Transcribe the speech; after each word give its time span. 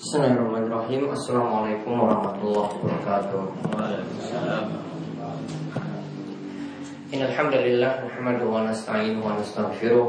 Bismillahirrahmanirrahim 0.00 1.12
Assalamualaikum 1.12 1.92
warahmatullahi 1.92 2.72
wabarakatuh 2.72 3.42
Waalaikumsalam. 3.68 4.64
Innalhamdulillah 7.12 8.08
Nahmadu 8.08 8.48
wa 8.48 8.64
nasta'inu 8.64 9.20
wa 9.20 9.36
nastaghfiruh 9.36 10.08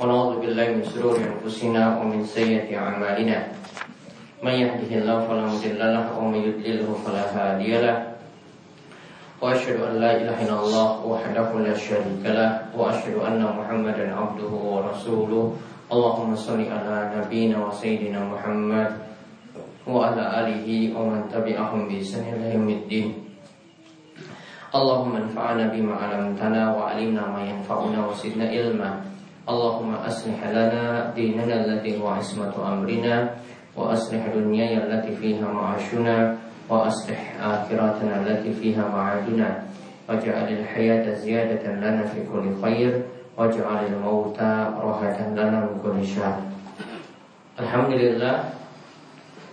Wa 0.00 0.08
na'udhu 0.08 0.40
billahi 0.40 0.80
min 0.80 0.84
sururi 0.88 1.28
anfusina 1.28 2.00
Wa 2.00 2.08
min 2.08 2.24
sayyati 2.24 2.72
amalina 2.72 3.52
Man 4.40 4.56
yahdihillahu 4.56 5.28
falamudillalah 5.28 6.16
Wa 6.16 6.32
man 6.32 6.40
yudlilhu 6.40 6.96
falahadiyalah 7.04 8.16
Wa 9.44 9.60
ashadu 9.60 9.92
an 9.92 10.00
la 10.00 10.24
ilaha 10.24 10.40
illallah 10.40 10.88
Wahdahu 11.04 11.68
la 11.68 11.76
syarika 11.76 12.32
lah 12.32 12.50
Wa 12.72 12.96
ashadu 12.96 13.28
anna 13.28 13.44
muhammadan 13.44 14.08
abduhu 14.08 14.56
wa 14.56 14.88
rasuluh 14.88 15.52
اللهم 15.90 16.34
صل 16.34 16.60
على 16.70 16.96
نبينا 17.18 17.66
وسيدنا 17.66 18.20
محمد 18.24 18.90
وعلى 19.86 20.22
آله 20.40 20.66
ومن 20.94 21.20
تبعهم 21.34 21.80
بإحسان 21.88 22.24
إلى 22.34 22.54
يوم 22.54 22.68
الدين 22.68 23.08
اللهم 24.74 25.12
انفعنا 25.16 25.64
بما 25.74 25.94
علمتنا 25.94 26.62
وعلمنا 26.76 27.22
ما 27.26 27.42
ينفعنا 27.42 27.98
وزدنا 28.06 28.46
علما 28.54 28.90
اللهم 29.50 29.90
أصلح 29.94 30.38
لنا 30.46 31.10
ديننا 31.14 31.54
الذي 31.66 31.98
هو 31.98 32.06
عصمة 32.06 32.54
أمرنا 32.54 33.16
وأصلح 33.76 34.22
دنيانا 34.34 34.78
التي 34.86 35.12
فيها 35.18 35.46
معاشنا 35.50 36.36
وأصلح 36.70 37.20
آخرتنا 37.42 38.14
التي 38.22 38.52
فيها 38.52 38.86
معادنا 38.88 39.48
واجعل 40.08 40.48
الحياة 40.54 41.04
زيادة 41.14 41.64
لنا 41.66 42.02
في 42.14 42.22
كل 42.30 42.46
خير 42.62 43.02
waj'alil 43.38 43.98
mauta 44.00 44.74
rahatan 44.74 45.36
lana 45.36 45.66
min 45.68 45.76
kulli 45.82 46.06
syarr 46.06 46.50
Alhamdulillah 47.60 48.56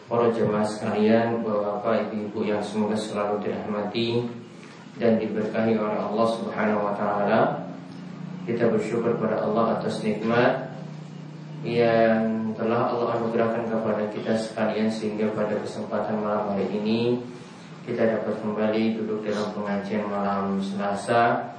para 0.07 0.31
jemaah 0.31 0.63
sekalian, 0.63 1.43
bapak-bapak, 1.43 2.07
ibu-ibu 2.07 2.47
yang 2.47 2.63
semoga 2.63 2.95
selalu 2.95 3.43
dirahmati 3.43 4.23
dan 4.95 5.19
diberkahi 5.19 5.75
oleh 5.75 5.99
Allah 5.99 6.27
Subhanahu 6.39 6.87
wa 6.87 6.93
taala. 6.95 7.67
Kita 8.47 8.71
bersyukur 8.71 9.19
kepada 9.19 9.43
Allah 9.43 9.75
atas 9.75 9.99
nikmat 10.07 10.71
yang 11.67 12.55
telah 12.55 12.95
Allah 12.95 13.19
anugerahkan 13.19 13.67
kepada 13.67 14.07
kita 14.15 14.39
sekalian 14.39 14.87
sehingga 14.87 15.27
pada 15.35 15.59
kesempatan 15.59 16.23
malam 16.23 16.55
hari 16.55 16.71
ini 16.71 17.19
kita 17.83 18.07
dapat 18.07 18.39
kembali 18.39 19.03
duduk 19.03 19.27
dalam 19.27 19.51
pengajian 19.51 20.07
malam 20.07 20.63
Selasa. 20.63 21.55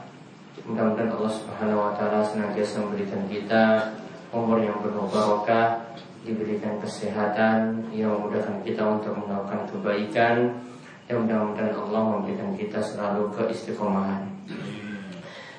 Mudah-mudahan 0.67 1.13
Allah 1.15 1.33
Subhanahu 1.33 1.79
wa 1.79 1.93
taala 1.95 2.25
senantiasa 2.27 2.83
memberikan 2.83 3.23
kita 3.31 3.95
umur 4.35 4.59
yang 4.59 4.81
penuh 4.83 5.07
barokah, 5.09 5.95
diberikan 6.27 6.77
kesehatan 6.83 7.89
yang 7.95 8.13
memudahkan 8.19 8.61
kita 8.67 8.83
untuk 8.85 9.17
melakukan 9.17 9.65
kebaikan 9.71 10.37
dan 11.09 11.25
mudah-mudahan 11.25 11.73
Allah 11.73 12.03
memberikan 12.17 12.51
kita 12.59 12.83
selalu 12.85 13.33
keistiqomahan. 13.33 14.29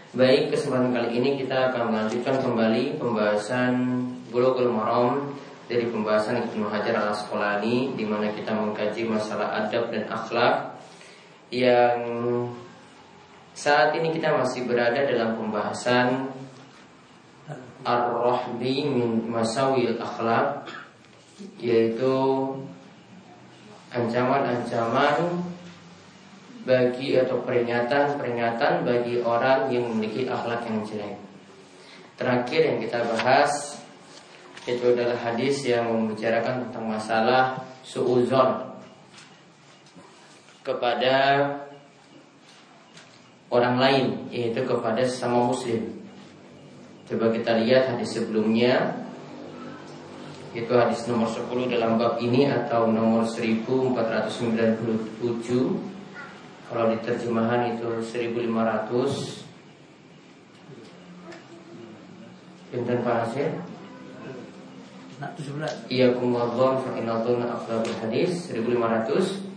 Baik, 0.09 0.53
kesempatan 0.53 0.89
kali 0.89 1.22
ini 1.22 1.38
kita 1.38 1.70
akan 1.70 1.94
melanjutkan 1.94 2.42
kembali 2.42 2.97
pembahasan 2.97 3.73
Bulughul 4.33 4.73
Maram 4.73 5.38
dari 5.70 5.86
pembahasan 5.86 6.50
Ibnu 6.50 6.66
Hajar 6.66 6.97
Al 6.97 7.14
Asqalani 7.14 7.94
di 7.94 8.05
mana 8.09 8.33
kita 8.33 8.58
mengkaji 8.58 9.05
masalah 9.05 9.66
adab 9.66 9.94
dan 9.94 10.09
akhlak 10.09 10.81
yang 11.53 11.97
saat 13.59 13.91
ini 13.91 14.15
kita 14.15 14.31
masih 14.39 14.63
berada 14.63 15.03
dalam 15.03 15.35
pembahasan 15.35 16.31
Ar-Rahbi 17.83 18.88
min 18.88 19.27
Masawil 19.27 19.99
Akhlak 19.99 20.71
Yaitu 21.59 22.15
Ancaman-ancaman 23.91 25.43
Bagi 26.63 27.19
atau 27.19 27.43
peringatan-peringatan 27.43 28.87
Bagi 28.87 29.20
orang 29.27 29.67
yang 29.67 29.91
memiliki 29.91 30.31
akhlak 30.31 30.64
yang 30.64 30.80
jelek. 30.87 31.20
Terakhir 32.15 32.61
yang 32.64 32.77
kita 32.80 33.03
bahas 33.11 33.76
Itu 34.64 34.95
adalah 34.95 35.20
hadis 35.20 35.67
yang 35.67 35.91
membicarakan 35.91 36.64
tentang 36.67 36.87
masalah 36.87 37.59
Su'uzon 37.83 38.71
Kepada 40.64 41.67
Orang 43.49 43.82
lain 43.82 44.30
Yaitu 44.30 44.61
kepada 44.61 45.02
sesama 45.05 45.49
muslim. 45.49 45.89
Coba 47.10 47.33
kita 47.33 47.58
lihat 47.65 47.89
hadis 47.89 48.14
sebelumnya. 48.21 49.05
Itu 50.54 50.73
hadis 50.73 51.05
nomor 51.05 51.30
10 51.30 51.70
dalam 51.70 52.02
bab 52.02 52.17
ini 52.17 52.49
Atau 52.49 52.89
nomor 52.89 53.21
1497 53.21 54.33
Kalau 56.70 56.86
di 56.89 56.98
terjemahan 57.05 57.77
itu 57.77 57.86
1500 58.02 59.45
Pinten 62.70 63.02
Pak 63.02 63.17
Hasil? 63.26 63.49
Nak 65.20 65.36
17. 65.36 65.89
Iya 65.92 66.14
kumwadhon 66.15 66.80
fa'inadhon 66.86 67.42
akhlabul 67.43 67.98
hadis 67.99 68.48
1516 68.54 69.49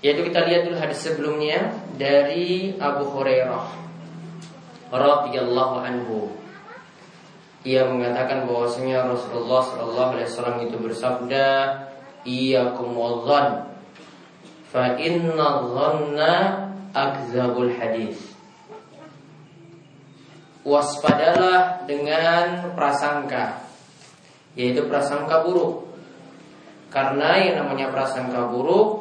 Yaitu 0.00 0.32
kita 0.32 0.48
lihat 0.48 0.64
dulu 0.64 0.76
hadis 0.80 1.04
sebelumnya 1.04 1.76
dari 2.00 2.72
Abu 2.80 3.04
Hurairah 3.12 3.68
radhiyallahu 4.88 5.76
anhu. 5.76 6.32
Ia 7.68 7.84
mengatakan 7.84 8.48
bahwasanya 8.48 9.12
Rasulullah 9.12 9.60
sallallahu 9.60 10.10
alaihi 10.16 10.28
wasallam 10.32 10.58
itu 10.64 10.76
bersabda, 10.80 11.48
"Iyyakum 12.24 12.96
wadh 12.96 13.68
fa 14.72 14.96
inna 14.96 15.68
dhanna 15.68 16.34
akzabul 16.96 17.68
hadis." 17.76 18.16
Waspadalah 20.64 21.84
dengan 21.84 22.72
prasangka, 22.72 23.68
yaitu 24.56 24.88
prasangka 24.88 25.44
buruk. 25.44 25.92
Karena 26.88 27.36
yang 27.36 27.64
namanya 27.64 27.92
prasangka 27.92 28.48
buruk 28.48 28.99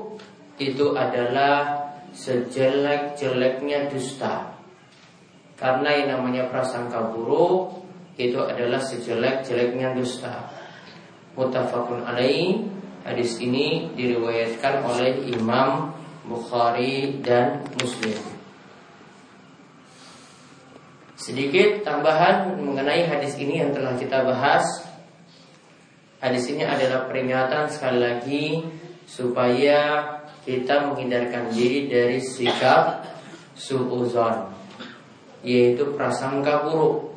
itu 0.59 0.93
adalah 0.93 1.87
sejelek-jeleknya 2.11 3.87
dusta. 3.87 4.59
Karena 5.55 5.89
yang 5.95 6.07
namanya 6.19 6.47
prasangka 6.51 7.11
buruk 7.15 7.83
itu 8.19 8.39
adalah 8.39 8.83
sejelek-jeleknya 8.83 9.95
dusta. 9.95 10.51
Mutafakun 11.39 12.03
alaih 12.03 12.67
hadis 13.07 13.39
ini 13.39 13.95
diriwayatkan 13.95 14.83
oleh 14.83 15.23
Imam 15.31 15.95
Bukhari 16.27 17.23
dan 17.23 17.63
Muslim. 17.79 18.19
Sedikit 21.15 21.83
tambahan 21.83 22.59
mengenai 22.59 23.07
hadis 23.07 23.35
ini 23.39 23.63
yang 23.63 23.71
telah 23.71 23.95
kita 23.95 24.23
bahas. 24.23 24.63
Hadis 26.19 26.51
ini 26.51 26.67
adalah 26.67 27.07
peringatan 27.07 27.71
sekali 27.71 27.99
lagi 27.99 28.47
supaya 29.07 30.18
kita 30.49 30.89
menghindarkan 30.89 31.53
diri 31.53 31.85
dari 31.85 32.17
sikap 32.17 33.05
suuzon 33.53 34.49
yaitu 35.45 35.93
prasangka 35.93 36.65
buruk. 36.65 37.13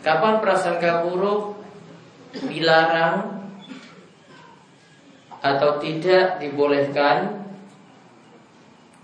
Kapan 0.00 0.40
prasangka 0.40 1.04
buruk 1.04 1.60
dilarang 2.48 3.44
atau 5.44 5.76
tidak 5.78 6.40
dibolehkan 6.40 7.44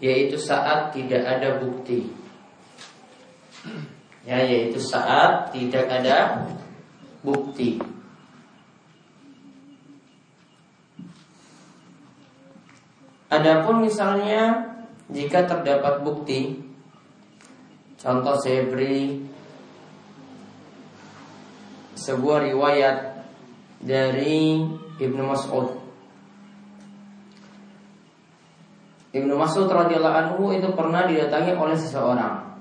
yaitu 0.00 0.41
saat 0.41 0.97
tidak 0.97 1.22
ada 1.28 1.60
bukti. 1.60 2.09
Ya, 4.24 4.41
yaitu 4.41 4.80
saat 4.80 5.53
tidak 5.53 5.84
ada 5.92 6.48
bukti. 7.21 7.94
Adapun 13.34 13.83
misalnya 13.83 14.63
jika 15.10 15.42
terdapat 15.42 16.07
bukti 16.07 16.63
Contoh 17.98 18.39
saya 18.39 18.63
beri 18.71 19.27
Sebuah 21.98 22.47
riwayat 22.47 22.97
Dari 23.83 24.63
Ibnu 24.95 25.22
Mas'ud. 25.27 25.83
Ibnu 29.10 29.34
Mas'ud 29.34 29.66
radhiyallahu 29.66 30.16
anhu 30.22 30.42
itu 30.54 30.71
pernah 30.72 31.04
didatangi 31.10 31.59
oleh 31.59 31.75
seseorang. 31.75 32.54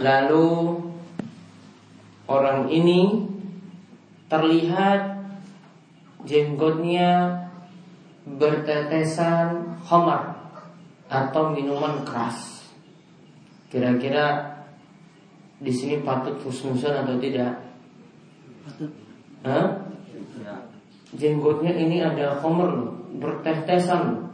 Lalu 0.00 0.80
Orang 2.24 2.72
ini 2.72 3.28
Terlihat 4.32 5.20
Jenggotnya 6.24 7.43
bertetesan 8.24 9.76
khamar 9.84 10.32
atau 11.12 11.52
minuman 11.52 12.02
keras. 12.08 12.64
Kira-kira 13.68 14.56
di 15.60 15.72
sini 15.72 16.00
patut 16.00 16.40
husnuzon 16.42 17.04
atau 17.04 17.16
tidak? 17.20 17.60
Patut. 18.64 18.90
Hah? 19.44 19.66
Ya. 20.40 20.56
Jenggotnya 21.14 21.76
ini 21.76 22.00
ada 22.00 22.40
homer 22.40 22.70
loh, 22.72 22.92
bertes-tesan 23.20 24.00
loh. 24.08 24.24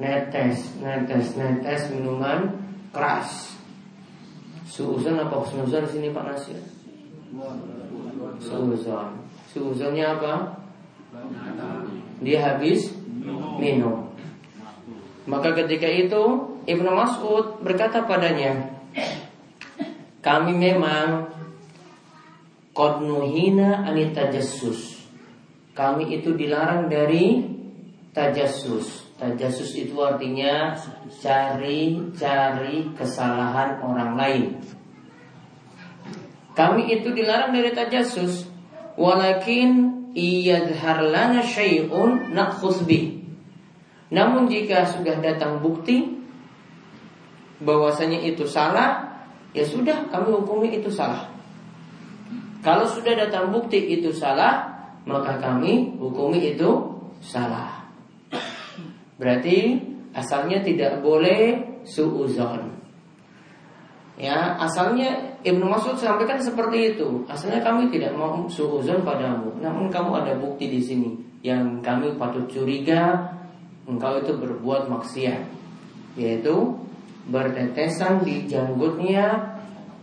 Netes, 0.00 0.80
netes, 0.80 1.36
netes 1.36 1.92
minuman 1.92 2.56
keras. 2.94 3.52
Suuzon 4.70 5.18
apa 5.18 5.34
husnuzon 5.42 5.84
di 5.84 5.90
sini 5.90 6.08
Pak 6.14 6.24
Nasir? 6.24 6.62
Suuzon. 8.38 9.08
Suuzonnya 9.50 10.14
apa? 10.16 10.62
Dia 12.20 12.54
habis 12.54 12.92
minum. 13.56 14.12
Maka 15.24 15.52
ketika 15.52 15.88
itu 15.88 16.22
Ibnu 16.68 16.90
Mas'ud 16.92 17.60
berkata 17.64 18.04
padanya, 18.04 18.76
kami 20.20 20.52
memang 20.52 21.32
Qadnuhina 22.70 23.82
anitajassus 23.82 25.02
Kami 25.74 26.12
itu 26.20 26.36
dilarang 26.36 26.86
dari 26.92 27.40
tajassus. 28.12 29.10
Tajassus 29.16 29.76
itu 29.76 29.96
artinya 30.00 30.76
cari-cari 31.08 32.88
kesalahan 32.96 33.80
orang 33.80 34.12
lain. 34.16 34.44
Kami 36.56 36.90
itu 36.92 37.12
dilarang 37.12 37.52
dari 37.52 37.72
tajassus. 37.72 38.48
Walakin 39.00 39.99
iyadhar 40.14 41.06
lana 41.06 41.42
syai'un 41.42 42.34
Namun 44.10 44.42
jika 44.50 44.82
sudah 44.86 45.16
datang 45.22 45.62
bukti 45.62 46.18
bahwasanya 47.62 48.18
itu 48.24 48.42
salah 48.48 49.20
ya 49.54 49.62
sudah 49.62 50.10
kami 50.10 50.28
hukumi 50.34 50.68
itu 50.80 50.90
salah. 50.90 51.30
Kalau 52.60 52.84
sudah 52.84 53.16
datang 53.16 53.48
bukti 53.48 53.80
itu 53.88 54.12
salah, 54.12 54.68
maka 55.08 55.40
kami 55.40 55.96
hukumi 55.96 56.52
itu 56.52 57.00
salah. 57.24 57.88
Berarti 59.16 59.80
asalnya 60.12 60.60
tidak 60.60 61.00
boleh 61.00 61.56
suuzon. 61.84 62.79
Ya, 64.20 64.52
asalnya 64.60 65.40
Ibnu 65.40 65.64
Mas'ud 65.64 65.96
sampaikan 65.96 66.36
seperti 66.36 66.92
itu. 66.92 67.24
Asalnya 67.24 67.64
kami 67.64 67.88
tidak 67.88 68.12
mau 68.12 68.44
suuzon 68.52 69.00
padamu, 69.00 69.56
namun 69.64 69.88
kamu 69.88 70.20
ada 70.20 70.36
bukti 70.36 70.68
di 70.68 70.76
sini 70.76 71.16
yang 71.40 71.80
kami 71.80 72.12
patut 72.20 72.44
curiga 72.52 73.32
engkau 73.88 74.20
itu 74.20 74.36
berbuat 74.36 74.92
maksiat, 74.92 75.40
yaitu 76.20 76.52
bertetesan 77.32 78.20
di 78.20 78.44
janggutnya 78.44 79.56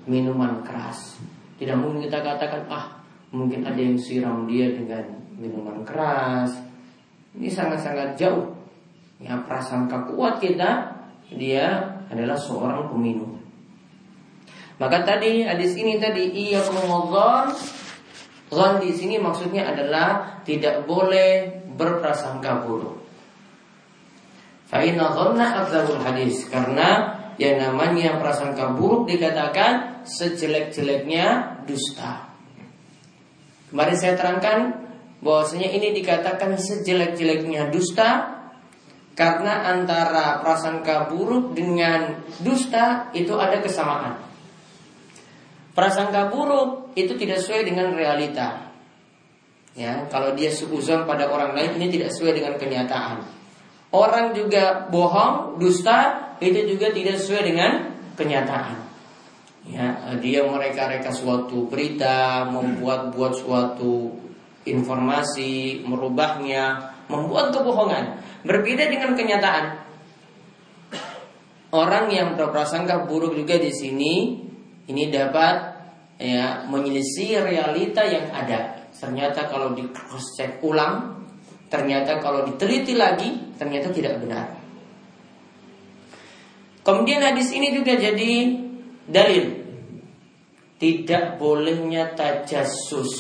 minuman 0.10 0.66
keras. 0.66 1.22
Tidak 1.62 1.78
mungkin 1.78 2.10
kita 2.10 2.26
katakan 2.26 2.66
ah 2.74 2.98
mungkin 3.30 3.70
ada 3.70 3.78
yang 3.78 4.02
siram 4.02 4.50
dia 4.50 4.74
dengan 4.74 5.06
minuman 5.38 5.86
keras. 5.86 6.58
Ini 7.38 7.54
sangat-sangat 7.54 8.18
jauh. 8.18 8.50
Ya 9.22 9.38
prasangka 9.46 10.10
kuat 10.10 10.42
kita 10.42 10.98
dia 11.30 11.86
adalah 12.10 12.38
seorang 12.38 12.90
peminum. 12.90 13.37
Maka 14.78 15.02
tadi 15.02 15.42
hadis 15.42 15.74
ini 15.74 15.98
tadi 15.98 16.30
iya 16.34 16.62
kemogon 16.62 17.50
Zon 18.48 18.80
di 18.80 18.96
sini 18.96 19.20
maksudnya 19.20 19.68
adalah 19.76 20.40
tidak 20.48 20.88
boleh 20.88 21.52
berprasangka 21.76 22.64
buruk. 22.64 22.96
Fa'inna 24.72 25.12
dhanna 25.12 25.68
hadis 26.04 26.48
Karena 26.48 27.20
yang 27.36 27.60
namanya 27.60 28.16
prasangka 28.24 28.72
buruk 28.72 29.12
dikatakan 29.12 30.04
sejelek-jeleknya 30.08 31.60
dusta. 31.68 32.32
Kemarin 33.68 33.98
saya 34.00 34.16
terangkan 34.16 34.60
bahwasanya 35.20 35.68
ini 35.76 35.92
dikatakan 35.92 36.56
sejelek-jeleknya 36.56 37.68
dusta 37.68 38.40
karena 39.12 39.76
antara 39.76 40.40
prasangka 40.40 41.12
buruk 41.12 41.52
dengan 41.52 42.24
dusta 42.40 43.12
itu 43.12 43.36
ada 43.36 43.60
kesamaan. 43.60 44.27
Prasangka 45.78 46.34
buruk 46.34 46.98
itu 46.98 47.14
tidak 47.14 47.38
sesuai 47.38 47.70
dengan 47.70 47.94
realita. 47.94 48.74
Ya, 49.78 50.10
kalau 50.10 50.34
dia 50.34 50.50
suuzon 50.50 51.06
pada 51.06 51.30
orang 51.30 51.54
lain 51.54 51.78
ini 51.78 51.94
tidak 51.94 52.10
sesuai 52.10 52.34
dengan 52.34 52.58
kenyataan. 52.58 53.22
Orang 53.94 54.34
juga 54.34 54.90
bohong, 54.90 55.62
dusta 55.62 56.34
itu 56.42 56.66
juga 56.66 56.90
tidak 56.90 57.22
sesuai 57.22 57.44
dengan 57.54 57.94
kenyataan. 58.18 58.74
Ya, 59.70 60.18
dia 60.18 60.50
mereka-reka 60.50 61.14
suatu 61.14 61.70
berita, 61.70 62.50
membuat-buat 62.50 63.38
suatu 63.38 64.18
informasi, 64.66 65.86
merubahnya, 65.86 66.90
membuat 67.06 67.54
kebohongan, 67.54 68.18
berbeda 68.42 68.90
dengan 68.90 69.14
kenyataan. 69.14 69.78
Orang 71.70 72.10
yang 72.10 72.34
berprasangka 72.34 73.06
buruk 73.06 73.38
juga 73.38 73.62
di 73.62 73.70
sini 73.70 74.47
ini 74.88 75.12
dapat 75.12 75.56
ya 76.18 76.66
menyelisih 76.68 77.44
realita 77.44 78.04
yang 78.08 78.32
ada. 78.32 78.90
Ternyata 78.98 79.46
kalau 79.46 79.78
di 79.78 79.86
cross 79.94 80.34
check 80.34 80.58
ulang 80.66 81.18
Ternyata 81.68 82.24
kalau 82.24 82.48
diteliti 82.48 82.96
lagi 82.96 83.60
ternyata 83.60 83.92
tidak 83.92 84.24
benar. 84.24 84.56
Kemudian 86.80 87.20
hadis 87.20 87.52
ini 87.52 87.76
juga 87.76 88.00
jadi 88.00 88.56
dalil 89.04 89.46
tidak 90.80 91.36
bolehnya 91.36 92.16
tajassus. 92.16 93.12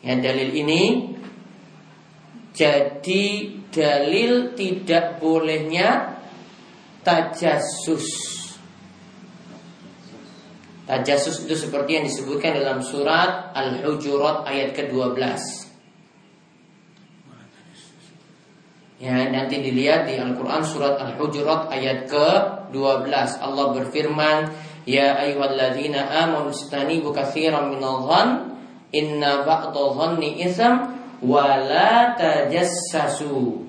Ya 0.00 0.16
dalil 0.16 0.48
ini 0.56 1.12
jadi 2.56 3.24
dalil 3.68 4.56
tidak 4.56 5.20
bolehnya 5.20 6.16
tajassus. 7.04 8.37
Tajasus 10.88 11.44
itu 11.44 11.52
seperti 11.52 12.00
yang 12.00 12.08
disebutkan 12.08 12.64
dalam 12.64 12.80
surat 12.80 13.52
Al-Hujurat 13.52 14.48
ayat 14.48 14.72
ke-12. 14.72 15.20
Ya, 18.96 19.28
nanti 19.28 19.60
dilihat 19.60 20.08
di 20.08 20.16
Al-Quran 20.16 20.64
surat 20.64 20.96
Al-Hujurat 20.96 21.68
ayat 21.68 22.08
ke-12. 22.08 23.04
Allah 23.36 23.66
berfirman, 23.76 24.48
Ya 24.88 25.12
ayyuhalladzina 25.20 26.08
amanu 26.24 26.56
istanibu 26.56 27.12
katsiran 27.12 27.68
minal 27.68 28.08
dhann 28.08 28.28
inna 28.88 29.44
ba'dha 29.44 29.92
dhanni 29.92 30.40
itsam 30.40 30.88
wa 31.20 31.68
la 31.68 32.16
tajassasu. 32.16 33.60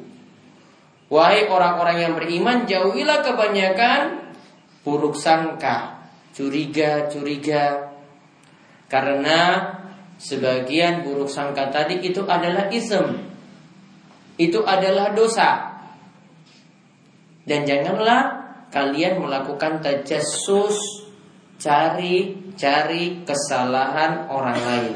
Wahai 1.12 1.52
orang-orang 1.52 1.98
yang 2.00 2.14
beriman, 2.16 2.64
jauhilah 2.64 3.28
kebanyakan 3.28 4.32
buruk 4.88 5.20
sangka 5.20 5.99
curiga-curiga 6.34 7.90
karena 8.90 9.40
sebagian 10.18 11.06
buruk 11.06 11.30
sangka 11.30 11.70
tadi 11.70 12.02
itu 12.02 12.26
adalah 12.26 12.68
ism. 12.74 13.30
Itu 14.36 14.66
adalah 14.66 15.14
dosa. 15.14 15.80
Dan 17.46 17.70
janganlah 17.70 18.22
kalian 18.74 19.22
melakukan 19.22 19.82
tajassus 19.82 21.06
cari-cari 21.60 23.22
kesalahan 23.28 24.32
orang 24.32 24.58
lain. 24.58 24.94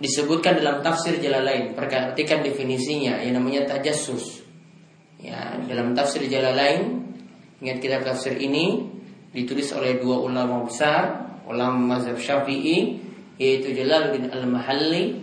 Disebutkan 0.00 0.60
dalam 0.60 0.80
tafsir 0.80 1.20
lain. 1.20 1.76
Perhatikan 1.76 2.40
definisinya. 2.44 3.20
Yang 3.20 3.34
namanya 3.36 3.62
tajassus. 3.76 4.44
Ya 5.20 5.56
dalam 5.68 5.92
tafsir 5.92 6.24
lain 6.28 6.99
Ingat 7.60 7.78
kitab 7.84 8.00
tafsir 8.08 8.40
ini 8.40 8.88
ditulis 9.36 9.70
oleh 9.76 10.00
dua 10.00 10.16
ulama 10.24 10.64
besar, 10.64 11.36
ulama 11.44 11.96
mazhab 11.96 12.16
Syafi'i 12.16 12.96
yaitu 13.36 13.72
Jalaluddin 13.72 14.32
Al-Mahalli 14.32 15.20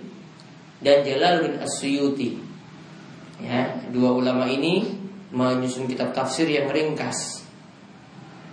dan 0.81 1.01
Jalaluddin 1.05 1.57
As-Suyuti. 1.61 2.37
Ya, 3.41 3.77
dua 3.93 4.13
ulama 4.17 4.49
ini 4.49 4.85
menyusun 5.29 5.85
kitab 5.89 6.13
tafsir 6.13 6.49
yang 6.49 6.69
ringkas. 6.69 7.45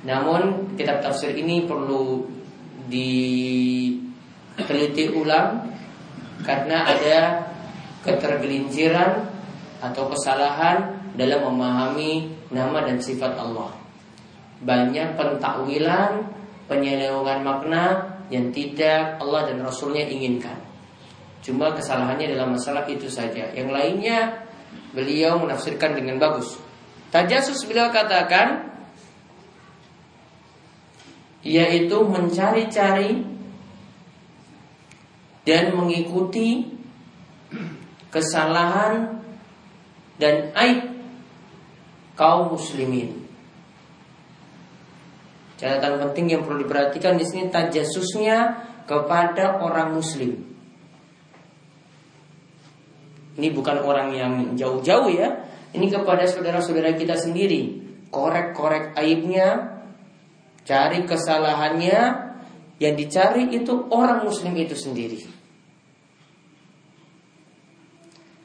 Namun 0.04 0.76
kitab 0.76 1.00
tafsir 1.00 1.32
ini 1.32 1.64
perlu 1.64 2.28
diteliti 2.88 4.04
ulang 5.16 5.64
karena 6.44 6.84
ada 6.84 7.48
ketergelinciran 8.04 9.32
atau 9.80 10.12
kesalahan 10.12 11.08
dalam 11.16 11.48
memahami 11.48 12.43
nama 12.54 12.86
dan 12.86 13.02
sifat 13.02 13.34
Allah. 13.34 13.74
Banyak 14.62 15.18
pentakwilan, 15.18 16.24
penyelewengan 16.70 17.40
makna 17.42 17.84
yang 18.30 18.48
tidak 18.54 19.20
Allah 19.20 19.50
dan 19.52 19.60
Rasulnya 19.60 20.06
inginkan. 20.08 20.56
Cuma 21.44 21.76
kesalahannya 21.76 22.32
dalam 22.32 22.56
masalah 22.56 22.88
itu 22.88 23.10
saja. 23.10 23.52
Yang 23.52 23.68
lainnya 23.68 24.18
beliau 24.96 25.36
menafsirkan 25.42 25.92
dengan 25.92 26.16
bagus. 26.16 26.56
Tajasus 27.12 27.68
beliau 27.68 27.92
katakan 27.92 28.72
yaitu 31.44 32.00
mencari-cari 32.00 33.20
dan 35.44 35.76
mengikuti 35.76 36.72
kesalahan 38.08 39.20
dan 40.16 40.56
aib 40.56 40.93
kaum 42.14 42.54
muslimin. 42.54 43.26
Catatan 45.54 46.02
penting 46.10 46.34
yang 46.34 46.42
perlu 46.42 46.66
diperhatikan 46.66 47.14
di 47.14 47.24
sini 47.26 47.50
tajasusnya 47.50 48.66
kepada 48.90 49.62
orang 49.62 49.94
muslim. 49.94 50.34
Ini 53.34 53.48
bukan 53.50 53.82
orang 53.82 54.14
yang 54.14 54.32
jauh-jauh 54.54 55.10
ya. 55.10 55.46
Ini 55.74 55.90
kepada 55.90 56.26
saudara-saudara 56.26 56.94
kita 56.94 57.18
sendiri. 57.18 57.82
Korek-korek 58.14 58.94
aibnya, 58.94 59.82
cari 60.62 61.02
kesalahannya, 61.02 61.98
yang 62.78 62.94
dicari 62.94 63.50
itu 63.50 63.90
orang 63.90 64.22
muslim 64.22 64.54
itu 64.54 64.74
sendiri. 64.78 65.22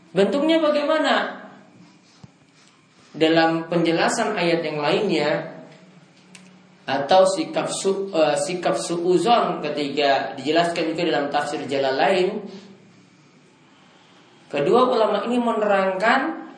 Bentuknya 0.10 0.58
bagaimana? 0.58 1.39
Dalam 3.20 3.68
penjelasan 3.68 4.40
ayat 4.40 4.64
yang 4.64 4.80
lainnya 4.80 5.60
atau 6.88 7.28
sikap 7.28 7.68
su, 7.70 8.10
uh, 8.16 8.34
sikap 8.34 8.80
suuzon 8.80 9.60
ketika 9.62 10.34
dijelaskan 10.40 10.96
juga 10.96 11.04
dalam 11.06 11.26
tafsir 11.30 11.62
jalan 11.70 11.94
lain 11.94 12.28
kedua 14.50 14.90
ulama 14.90 15.28
ini 15.30 15.38
menerangkan 15.38 16.50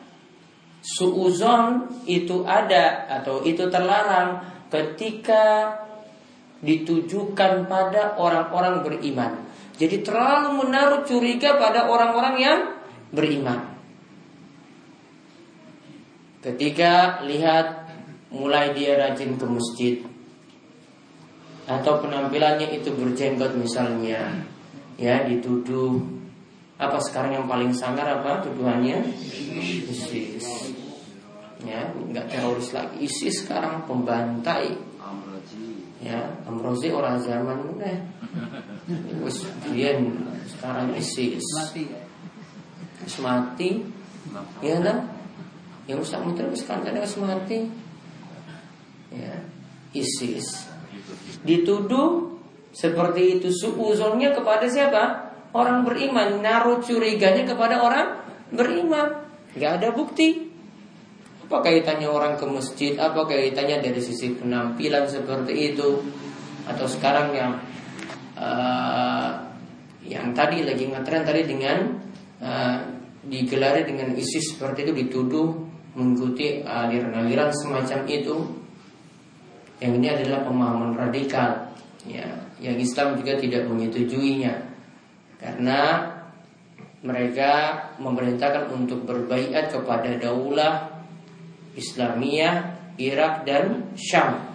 suuzon 0.79 1.91
itu 2.07 2.47
ada 2.47 3.11
atau 3.19 3.43
itu 3.43 3.67
terlarang 3.67 4.39
ketika 4.71 5.75
ditujukan 6.63 7.67
pada 7.67 8.15
orang-orang 8.15 8.85
beriman. 8.85 9.49
Jadi 9.75 10.05
terlalu 10.05 10.61
menaruh 10.63 11.01
curiga 11.03 11.57
pada 11.57 11.89
orang-orang 11.89 12.35
yang 12.37 12.59
beriman 13.11 13.70
ketika 16.41 17.21
lihat 17.25 17.87
mulai 18.33 18.73
dia 18.73 18.97
rajin 18.97 19.37
ke 19.37 19.45
masjid 19.45 19.95
atau 21.69 22.01
penampilannya 22.01 22.73
itu 22.73 22.89
berjenggot 22.91 23.53
misalnya 23.55 24.41
ya 24.97 25.23
dituduh 25.23 26.01
apa 26.81 26.97
sekarang 26.97 27.37
yang 27.37 27.45
paling 27.45 27.69
sangar 27.77 28.09
apa 28.09 28.41
tuduhannya? 28.41 29.05
ISIS. 29.85 30.73
Ya 31.61 31.93
nggak 31.93 32.25
teroris 32.33 32.73
lagi. 32.73 33.05
ISIS 33.05 33.45
sekarang 33.45 33.85
pembantai. 33.85 34.73
Ya 36.01 36.17
Amrozi 36.49 36.89
orang 36.89 37.21
zaman 37.21 37.77
eh 37.85 38.01
terus 38.89 39.45
sekarang 40.57 40.97
ISIS. 40.97 41.45
Mati. 43.21 43.85
Ya 44.65 44.81
kan 44.81 45.10
yang 45.91 45.99
usah 45.99 46.23
muter 46.23 46.47
sekarang 46.55 46.87
ada 46.87 47.03
mati 47.19 47.67
ya 49.11 49.35
ISIS 49.91 50.71
dituduh 51.43 52.31
seperti 52.71 53.39
itu 53.39 53.51
suuzonnya 53.51 54.31
kepada 54.31 54.63
siapa? 54.67 55.31
Orang 55.51 55.83
beriman 55.83 56.39
naruh 56.39 56.79
curiganya 56.79 57.43
kepada 57.43 57.83
orang 57.83 58.23
beriman. 58.55 59.27
Gak 59.59 59.83
ada 59.83 59.91
bukti. 59.91 60.47
Apa 61.47 61.59
kaitannya 61.59 62.07
orang 62.07 62.39
ke 62.39 62.47
masjid? 62.47 62.95
Apa 62.95 63.27
kaitannya 63.27 63.83
dari 63.83 63.99
sisi 63.99 64.31
penampilan 64.31 65.11
seperti 65.11 65.75
itu? 65.75 65.99
Atau 66.63 66.87
sekarang 66.87 67.35
yang 67.35 67.51
uh, 68.39 69.51
yang 70.07 70.31
tadi 70.31 70.63
lagi 70.63 70.87
ngetren 70.87 71.27
tadi 71.27 71.43
dengan 71.43 71.99
uh, 72.39 72.79
digelari 73.27 73.83
dengan 73.83 74.15
ISIS 74.15 74.55
seperti 74.55 74.87
itu 74.87 74.93
dituduh 74.95 75.70
mengikuti 75.95 76.63
aliran-aliran 76.63 77.51
semacam 77.51 77.99
itu 78.07 78.35
yang 79.81 79.97
ini 79.97 80.07
adalah 80.13 80.45
pemahaman 80.45 80.93
radikal 80.93 81.73
ya, 82.05 82.27
yang 82.61 82.77
Islam 82.77 83.17
juga 83.17 83.35
tidak 83.35 83.65
menyetujuinya 83.67 84.53
karena 85.41 86.11
mereka 87.01 87.51
memerintahkan 87.97 88.69
untuk 88.69 89.09
berbaikat 89.09 89.73
kepada 89.73 90.21
daulah 90.21 91.01
Islamiyah 91.73 92.81
Irak 93.01 93.47
dan 93.47 93.95
Syam. 93.97 94.53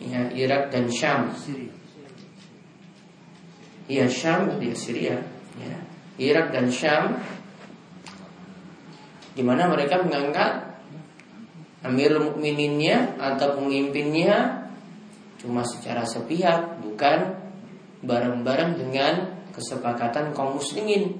Ya, 0.00 0.28
Irak 0.32 0.72
dan 0.72 0.88
Syam. 0.88 1.32
Iya 3.86 4.06
Syam 4.08 4.56
di 4.58 4.72
Syria. 4.72 5.20
Ya. 5.60 5.78
Irak 6.16 6.50
dan 6.56 6.72
Syam 6.72 7.20
di 9.36 9.44
mana 9.44 9.68
mereka 9.68 10.00
mengangkat 10.00 10.64
Amirul 11.84 12.32
Mukmininnya 12.32 13.20
atau 13.20 13.60
pemimpinnya 13.60 14.64
cuma 15.36 15.60
secara 15.62 16.02
sepihak, 16.08 16.80
bukan 16.80 17.36
bareng-bareng 18.00 18.80
dengan 18.80 19.36
kesepakatan 19.52 20.32
kaum 20.32 20.56
muslimin. 20.56 21.14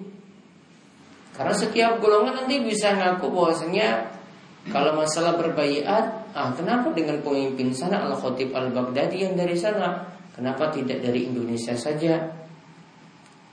Karena 1.36 1.52
setiap 1.52 2.00
golongan 2.00 2.42
nanti 2.42 2.64
bisa 2.64 2.96
ngaku 2.96 3.28
bahwasanya 3.28 4.08
kalau 4.72 4.96
masalah 4.96 5.36
berbaiat, 5.36 6.32
ah 6.32 6.50
kenapa 6.56 6.90
dengan 6.96 7.20
pemimpin 7.20 7.70
sana 7.70 8.08
Al 8.08 8.16
Khatib 8.16 8.50
Al 8.56 8.72
Baghdadi 8.72 9.28
yang 9.28 9.36
dari 9.36 9.54
sana? 9.54 10.08
Kenapa 10.32 10.72
tidak 10.72 11.04
dari 11.04 11.28
Indonesia 11.28 11.76
saja? 11.76 12.45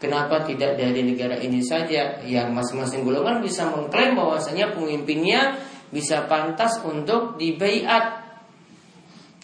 Kenapa 0.01 0.43
tidak 0.43 0.75
dari 0.75 1.01
negara 1.05 1.39
ini 1.39 1.63
saja? 1.63 2.19
Yang 2.27 2.47
masing-masing 2.51 3.07
golongan 3.07 3.39
bisa 3.39 3.71
mengklaim 3.71 4.19
bahwasanya 4.19 4.75
pemimpinnya 4.75 5.55
bisa 5.93 6.25
pantas 6.27 6.81
untuk 6.83 7.37
dibaiat. 7.39 8.25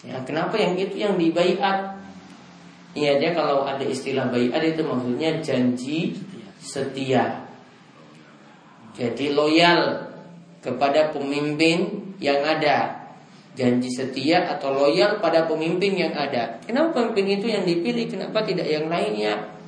Ya, 0.04 0.20
kenapa 0.26 0.58
yang 0.58 0.76
itu 0.76 1.00
yang 1.00 1.14
dibaiat? 1.16 2.00
Iya 2.90 3.22
dia 3.22 3.30
kalau 3.38 3.62
ada 3.62 3.86
istilah 3.86 4.26
baiat 4.34 4.58
itu 4.66 4.82
maksudnya 4.82 5.38
janji 5.38 6.18
setia. 6.58 7.46
Jadi 8.98 9.30
loyal 9.30 10.10
kepada 10.58 11.14
pemimpin 11.14 12.10
yang 12.18 12.42
ada. 12.42 12.98
Janji 13.54 13.90
setia 13.90 14.50
atau 14.50 14.74
loyal 14.74 15.22
pada 15.22 15.46
pemimpin 15.46 15.94
yang 15.94 16.14
ada. 16.14 16.58
Kenapa 16.66 16.98
pemimpin 16.98 17.38
itu 17.38 17.46
yang 17.50 17.62
dipilih? 17.62 18.10
Kenapa 18.10 18.42
tidak 18.42 18.66
yang 18.66 18.90
lainnya? 18.90 19.59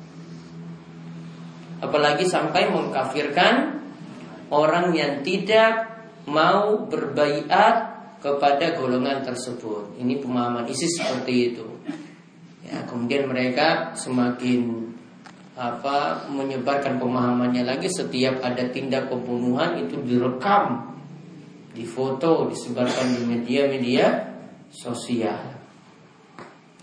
Apalagi 1.83 2.23
sampai 2.23 2.71
mengkafirkan 2.71 3.83
orang 4.47 4.95
yang 4.95 5.19
tidak 5.19 5.91
mau 6.23 6.87
berbaiat 6.87 7.91
kepada 8.23 8.79
golongan 8.79 9.19
tersebut. 9.27 9.99
Ini 9.99 10.23
pemahaman 10.23 10.63
ISIS 10.71 11.03
seperti 11.03 11.51
itu. 11.51 11.67
Ya, 12.63 12.87
kemudian 12.87 13.27
mereka 13.27 13.91
semakin 13.99 14.87
apa 15.53 16.25
menyebarkan 16.31 16.97
pemahamannya 16.97 17.67
lagi 17.67 17.85
setiap 17.85 18.41
ada 18.41 18.63
tindak 18.73 19.11
pembunuhan 19.11 19.77
itu 19.77 19.99
direkam, 20.01 20.95
difoto, 21.75 22.47
disebarkan 22.49 23.19
di 23.19 23.21
media-media 23.27 24.33
sosial. 24.71 25.59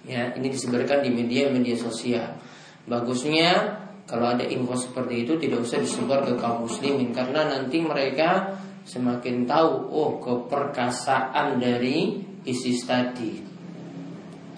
Ya, 0.04 0.30
ini 0.36 0.52
disebarkan 0.52 1.02
di 1.02 1.10
media-media 1.10 1.74
sosial. 1.80 2.36
Bagusnya 2.84 3.80
kalau 4.10 4.26
ada 4.34 4.42
info 4.42 4.74
seperti 4.74 5.22
itu 5.22 5.38
tidak 5.38 5.62
usah 5.62 5.78
disebar 5.78 6.26
ke 6.26 6.34
kaum 6.34 6.66
muslimin. 6.66 7.14
Karena 7.14 7.46
nanti 7.46 7.78
mereka 7.78 8.58
semakin 8.82 9.46
tahu 9.46 9.70
oh 9.86 10.18
keperkasaan 10.18 11.62
dari 11.62 12.18
ISIS 12.42 12.82
tadi. 12.90 13.38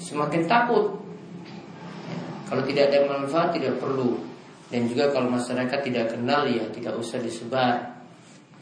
Semakin 0.00 0.48
takut. 0.48 0.96
Kalau 2.48 2.64
tidak 2.64 2.96
ada 2.96 3.12
manfaat 3.12 3.52
tidak 3.52 3.76
perlu. 3.76 4.16
Dan 4.72 4.88
juga 4.88 5.12
kalau 5.12 5.28
masyarakat 5.28 5.84
tidak 5.84 6.16
kenal 6.16 6.48
ya 6.48 6.64
tidak 6.72 6.96
usah 6.96 7.20
disebar. 7.20 7.92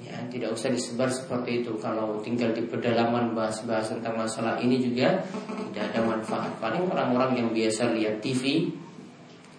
Ya 0.03 0.19
tidak 0.27 0.59
usah 0.59 0.75
disebar 0.75 1.07
seperti 1.07 1.63
itu. 1.63 1.71
Kalau 1.79 2.19
tinggal 2.19 2.51
di 2.51 2.67
pedalaman 2.67 3.31
bahas-bahas 3.31 3.95
tentang 3.95 4.19
masalah 4.19 4.59
ini 4.59 4.83
juga 4.83 5.23
tidak 5.71 5.95
ada 5.95 6.03
manfaat. 6.03 6.51
Paling 6.59 6.91
orang-orang 6.91 7.47
yang 7.47 7.49
biasa 7.55 7.95
lihat 7.95 8.19
TV 8.19 8.75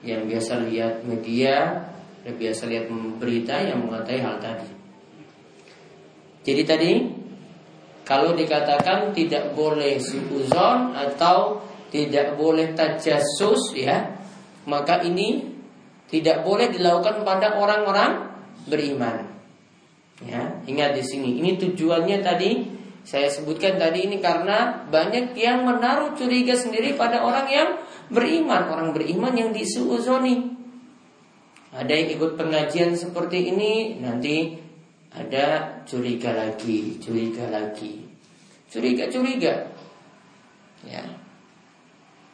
yang 0.02 0.26
biasa 0.26 0.66
lihat 0.70 1.06
media 1.06 1.88
yang 2.22 2.38
biasa 2.38 2.70
lihat 2.70 2.86
berita 3.18 3.58
yang 3.62 3.86
mengatai 3.86 4.22
hal 4.22 4.38
tadi 4.42 4.82
jadi 6.42 6.64
tadi 6.66 6.92
kalau 8.02 8.34
dikatakan 8.34 9.14
tidak 9.14 9.54
boleh 9.54 10.02
suuzon 10.02 10.98
atau 10.98 11.62
tidak 11.94 12.34
boleh 12.36 12.74
tajasus 12.74 13.78
ya, 13.78 14.20
maka 14.66 15.06
ini 15.06 15.46
tidak 16.10 16.42
boleh 16.42 16.74
dilakukan 16.74 17.22
pada 17.22 17.56
orang-orang 17.56 18.32
beriman. 18.66 19.32
Ya, 20.22 20.62
ingat 20.66 20.98
di 20.98 21.04
sini. 21.06 21.42
Ini 21.42 21.58
tujuannya 21.62 22.18
tadi 22.20 22.52
saya 23.02 23.32
sebutkan 23.32 23.82
tadi 23.82 24.06
ini 24.06 24.22
karena 24.22 24.86
banyak 24.86 25.34
yang 25.34 25.66
menaruh 25.66 26.14
curiga 26.14 26.54
sendiri 26.54 26.94
pada 26.94 27.26
orang 27.26 27.48
yang 27.50 27.70
beriman, 28.12 28.68
orang 28.70 28.90
beriman 28.92 29.34
yang 29.34 29.50
disuuzoni. 29.56 30.60
Ada 31.72 31.88
yang 31.88 32.10
ikut 32.20 32.36
pengajian 32.36 32.94
seperti 33.00 33.56
ini, 33.56 33.96
nanti 34.04 34.60
ada 35.16 35.80
curiga 35.88 36.36
lagi, 36.36 37.00
curiga 37.00 37.48
lagi. 37.48 38.04
Curiga-curiga. 38.72 39.68
Ya. 40.88 41.04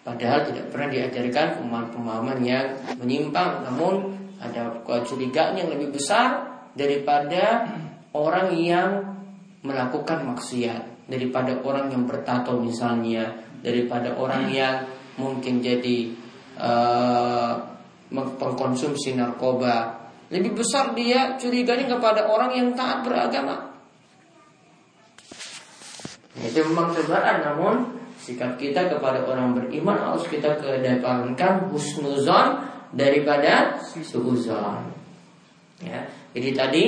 Padahal 0.06 0.46
tidak 0.46 0.70
pernah 0.72 0.88
diajarkan 0.94 1.60
pemahaman-pemahaman 1.60 2.40
yang 2.46 2.66
menyimpang, 3.02 3.66
namun 3.66 4.16
ada 4.38 4.82
kecurigaan 4.86 5.58
yang 5.58 5.70
lebih 5.74 5.98
besar 5.98 6.46
daripada 6.78 7.66
orang 8.14 8.54
yang 8.54 9.18
melakukan 9.66 10.24
maksiat, 10.32 11.10
daripada 11.10 11.60
orang 11.66 11.90
yang 11.92 12.06
bertato 12.06 12.56
misalnya, 12.62 13.36
daripada 13.60 14.14
orang 14.16 14.48
yang 14.54 14.86
mungkin 15.18 15.60
jadi 15.60 16.14
uh, 16.58 17.54
pengkonsumsi 18.14 19.18
narkoba. 19.18 19.98
Lebih 20.28 20.60
besar 20.60 20.92
dia 20.96 21.40
curiganya 21.40 21.98
kepada 21.98 22.28
orang 22.28 22.52
yang 22.56 22.70
taat 22.76 23.04
beragama. 23.04 23.74
Itu 26.38 26.62
memang 26.70 26.94
cobaan 26.94 27.38
namun 27.42 27.76
sikap 28.22 28.60
kita 28.60 28.92
kepada 28.92 29.24
orang 29.26 29.56
beriman 29.56 29.98
harus 29.98 30.28
kita 30.28 30.60
kedepankan 30.60 31.72
husnuzon 31.72 32.60
daripada 32.92 33.80
suuzon. 33.82 34.92
Ya. 35.82 36.12
Jadi 36.36 36.50
tadi 36.54 36.84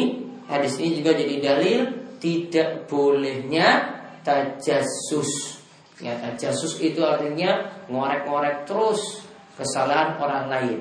hadis 0.51 0.77
ini 0.81 0.99
juga 1.01 1.15
jadi 1.15 1.35
dalil 1.39 1.81
tidak 2.19 2.91
bolehnya 2.91 3.99
tajasus. 4.21 5.63
Ya, 6.03 6.15
tajasus 6.19 6.79
itu 6.83 6.99
artinya 7.03 7.78
ngorek-ngorek 7.89 8.69
terus 8.69 9.25
kesalahan 9.57 10.15
orang 10.21 10.45
lain. 10.47 10.79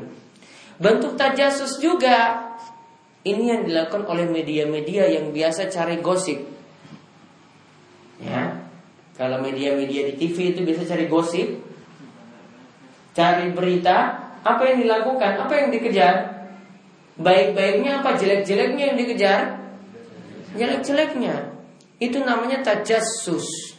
Bentuk 0.79 1.19
tajasus 1.19 1.83
juga 1.83 2.47
ini 3.27 3.51
yang 3.51 3.67
dilakukan 3.67 4.07
oleh 4.07 4.31
media-media 4.31 5.11
yang 5.11 5.35
biasa 5.35 5.67
cari 5.67 5.99
gosip. 5.99 6.39
Ya. 8.23 8.63
Kalau 9.19 9.43
media-media 9.43 10.07
di 10.07 10.15
TV 10.15 10.55
itu 10.55 10.63
biasa 10.63 10.87
cari 10.95 11.11
gosip, 11.11 11.59
cari 13.19 13.51
berita, 13.51 14.29
apa 14.47 14.63
yang 14.63 14.87
dilakukan? 14.87 15.43
Apa 15.43 15.53
yang 15.59 15.69
dikejar? 15.75 16.47
Baik-baiknya 17.19 17.99
apa 17.99 18.15
jelek-jeleknya 18.15 18.95
yang 18.95 18.99
dikejar? 19.03 19.41
Jelek-jeleknya. 20.55 21.51
Itu 21.99 22.23
namanya 22.23 22.63
tajasus. 22.63 23.75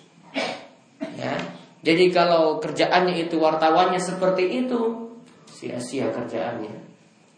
Ya. 1.15 1.58
Jadi 1.79 2.11
kalau 2.11 2.59
kerjaannya 2.59 3.27
itu 3.27 3.39
wartawannya 3.39 4.01
seperti 4.03 4.67
itu, 4.67 5.11
sia-sia 5.47 6.11
kerjaannya. 6.11 6.75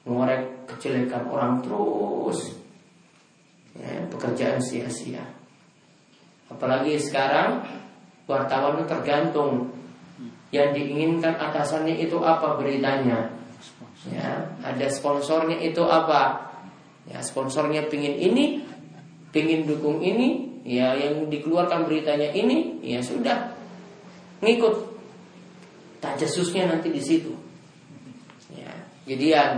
Mengorek 0.09 0.65
kejelekan 0.65 1.29
orang 1.29 1.61
terus. 1.61 2.57
Ya, 3.77 4.01
pekerjaan 4.09 4.57
sia-sia. 4.57 5.21
Apalagi 6.49 6.97
sekarang 6.97 7.63
wartawan 8.25 8.81
itu 8.81 8.85
tergantung. 8.89 9.71
Yang 10.51 10.83
diinginkan 10.83 11.39
atasannya 11.39 11.95
itu 12.01 12.19
apa 12.19 12.59
beritanya? 12.59 13.31
Ya 14.09 14.51
ada 14.65 14.87
sponsornya 14.91 15.55
itu 15.63 15.79
apa? 15.87 16.51
Ya 17.07 17.23
sponsornya 17.23 17.87
pingin 17.87 18.19
ini 18.19 18.65
pingin 19.31 19.63
dukung 19.69 20.01
ini. 20.03 20.49
Ya 20.61 20.93
yang 20.93 21.31
dikeluarkan 21.31 21.89
beritanya 21.89 22.29
ini 22.35 22.83
ya 22.83 23.01
sudah 23.01 23.50
ngikut 24.41 24.75
tajasusnya 26.01 26.69
nanti 26.69 26.89
di 26.89 27.01
situ 27.01 27.33
ya 28.51 28.73
jadi 29.05 29.57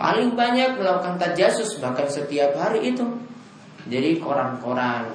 paling 0.00 0.32
banyak 0.32 0.80
melakukan 0.80 1.20
tajasus 1.20 1.76
bahkan 1.82 2.08
setiap 2.08 2.56
hari 2.56 2.94
itu 2.94 3.04
dari 3.86 4.16
koran-koran, 4.20 5.08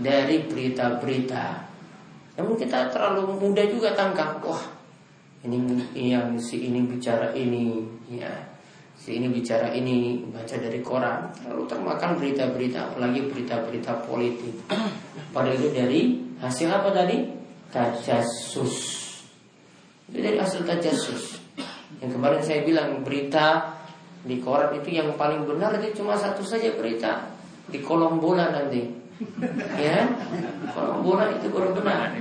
dari 0.00 0.44
berita-berita. 0.44 1.68
Namun 2.38 2.54
kita 2.58 2.88
terlalu 2.90 3.38
mudah 3.38 3.66
juga 3.66 3.92
tangkap, 3.92 4.42
wah 4.42 4.62
ini, 5.46 5.58
yang 5.94 6.38
si 6.38 6.70
ini 6.70 6.86
bicara 6.86 7.34
ini, 7.34 7.82
ya 8.10 8.30
si 8.98 9.18
ini 9.18 9.30
bicara 9.30 9.74
ini 9.74 10.22
baca 10.30 10.56
dari 10.58 10.82
koran, 10.82 11.30
lalu 11.46 11.62
termakan 11.66 12.18
berita-berita, 12.18 12.94
apalagi 12.94 13.26
berita-berita 13.26 14.06
politik. 14.06 14.54
Padahal 15.34 15.58
itu 15.58 15.68
dari 15.74 16.00
hasil 16.38 16.70
apa 16.70 16.90
tadi? 16.94 17.37
Tajasus. 17.68 18.76
Itu 20.08 20.18
dari 20.24 20.40
hasil 20.40 20.64
tajasus. 20.64 21.36
Yang 22.00 22.10
kemarin 22.16 22.40
saya 22.40 22.60
bilang 22.64 23.04
berita 23.04 23.76
di 24.24 24.40
koran 24.40 24.76
itu 24.80 24.96
yang 24.96 25.14
paling 25.20 25.44
benar 25.44 25.76
itu 25.78 26.00
cuma 26.02 26.16
satu 26.16 26.40
saja 26.40 26.72
berita. 26.74 27.28
Di 27.68 27.84
kolom 27.84 28.18
bola 28.18 28.48
nanti. 28.48 28.82
Ya? 29.78 30.06
Kolom 30.70 31.02
bola 31.02 31.26
itu 31.34 31.50
baru 31.50 31.74
benar. 31.74 32.14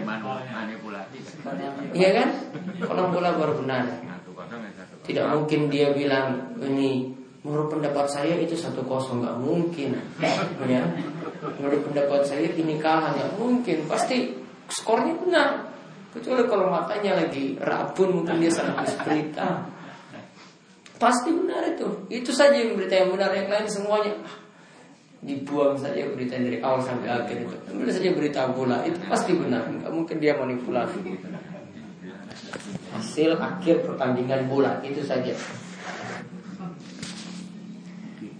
Iya 1.94 2.10
kan? 2.18 2.30
Kolom 2.82 3.08
bola 3.14 3.30
baru 3.38 3.54
benar. 3.62 3.86
Tidak 5.06 5.26
mungkin 5.30 5.70
dia 5.70 5.94
bilang 5.94 6.58
ini 6.60 7.14
menurut 7.46 7.72
pendapat 7.72 8.10
saya 8.10 8.36
itu 8.42 8.58
satu 8.58 8.84
kosong. 8.84 9.24
Nggak 9.24 9.38
mungkin. 9.40 9.90
Ya? 10.68 10.84
Menurut 11.62 11.86
pendapat 11.88 12.26
saya 12.26 12.50
ini 12.50 12.82
kalah. 12.82 13.14
Nggak 13.14 13.32
mungkin. 13.38 13.78
Pasti 13.86 14.47
skornya 14.70 15.14
benar 15.20 15.50
kecuali 16.12 16.44
kalau 16.50 16.72
matanya 16.72 17.20
lagi 17.20 17.60
rabun 17.62 18.22
mungkin 18.24 18.42
dia 18.42 18.52
salah 18.52 18.84
berita 19.06 19.78
Pasti 20.98 21.30
benar 21.30 21.62
itu. 21.70 21.88
Itu 22.10 22.34
saja 22.34 22.58
yang 22.58 22.74
berita 22.74 22.98
yang 22.98 23.14
benar, 23.14 23.30
yang 23.34 23.48
lain 23.48 23.70
semuanya 23.70 24.14
dibuang 25.18 25.74
saja 25.74 26.06
berita 26.14 26.38
dari 26.38 26.62
awal 26.62 26.82
sampai 26.82 27.10
akhir 27.10 27.46
itu. 27.46 27.56
Ambil 27.74 27.90
saja 27.90 28.10
berita 28.14 28.42
bola 28.54 28.82
itu 28.86 28.98
pasti 29.06 29.34
benar. 29.34 29.66
Mungkin 29.70 30.18
dia 30.18 30.38
manipulasi. 30.38 31.02
Hasil 32.94 33.38
akhir 33.38 33.86
pertandingan 33.86 34.50
bola 34.50 34.82
itu 34.82 35.02
saja. 35.06 35.34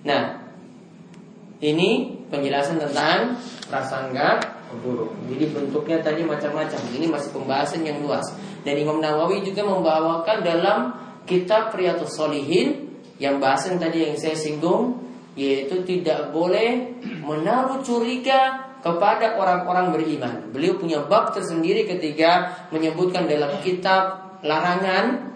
Nah, 0.06 0.40
ini 1.62 1.90
penjelasan 2.30 2.82
tentang 2.82 3.38
prasangka 3.70 4.57
buruk. 4.84 5.12
Jadi 5.32 5.46
bentuknya 5.52 5.98
tadi 6.04 6.22
macam-macam. 6.28 6.80
Ini 6.96 7.08
masih 7.08 7.30
pembahasan 7.32 7.82
yang 7.88 8.04
luas. 8.04 8.26
Dan 8.68 8.76
Imam 8.76 9.00
Nawawi 9.00 9.44
juga 9.44 9.64
membawakan 9.64 10.44
dalam 10.44 10.80
kitab 11.24 11.72
Riyadhus 11.72 12.16
Solihin 12.16 13.00
yang 13.18 13.40
bahasan 13.40 13.80
tadi 13.80 14.08
yang 14.08 14.16
saya 14.20 14.36
singgung 14.36 15.08
yaitu 15.38 15.86
tidak 15.86 16.34
boleh 16.34 16.98
menaruh 17.22 17.86
curiga 17.86 18.68
kepada 18.82 19.38
orang-orang 19.38 19.94
beriman. 19.94 20.36
Beliau 20.50 20.76
punya 20.82 21.06
bab 21.06 21.32
tersendiri 21.32 21.86
ketika 21.86 22.66
menyebutkan 22.74 23.30
dalam 23.30 23.54
kitab 23.62 24.38
larangan 24.42 25.34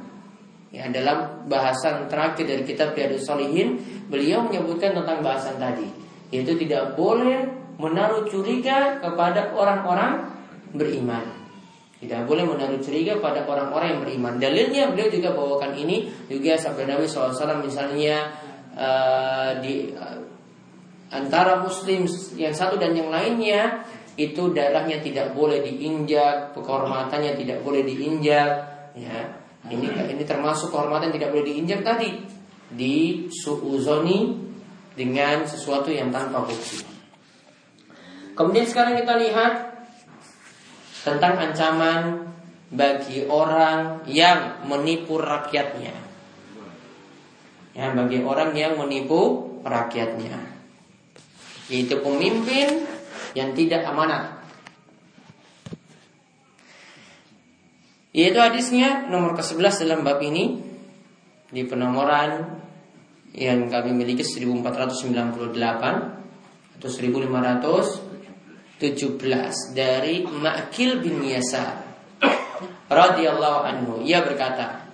ya 0.72 0.88
dalam 0.88 1.46
bahasan 1.52 2.08
terakhir 2.08 2.48
dari 2.48 2.64
kitab 2.64 2.96
Riyadhus 2.96 3.28
Solihin 3.28 3.78
beliau 4.08 4.48
menyebutkan 4.48 4.96
tentang 4.96 5.20
bahasan 5.20 5.60
tadi 5.60 5.86
yaitu 6.32 6.56
tidak 6.56 6.96
boleh 6.96 7.61
menaruh 7.82 8.30
curiga 8.30 9.02
kepada 9.02 9.50
orang-orang 9.58 10.30
beriman. 10.78 11.26
Tidak 12.02 12.26
boleh 12.26 12.46
menaruh 12.46 12.82
curiga 12.82 13.18
pada 13.22 13.46
orang-orang 13.46 13.98
yang 13.98 14.02
beriman. 14.02 14.34
Dalilnya 14.42 14.90
beliau 14.94 15.10
juga 15.10 15.30
bawakan 15.34 15.74
ini 15.78 16.10
juga 16.30 16.58
sabda 16.58 16.86
Nabi 16.90 17.06
SAW 17.06 17.62
misalnya 17.62 18.34
uh, 18.74 19.58
di 19.62 19.94
uh, 19.94 20.18
antara 21.14 21.62
Muslim 21.62 22.10
yang 22.38 22.54
satu 22.54 22.82
dan 22.82 22.98
yang 22.98 23.14
lainnya 23.14 23.86
itu 24.18 24.50
darahnya 24.50 24.98
tidak 25.02 25.38
boleh 25.38 25.62
diinjak, 25.62 26.58
kehormatannya 26.58 27.38
tidak 27.38 27.62
boleh 27.62 27.86
diinjak. 27.86 28.50
Ya, 28.98 29.18
ini 29.70 29.88
ini 29.88 30.24
termasuk 30.26 30.74
kehormatan 30.74 31.14
tidak 31.14 31.32
boleh 31.32 31.46
diinjak 31.48 31.86
tadi 31.86 32.18
di 32.72 33.30
suuzoni 33.30 34.36
dengan 34.98 35.46
sesuatu 35.46 35.94
yang 35.94 36.10
tanpa 36.10 36.44
bukti. 36.44 36.91
Kemudian 38.32 38.68
sekarang 38.68 38.96
kita 38.96 39.20
lihat 39.20 39.54
tentang 41.04 41.36
ancaman 41.42 42.32
bagi 42.72 43.28
orang 43.28 44.08
yang 44.08 44.64
menipu 44.64 45.20
rakyatnya. 45.20 45.92
Ya, 47.76 47.92
bagi 47.92 48.24
orang 48.24 48.56
yang 48.56 48.80
menipu 48.80 49.52
rakyatnya. 49.64 50.40
Yaitu 51.72 52.00
pemimpin 52.00 52.88
yang 53.36 53.56
tidak 53.56 53.84
amanat. 53.88 54.42
Yaitu 58.12 58.44
hadisnya 58.44 59.08
nomor 59.08 59.40
ke-11 59.40 59.88
dalam 59.88 60.04
bab 60.04 60.20
ini 60.20 60.60
di 61.48 61.64
penomoran 61.64 62.60
yang 63.32 63.72
kami 63.72 63.96
miliki 63.96 64.28
1498 64.28 65.56
atau 66.76 66.90
1517 68.82 69.78
dari 69.78 70.26
Ma'kil 70.26 70.98
bin 71.06 71.22
Yasar 71.22 71.86
radhiyallahu 72.90 73.60
anhu. 73.62 73.94
Ia 74.02 74.26
berkata 74.26 74.90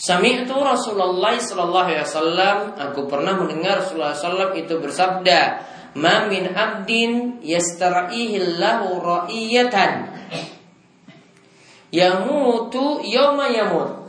Sami'tu 0.00 0.56
Rasulullah 0.56 1.36
sallallahu 1.36 1.86
alaihi 1.92 2.02
wasallam. 2.02 2.56
Aku 2.80 3.04
pernah 3.04 3.36
mendengar 3.36 3.84
Rasulullah 3.84 4.16
sallallahu 4.16 4.56
itu 4.56 4.80
bersabda 4.80 5.72
Ma 5.94 6.26
min 6.26 6.50
abdin 6.50 7.38
yastar'ihi 7.38 8.58
lahu 8.58 8.98
ra'iyatan 8.98 10.10
yamutu 11.94 12.98
yawma 13.06 13.46
yamut 13.46 14.02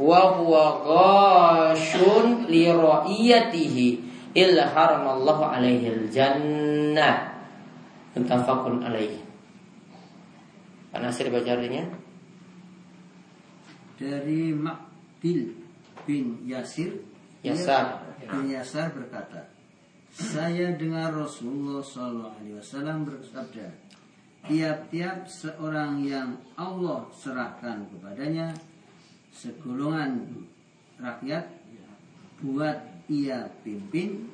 wa 0.00 0.20
huwa 0.40 0.80
ghashun 0.80 2.48
li 2.48 2.72
ra'iyatihi 2.72 4.13
illa 4.34 4.68
haramallahu 4.68 5.42
alaihi 5.46 5.90
al-jannah. 5.94 7.34
Muttafaqun 8.14 8.82
alaihi. 8.82 9.18
Pak 10.94 11.02
Nasir 11.02 11.26
baca 11.26 11.58
artinya 11.58 11.82
dari 13.98 14.54
Makbil 14.54 15.54
bin 16.06 16.42
Yasir 16.46 17.02
Yasar. 17.42 18.02
bin 18.22 18.50
Yasar 18.50 18.94
berkata 18.94 19.50
saya 20.14 20.70
dengar 20.78 21.10
Rasulullah 21.10 21.82
Shallallahu 21.82 22.38
Alaihi 22.38 22.56
Wasallam 22.62 23.02
bersabda 23.02 23.66
tiap-tiap 24.46 25.26
seorang 25.26 26.06
yang 26.06 26.38
Allah 26.54 27.10
serahkan 27.10 27.90
kepadanya 27.90 28.54
segolongan 29.34 30.46
rakyat 31.02 31.50
buat 32.38 32.93
ia 33.10 33.50
pimpin 33.62 34.28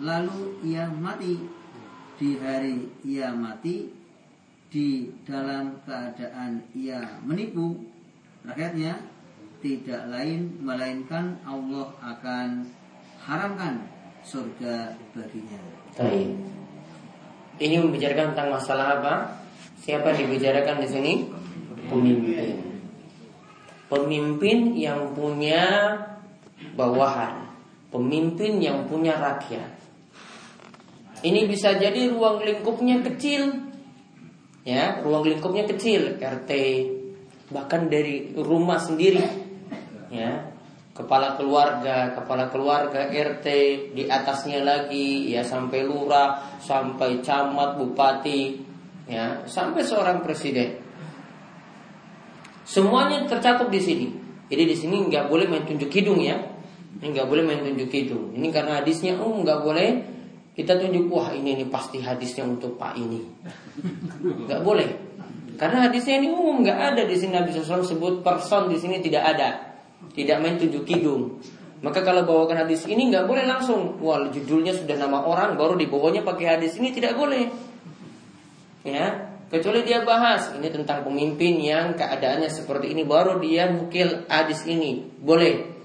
lalu 0.00 0.60
ia 0.64 0.88
mati 0.88 1.40
di 2.16 2.36
hari 2.40 2.88
ia 3.04 3.32
mati 3.32 3.92
di 4.72 5.08
dalam 5.24 5.80
keadaan 5.84 6.60
ia 6.76 7.20
menipu 7.24 7.80
rakyatnya 8.44 9.16
tidak 9.64 10.02
lain 10.12 10.60
melainkan 10.60 11.40
Allah 11.42 11.90
akan 12.04 12.68
haramkan 13.24 13.88
surga 14.26 14.94
baginya. 15.14 15.60
Baik. 15.96 16.30
Ini 17.56 17.80
membicarakan 17.80 18.36
tentang 18.36 18.50
masalah 18.52 19.00
apa? 19.00 19.14
Siapa 19.80 20.12
dibicarakan 20.12 20.82
di 20.84 20.88
sini? 20.90 21.12
Pemimpin. 21.88 22.58
Pemimpin 23.86 24.58
yang 24.74 25.14
punya 25.14 25.94
bawahan, 26.74 27.45
pemimpin 27.90 28.58
yang 28.58 28.86
punya 28.90 29.16
rakyat. 29.16 29.70
Ini 31.24 31.48
bisa 31.48 31.74
jadi 31.74 32.12
ruang 32.12 32.44
lingkupnya 32.44 33.00
kecil, 33.00 33.50
ya, 34.62 35.00
ruang 35.00 35.24
lingkupnya 35.24 35.64
kecil, 35.64 36.20
RT, 36.20 36.50
bahkan 37.50 37.86
dari 37.86 38.34
rumah 38.34 38.78
sendiri 38.78 39.22
ya. 40.10 40.52
Kepala 40.96 41.36
keluarga 41.36 42.16
kepala 42.16 42.48
keluarga 42.48 43.12
RT 43.12 43.46
di 43.92 44.08
atasnya 44.08 44.64
lagi 44.64 45.28
ya 45.28 45.44
sampai 45.44 45.84
lurah 45.84 46.56
sampai 46.56 47.20
camat 47.20 47.76
bupati 47.76 48.56
ya 49.04 49.44
sampai 49.44 49.84
seorang 49.84 50.24
presiden. 50.24 50.80
Semuanya 52.64 53.28
tercakup 53.28 53.68
di 53.68 53.76
sini. 53.76 54.08
Jadi 54.48 54.62
di 54.64 54.72
sini 54.72 54.96
nggak 55.04 55.28
boleh 55.28 55.44
main 55.44 55.68
tunjuk 55.68 55.92
hidung 55.92 56.16
ya 56.24 56.55
ini 56.96 57.06
nggak 57.12 57.28
boleh 57.28 57.42
main 57.44 57.60
tunjuk 57.60 57.92
hidung 57.92 58.32
ini 58.32 58.48
karena 58.48 58.80
hadisnya 58.80 59.20
um 59.20 59.44
nggak 59.44 59.60
boleh. 59.60 59.88
Kita 60.56 60.80
tunjuk 60.80 61.12
wah 61.12 61.36
ini 61.36 61.52
ini 61.52 61.68
pasti 61.68 62.00
hadisnya 62.00 62.48
untuk 62.48 62.80
pak 62.80 62.96
ini. 62.96 63.20
Nggak 64.48 64.64
boleh. 64.64 64.88
Karena 65.60 65.84
hadisnya 65.88 66.16
ini 66.16 66.32
umum 66.32 66.64
nggak 66.64 66.96
ada 66.96 67.02
di 67.04 67.12
sini. 67.12 67.36
Nabi 67.36 67.52
SAW 67.52 67.84
sebut 67.84 68.24
person 68.24 68.72
di 68.72 68.80
sini 68.80 69.04
tidak 69.04 69.36
ada, 69.36 69.76
tidak 70.16 70.40
main 70.40 70.56
tunjuk 70.56 70.88
hidung. 70.88 71.36
Maka 71.84 72.00
kalau 72.00 72.24
bawakan 72.24 72.64
hadis 72.64 72.88
ini 72.88 73.12
nggak 73.12 73.28
boleh 73.28 73.44
langsung, 73.44 74.00
wah 74.00 74.24
judulnya 74.32 74.72
sudah 74.72 74.96
nama 74.96 75.20
orang 75.28 75.60
baru 75.60 75.76
dibawanya 75.76 76.24
pakai 76.24 76.56
hadis 76.56 76.80
ini 76.80 76.88
tidak 76.88 77.20
boleh. 77.20 77.52
Ya, 78.80 79.28
kecuali 79.52 79.84
dia 79.84 80.00
bahas 80.08 80.56
ini 80.56 80.72
tentang 80.72 81.04
pemimpin 81.04 81.60
yang 81.60 81.92
keadaannya 82.00 82.48
seperti 82.48 82.96
ini 82.96 83.04
baru 83.04 83.36
dia 83.44 83.68
mukil 83.68 84.24
hadis 84.24 84.64
ini. 84.64 85.04
Boleh. 85.20 85.75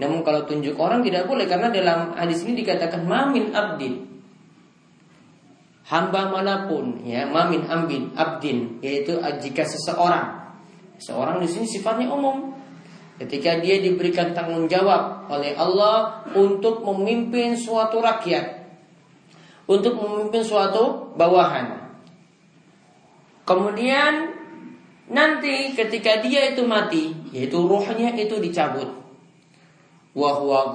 Namun 0.00 0.24
kalau 0.24 0.48
tunjuk 0.48 0.80
orang 0.80 1.04
tidak 1.04 1.28
boleh 1.28 1.44
karena 1.44 1.68
dalam 1.68 2.16
hadis 2.16 2.40
ini 2.48 2.64
dikatakan 2.64 3.04
mamin 3.04 3.52
abdin. 3.52 4.08
Hamba 5.84 6.32
mana 6.32 6.64
pun 6.64 7.04
ya 7.04 7.28
mamin 7.28 7.68
ambin 7.68 8.16
abdin 8.16 8.80
yaitu 8.80 9.20
jika 9.44 9.68
seseorang. 9.68 10.56
Seorang 10.96 11.44
di 11.44 11.48
sini 11.50 11.68
sifatnya 11.68 12.08
umum. 12.08 12.56
Ketika 13.20 13.60
dia 13.60 13.76
diberikan 13.84 14.32
tanggung 14.32 14.64
jawab 14.64 15.28
oleh 15.28 15.52
Allah 15.52 16.24
untuk 16.32 16.80
memimpin 16.80 17.52
suatu 17.52 18.00
rakyat 18.00 18.56
untuk 19.68 20.00
memimpin 20.00 20.40
suatu 20.40 21.12
bawahan. 21.20 21.92
Kemudian 23.44 24.32
nanti 25.12 25.76
ketika 25.76 26.24
dia 26.24 26.56
itu 26.56 26.64
mati 26.64 27.12
yaitu 27.36 27.60
ruhnya 27.60 28.16
itu 28.16 28.40
dicabut 28.40 28.99
wahwa 30.10 30.74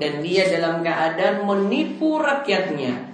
dan 0.00 0.12
dia 0.24 0.44
dalam 0.48 0.80
keadaan 0.80 1.44
menipu 1.44 2.16
rakyatnya 2.16 3.12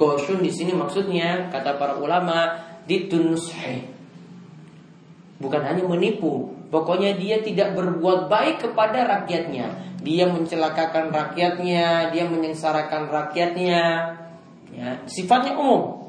Goshun 0.00 0.40
di 0.40 0.48
sini 0.48 0.72
maksudnya 0.72 1.52
kata 1.52 1.76
para 1.76 2.00
ulama 2.00 2.56
ditunushe. 2.88 3.84
Bukan 5.36 5.60
hanya 5.60 5.84
menipu, 5.84 6.56
pokoknya 6.72 7.20
dia 7.20 7.44
tidak 7.44 7.76
berbuat 7.76 8.32
baik 8.32 8.64
kepada 8.64 9.04
rakyatnya. 9.04 9.76
Dia 10.00 10.24
mencelakakan 10.24 11.12
rakyatnya, 11.12 12.08
dia 12.16 12.24
menyengsarakan 12.24 13.12
rakyatnya. 13.12 13.80
Ya, 14.72 14.88
sifatnya 15.04 15.52
umum. 15.60 16.08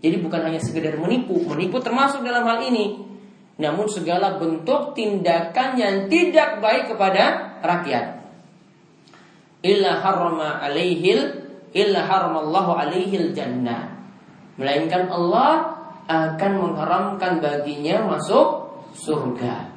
Jadi 0.00 0.16
bukan 0.24 0.40
hanya 0.40 0.60
sekedar 0.60 0.96
menipu, 0.96 1.36
menipu 1.44 1.76
termasuk 1.84 2.24
dalam 2.24 2.48
hal 2.48 2.64
ini. 2.64 3.04
Namun 3.56 3.88
segala 3.88 4.36
bentuk 4.36 4.92
tindakan 4.92 5.80
yang 5.80 5.96
tidak 6.12 6.60
baik 6.60 6.92
kepada 6.92 7.56
rakyat. 7.64 8.20
Illa 9.64 9.98
harrama 10.04 10.60
alaihil 10.60 11.46
illa 11.76 12.04
haramallahu 12.04 12.72
alaihi 12.76 13.32
jannah. 13.36 13.96
Melainkan 14.56 15.08
Allah 15.12 15.76
akan 16.08 16.52
mengharamkan 16.56 17.44
baginya 17.44 18.08
masuk 18.08 18.72
surga. 18.96 19.76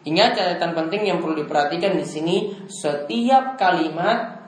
Ingat 0.00 0.32
catatan 0.32 0.72
penting 0.72 1.12
yang 1.12 1.18
perlu 1.20 1.44
diperhatikan 1.44 1.94
di 1.94 2.06
sini, 2.08 2.36
setiap 2.66 3.60
kalimat 3.60 4.40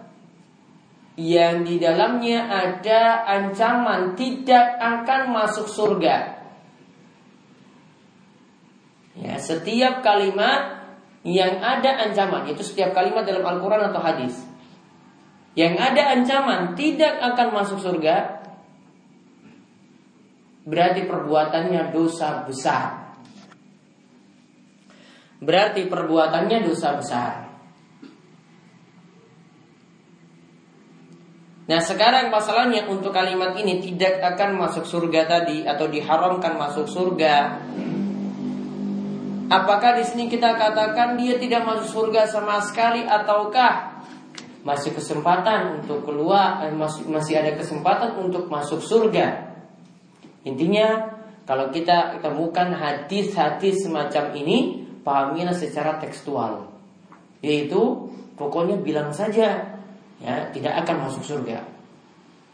yang 1.21 1.61
di 1.61 1.77
dalamnya 1.77 2.49
ada 2.49 3.29
ancaman 3.29 4.17
tidak 4.17 4.81
akan 4.81 5.29
masuk 5.29 5.69
surga. 5.69 6.42
Ya, 9.23 9.39
setiap 9.39 10.03
kalimat 10.03 10.83
yang 11.23 11.63
ada 11.63 12.11
ancaman, 12.11 12.51
itu 12.51 12.67
setiap 12.67 12.91
kalimat 12.91 13.23
dalam 13.23 13.47
Al-Quran 13.47 13.95
atau 13.95 14.03
hadis 14.03 14.35
yang 15.53 15.77
ada 15.77 16.17
ancaman 16.17 16.73
tidak 16.73 17.21
akan 17.21 17.53
masuk 17.53 17.77
surga, 17.77 18.41
berarti 20.65 21.05
perbuatannya 21.05 21.93
dosa 21.93 22.49
besar. 22.49 23.21
Berarti 25.43 25.91
perbuatannya 25.91 26.59
dosa 26.65 26.89
besar. 26.97 27.33
Nah 31.63 31.81
sekarang 31.83 32.33
masalahnya 32.33 32.89
untuk 32.89 33.13
kalimat 33.13 33.53
ini 33.59 33.83
tidak 33.83 34.23
akan 34.35 34.57
masuk 34.57 34.89
surga 34.89 35.29
tadi 35.29 35.69
atau 35.69 35.85
diharamkan 35.91 36.57
masuk 36.57 36.89
surga. 36.89 37.61
Apakah 39.53 40.01
di 40.01 40.05
sini 40.09 40.33
kita 40.33 40.57
katakan 40.57 41.21
dia 41.21 41.37
tidak 41.37 41.69
masuk 41.69 42.09
surga 42.09 42.25
sama 42.25 42.57
sekali 42.65 43.05
ataukah 43.05 44.01
masih 44.65 44.97
kesempatan 44.97 45.85
untuk 45.85 46.09
keluar, 46.09 46.65
eh, 46.65 46.73
masih 46.73 47.05
masih 47.13 47.37
ada 47.37 47.53
kesempatan 47.61 48.17
untuk 48.17 48.49
masuk 48.49 48.81
surga. 48.81 49.53
Intinya 50.49 51.05
kalau 51.45 51.69
kita 51.69 52.25
temukan 52.25 52.73
hadis-hadis 52.73 53.85
semacam 53.85 54.33
ini, 54.33 54.89
pahamilah 55.05 55.53
secara 55.53 56.01
tekstual. 56.01 56.73
Yaitu 57.45 58.09
pokoknya 58.41 58.81
bilang 58.81 59.13
saja 59.13 59.77
ya 60.17 60.35
tidak 60.49 60.81
akan 60.81 61.13
masuk 61.13 61.29
surga. 61.29 61.61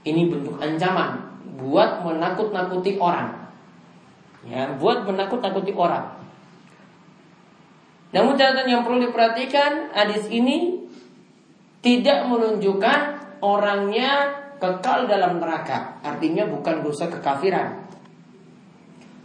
Ini 0.02 0.26
bentuk 0.26 0.58
ancaman 0.58 1.30
buat 1.62 2.02
menakut-nakuti 2.02 2.98
orang. 2.98 3.38
Ya, 4.50 4.74
buat 4.74 5.06
menakut-nakuti 5.06 5.70
orang. 5.78 6.18
Namun 8.08 8.40
catatan 8.40 8.68
yang 8.68 8.82
perlu 8.88 9.04
diperhatikan 9.04 9.92
hadis 9.92 10.24
ini 10.32 10.80
tidak 11.84 12.24
menunjukkan 12.24 13.00
orangnya 13.44 14.32
kekal 14.58 15.06
dalam 15.06 15.38
neraka. 15.38 16.00
Artinya 16.02 16.48
bukan 16.48 16.82
dosa 16.82 17.06
kekafiran. 17.06 17.84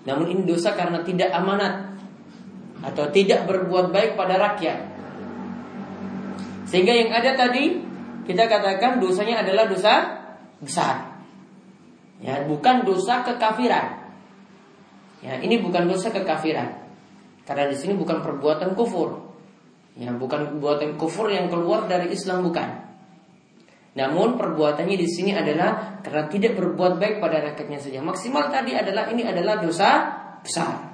Namun 0.03 0.25
ini 0.29 0.41
dosa 0.43 0.75
karena 0.75 0.99
tidak 1.01 1.31
amanat 1.31 1.95
atau 2.83 3.07
tidak 3.09 3.47
berbuat 3.47 3.95
baik 3.95 4.19
pada 4.19 4.35
rakyat. 4.35 4.79
Sehingga 6.67 6.91
yang 6.91 7.09
ada 7.15 7.39
tadi 7.39 7.79
kita 8.27 8.51
katakan 8.51 8.99
dosanya 8.99 9.47
adalah 9.47 9.71
dosa 9.71 10.19
besar. 10.59 11.23
Ya, 12.19 12.43
bukan 12.43 12.83
dosa 12.83 13.23
kekafiran. 13.23 14.03
Ya, 15.23 15.39
ini 15.39 15.59
bukan 15.63 15.87
dosa 15.87 16.11
kekafiran. 16.11 16.82
Karena 17.43 17.67
di 17.67 17.75
sini 17.75 17.93
bukan 17.95 18.23
perbuatan 18.23 18.71
kufur. 18.75 19.19
Ya, 19.93 20.09
bukan 20.09 20.57
perbuatan 20.57 20.97
kufur 20.97 21.29
yang 21.29 21.51
keluar 21.51 21.85
dari 21.85 22.09
Islam 22.09 22.47
bukan. 22.47 22.83
Namun 23.93 24.41
perbuatannya 24.41 24.97
di 24.97 25.05
sini 25.05 25.37
adalah 25.37 26.01
karena 26.01 26.25
tidak 26.25 26.57
berbuat 26.57 26.97
baik 26.97 27.21
pada 27.21 27.45
rakyatnya 27.45 27.77
saja. 27.77 28.01
Maksimal 28.01 28.49
tadi 28.49 28.73
adalah 28.73 29.05
ini 29.13 29.21
adalah 29.21 29.61
dosa 29.61 29.89
besar. 30.41 30.93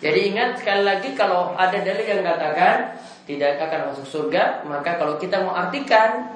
Jadi 0.00 0.20
ingat 0.32 0.60
sekali 0.60 0.84
lagi 0.84 1.16
kalau 1.16 1.56
ada 1.56 1.80
dalil 1.80 2.04
yang 2.04 2.20
katakan 2.20 2.96
tidak 3.24 3.56
akan 3.56 3.92
masuk 3.92 4.04
surga, 4.04 4.64
maka 4.68 5.00
kalau 5.00 5.16
kita 5.16 5.40
mau 5.40 5.56
artikan 5.56 6.28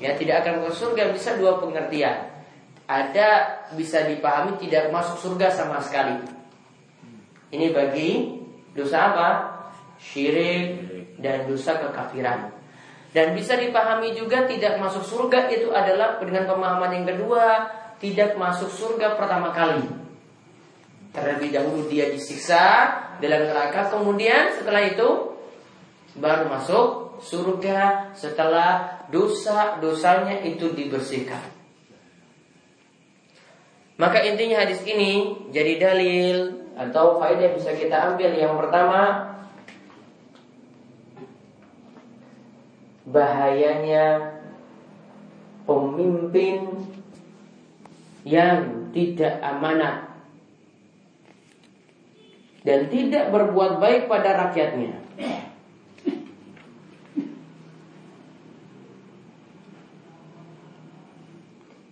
ya 0.00 0.16
tidak 0.16 0.44
akan 0.44 0.64
masuk 0.64 0.92
surga 0.92 1.12
bisa 1.12 1.36
dua 1.36 1.60
pengertian. 1.60 2.29
Ada 2.90 3.28
bisa 3.78 4.02
dipahami 4.02 4.58
tidak 4.58 4.90
masuk 4.90 5.14
surga 5.22 5.46
sama 5.46 5.78
sekali. 5.78 6.18
Ini 7.54 7.70
bagi 7.70 8.42
dosa 8.74 9.14
apa? 9.14 9.28
Syirik 10.02 10.90
dan 11.22 11.46
dosa 11.46 11.78
kekafiran. 11.78 12.50
Dan 13.14 13.38
bisa 13.38 13.54
dipahami 13.54 14.10
juga 14.18 14.42
tidak 14.50 14.82
masuk 14.82 15.06
surga 15.06 15.50
itu 15.54 15.70
adalah 15.70 16.18
dengan 16.18 16.50
pemahaman 16.50 16.90
yang 16.98 17.06
kedua, 17.14 17.70
tidak 18.02 18.34
masuk 18.34 18.66
surga 18.66 19.14
pertama 19.14 19.54
kali. 19.54 19.86
Terlebih 21.14 21.50
dahulu 21.54 21.86
dia 21.86 22.10
disiksa 22.10 22.90
dalam 23.22 23.50
neraka, 23.50 23.90
kemudian 23.90 24.54
setelah 24.54 24.82
itu 24.82 25.38
baru 26.18 26.50
masuk 26.50 27.18
surga 27.22 28.10
setelah 28.18 29.02
dosa-dosanya 29.10 30.42
itu 30.42 30.70
dibersihkan. 30.74 31.59
Maka 34.00 34.24
intinya 34.24 34.64
hadis 34.64 34.80
ini 34.88 35.44
jadi 35.52 35.76
dalil 35.76 36.56
atau 36.72 37.20
faedah 37.20 37.52
bisa 37.52 37.76
kita 37.76 38.16
ambil 38.16 38.32
yang 38.32 38.56
pertama 38.56 39.28
bahayanya 43.04 44.40
pemimpin 45.68 46.80
yang 48.24 48.88
tidak 48.96 49.36
amanah 49.44 50.16
dan 52.64 52.88
tidak 52.88 53.28
berbuat 53.28 53.84
baik 53.84 54.08
pada 54.08 54.48
rakyatnya. 54.48 54.96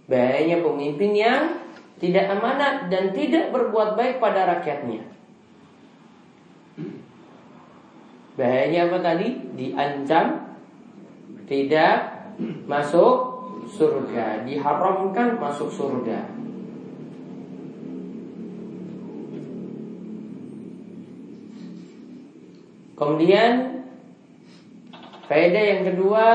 Bahayanya 0.09 0.65
pemimpin 0.65 1.13
yang 1.13 1.68
tidak 1.99 2.31
amanat 2.31 2.87
dan 2.87 3.11
tidak 3.11 3.51
berbuat 3.51 3.99
baik 3.99 4.23
pada 4.23 4.47
rakyatnya. 4.59 5.03
Bahayanya 8.39 8.81
apa 8.87 8.99
tadi? 9.03 9.29
Diancam 9.59 10.27
tidak 11.51 12.23
masuk 12.71 13.35
surga, 13.67 14.47
diharamkan 14.47 15.43
masuk 15.43 15.67
surga. 15.67 16.39
Kemudian 22.95 23.83
faedah 25.27 25.65
yang 25.67 25.83
kedua 25.87 26.27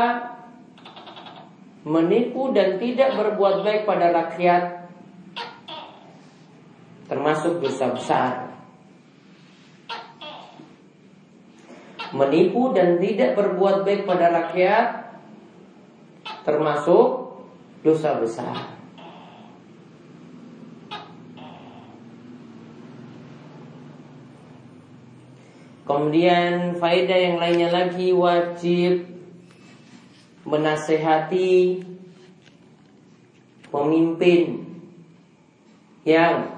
menipu 1.83 2.55
dan 2.55 2.79
tidak 2.79 3.15
berbuat 3.19 3.63
baik 3.67 3.83
pada 3.83 4.15
rakyat 4.15 4.82
termasuk 7.13 7.61
dosa 7.61 7.93
besar. 7.93 8.33
Menipu 12.09 12.73
dan 12.73 12.97
tidak 12.97 13.37
berbuat 13.37 13.85
baik 13.85 14.09
pada 14.09 14.33
rakyat 14.33 15.13
termasuk 16.41 17.37
dosa 17.85 18.17
besar. 18.17 18.73
Kemudian 25.85 26.81
faedah 26.81 27.19
yang 27.29 27.37
lainnya 27.37 27.69
lagi 27.69 28.09
wajib 28.09 29.05
menasehati 30.49 31.85
pemimpin 33.69 34.65
yang 36.07 36.52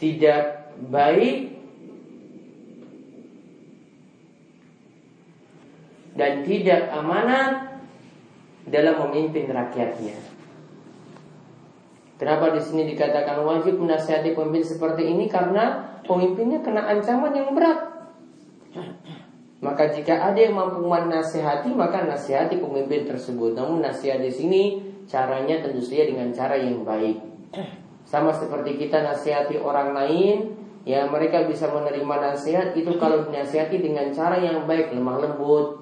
tidak 0.00 0.72
baik 0.88 1.52
dan 6.16 6.42
tidak 6.42 6.88
amanah 6.90 7.78
dalam 8.64 8.94
memimpin 9.06 9.52
rakyatnya. 9.52 10.16
Kenapa 12.16 12.52
di 12.52 12.60
sini 12.60 12.84
dikatakan 12.92 13.40
wajib 13.44 13.80
menasihati 13.80 14.36
pemimpin 14.36 14.64
seperti 14.64 15.08
ini? 15.08 15.24
Karena 15.24 15.96
pemimpinnya 16.04 16.60
kena 16.60 16.84
ancaman 16.84 17.32
yang 17.32 17.56
berat. 17.56 17.80
Maka 19.60 19.92
jika 19.92 20.32
ada 20.32 20.36
yang 20.36 20.56
mampu 20.56 20.84
menasihati, 20.84 21.72
maka 21.72 22.04
nasihati 22.04 22.60
pemimpin 22.60 23.08
tersebut. 23.08 23.56
Namun 23.56 23.84
nasihat 23.84 24.20
di 24.20 24.32
sini 24.32 24.62
caranya 25.08 25.64
tentu 25.64 25.80
saja 25.80 26.08
dengan 26.08 26.28
cara 26.32 26.56
yang 26.60 26.84
baik. 26.84 27.16
Sama 28.10 28.34
seperti 28.34 28.74
kita 28.74 29.06
nasihati 29.06 29.62
orang 29.62 29.94
lain, 29.94 30.58
ya 30.82 31.06
mereka 31.06 31.46
bisa 31.46 31.70
menerima 31.70 32.34
nasihat 32.34 32.74
itu 32.74 32.98
kalau 32.98 33.22
dinasihati 33.30 33.78
dengan 33.78 34.10
cara 34.10 34.34
yang 34.42 34.66
baik, 34.66 34.90
lemah 34.90 35.22
lembut, 35.22 35.78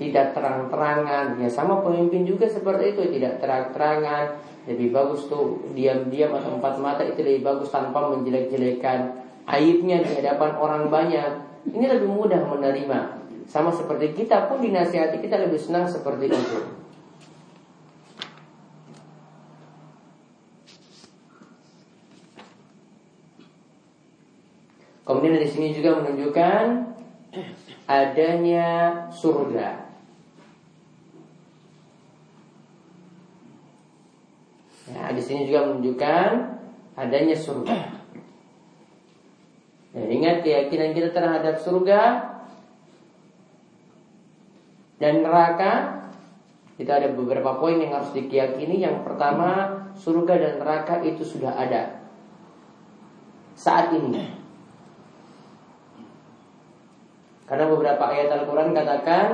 tidak 0.00 0.32
terang-terangan. 0.32 1.36
Ya 1.36 1.48
sama 1.52 1.84
pemimpin 1.84 2.24
juga 2.24 2.48
seperti 2.48 2.96
itu, 2.96 3.20
tidak 3.20 3.44
terang-terangan. 3.44 4.40
Lebih 4.64 4.96
bagus 4.96 5.28
tuh 5.28 5.60
diam-diam 5.76 6.32
atau 6.40 6.56
empat 6.56 6.80
mata 6.80 7.04
itu 7.04 7.20
lebih 7.20 7.44
bagus 7.44 7.68
tanpa 7.68 8.08
menjelek-jelekan 8.16 9.20
aibnya 9.44 10.00
di 10.00 10.16
hadapan 10.16 10.56
orang 10.56 10.88
banyak. 10.88 11.30
Ini 11.68 11.84
lebih 12.00 12.08
mudah 12.08 12.48
menerima. 12.48 13.28
Sama 13.44 13.76
seperti 13.76 14.16
kita 14.16 14.48
pun 14.48 14.64
dinasihati 14.64 15.20
kita 15.20 15.36
lebih 15.36 15.60
senang 15.60 15.84
seperti 15.84 16.32
itu. 16.32 16.85
Kemudian 25.06 25.38
di 25.38 25.46
sini 25.46 25.70
juga 25.70 26.02
menunjukkan 26.02 26.64
adanya 27.86 28.66
surga. 29.14 29.86
Ya, 34.90 35.14
di 35.14 35.22
sini 35.22 35.46
juga 35.46 35.70
menunjukkan 35.70 36.30
adanya 36.98 37.38
surga. 37.38 37.78
Dan 39.94 40.06
ingat 40.10 40.42
keyakinan 40.42 40.90
kita 40.92 41.14
terhadap 41.14 41.56
surga 41.56 42.02
dan 45.00 45.24
neraka 45.24 46.04
itu 46.76 46.90
ada 46.92 47.08
beberapa 47.16 47.56
poin 47.56 47.80
yang 47.80 47.96
harus 47.96 48.12
dikiyakini. 48.12 48.84
Yang 48.84 49.06
pertama, 49.08 49.80
surga 49.96 50.34
dan 50.36 50.52
neraka 50.60 51.00
itu 51.00 51.24
sudah 51.24 51.56
ada 51.56 52.04
saat 53.56 53.96
ini. 53.96 54.35
Karena 57.46 57.64
beberapa 57.70 58.02
ayat 58.10 58.28
Al-Quran 58.34 58.74
katakan 58.74 59.26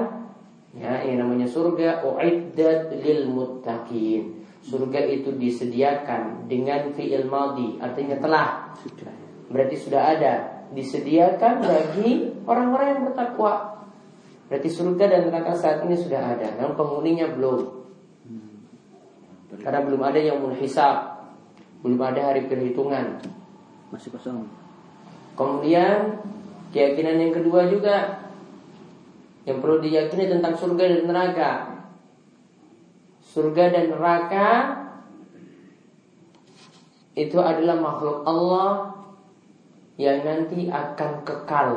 Ya 0.72 1.00
ini 1.04 1.20
namanya 1.20 1.48
surga 1.48 2.04
U'iddat 2.04 2.92
lil 3.00 3.28
muttaqin 3.32 4.44
Surga 4.62 5.00
itu 5.08 5.32
disediakan 5.36 6.48
Dengan 6.48 6.92
fi'il 6.92 7.26
maldi 7.26 7.80
Artinya 7.80 8.20
telah. 8.20 8.76
Berarti 9.48 9.76
sudah 9.76 10.16
ada. 10.16 10.34
Disediakan 10.72 11.60
bagi 11.60 12.32
orang-orang 12.48 12.86
yang 12.96 13.02
bertakwa. 13.12 13.84
Berarti 14.48 14.68
surga 14.72 15.04
dan 15.04 15.20
neraka 15.28 15.52
saat 15.52 15.84
ini 15.84 15.96
sudah 15.96 16.36
ada 16.36 16.56
Namun 16.56 16.72
penghuninya 16.76 17.28
belum. 17.36 17.60
Karena 19.60 19.84
belum 19.84 20.00
ada 20.00 20.20
yang 20.20 20.40
hisab 20.56 21.28
Belum 21.84 22.00
ada 22.00 22.32
hari 22.32 22.48
perhitungan. 22.48 23.20
Masih 23.92 24.08
kosong. 24.14 24.48
Kemudian 25.36 26.22
keyakinan 26.72 27.20
yang 27.20 27.32
kedua 27.36 27.68
juga 27.68 27.96
yang 29.44 29.60
perlu 29.60 29.84
diyakini 29.84 30.32
tentang 30.32 30.54
surga 30.56 30.84
dan 30.88 31.02
neraka. 31.06 31.50
Surga 33.22 33.64
dan 33.72 33.86
neraka 33.92 34.48
itu 37.12 37.36
adalah 37.36 37.76
makhluk 37.76 38.24
Allah 38.24 38.96
yang 40.00 40.24
nanti 40.24 40.72
akan 40.72 41.12
kekal. 41.28 41.68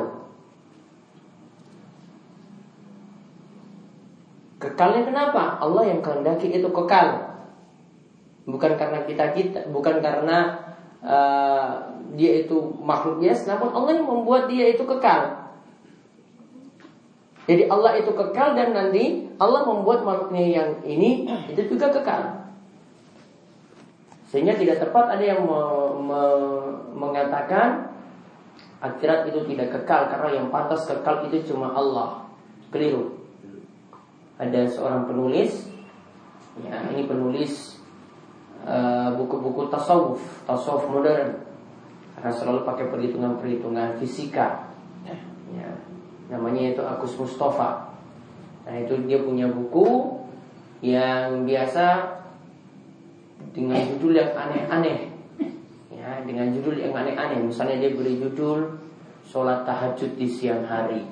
Kekalnya 4.56 5.04
kenapa? 5.04 5.60
Allah 5.60 5.84
yang 5.84 6.00
kehendaki 6.00 6.48
itu 6.48 6.68
kekal. 6.72 7.36
Bukan 8.48 8.72
karena 8.78 9.04
kita 9.04 9.36
kita, 9.36 9.68
bukan 9.68 10.00
karena 10.00 10.64
uh, 11.04 11.95
dia 12.14 12.46
itu 12.46 12.78
makhluk 12.78 13.18
biasa, 13.18 13.56
namun 13.56 13.74
Allah 13.74 13.92
yang 13.98 14.06
membuat 14.06 14.46
dia 14.46 14.70
itu 14.70 14.86
kekal. 14.86 15.46
Jadi 17.46 17.62
Allah 17.70 17.94
itu 18.02 18.10
kekal 18.10 18.58
dan 18.58 18.74
nanti 18.74 19.30
Allah 19.38 19.62
membuat 19.62 20.02
makhluknya 20.02 20.44
yang 20.50 20.70
ini 20.82 21.30
itu 21.46 21.62
juga 21.70 21.94
kekal. 21.94 22.50
Sehingga 24.26 24.58
tidak 24.58 24.82
tepat 24.82 25.14
ada 25.14 25.24
yang 25.24 25.46
me, 25.46 25.62
me, 26.02 26.22
mengatakan 26.98 27.94
akhirat 28.82 29.30
itu 29.30 29.46
tidak 29.46 29.78
kekal 29.78 30.10
karena 30.10 30.42
yang 30.42 30.46
pantas 30.50 30.90
kekal 30.90 31.30
itu 31.30 31.54
cuma 31.54 31.70
Allah. 31.70 32.26
Keliru. 32.74 33.22
Ada 34.36 34.66
seorang 34.68 35.06
penulis, 35.06 35.70
ya 36.60 36.82
ini 36.92 37.08
penulis 37.08 37.78
eh, 38.66 39.08
buku-buku 39.16 39.64
uh, 39.64 39.70
tasawuf, 39.72 40.20
tasawuf 40.44 40.84
modern, 40.92 41.45
karena 42.16 42.32
selalu 42.32 42.64
pakai 42.64 42.88
perhitungan-perhitungan 42.88 44.00
fisika. 44.00 44.72
Ya, 45.52 45.68
namanya 46.32 46.72
itu 46.72 46.82
Agus 46.82 47.12
Mustafa. 47.20 47.92
Nah 48.66 48.74
itu 48.82 48.98
dia 49.06 49.22
punya 49.22 49.46
buku 49.46 50.18
yang 50.80 51.46
biasa 51.46 52.18
dengan 53.52 53.78
judul 53.94 54.16
yang 54.16 54.32
aneh-aneh. 54.32 55.12
Ya, 55.92 56.24
dengan 56.24 56.50
judul 56.56 56.80
yang 56.80 56.96
aneh-aneh. 56.96 57.46
Misalnya 57.46 57.84
dia 57.84 57.92
beri 57.94 58.18
judul 58.18 58.80
sholat 59.22 59.68
tahajud 59.68 60.16
di 60.16 60.26
siang 60.26 60.64
hari. 60.66 61.04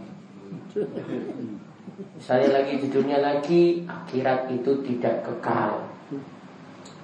Misalnya 2.19 2.65
lagi 2.65 2.81
judulnya 2.83 3.23
lagi 3.23 3.87
akhirat 3.87 4.51
itu 4.51 4.83
tidak 4.83 5.23
kekal. 5.23 5.87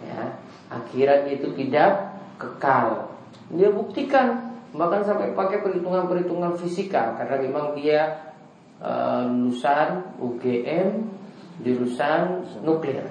Ya, 0.03 0.35
akhirat 0.73 1.31
itu 1.31 1.53
tidak 1.55 2.17
kekal. 2.41 3.20
Dia 3.55 3.71
buktikan 3.75 4.51
bahkan 4.71 5.03
sampai 5.03 5.35
pakai 5.35 5.67
perhitungan-perhitungan 5.67 6.55
fisika 6.55 7.19
karena 7.19 7.43
memang 7.43 7.75
dia 7.75 8.31
uh, 8.79 9.27
lulusan 9.27 10.15
UGM 10.23 10.89
jurusan 11.61 12.47
nuklir. 12.63 13.05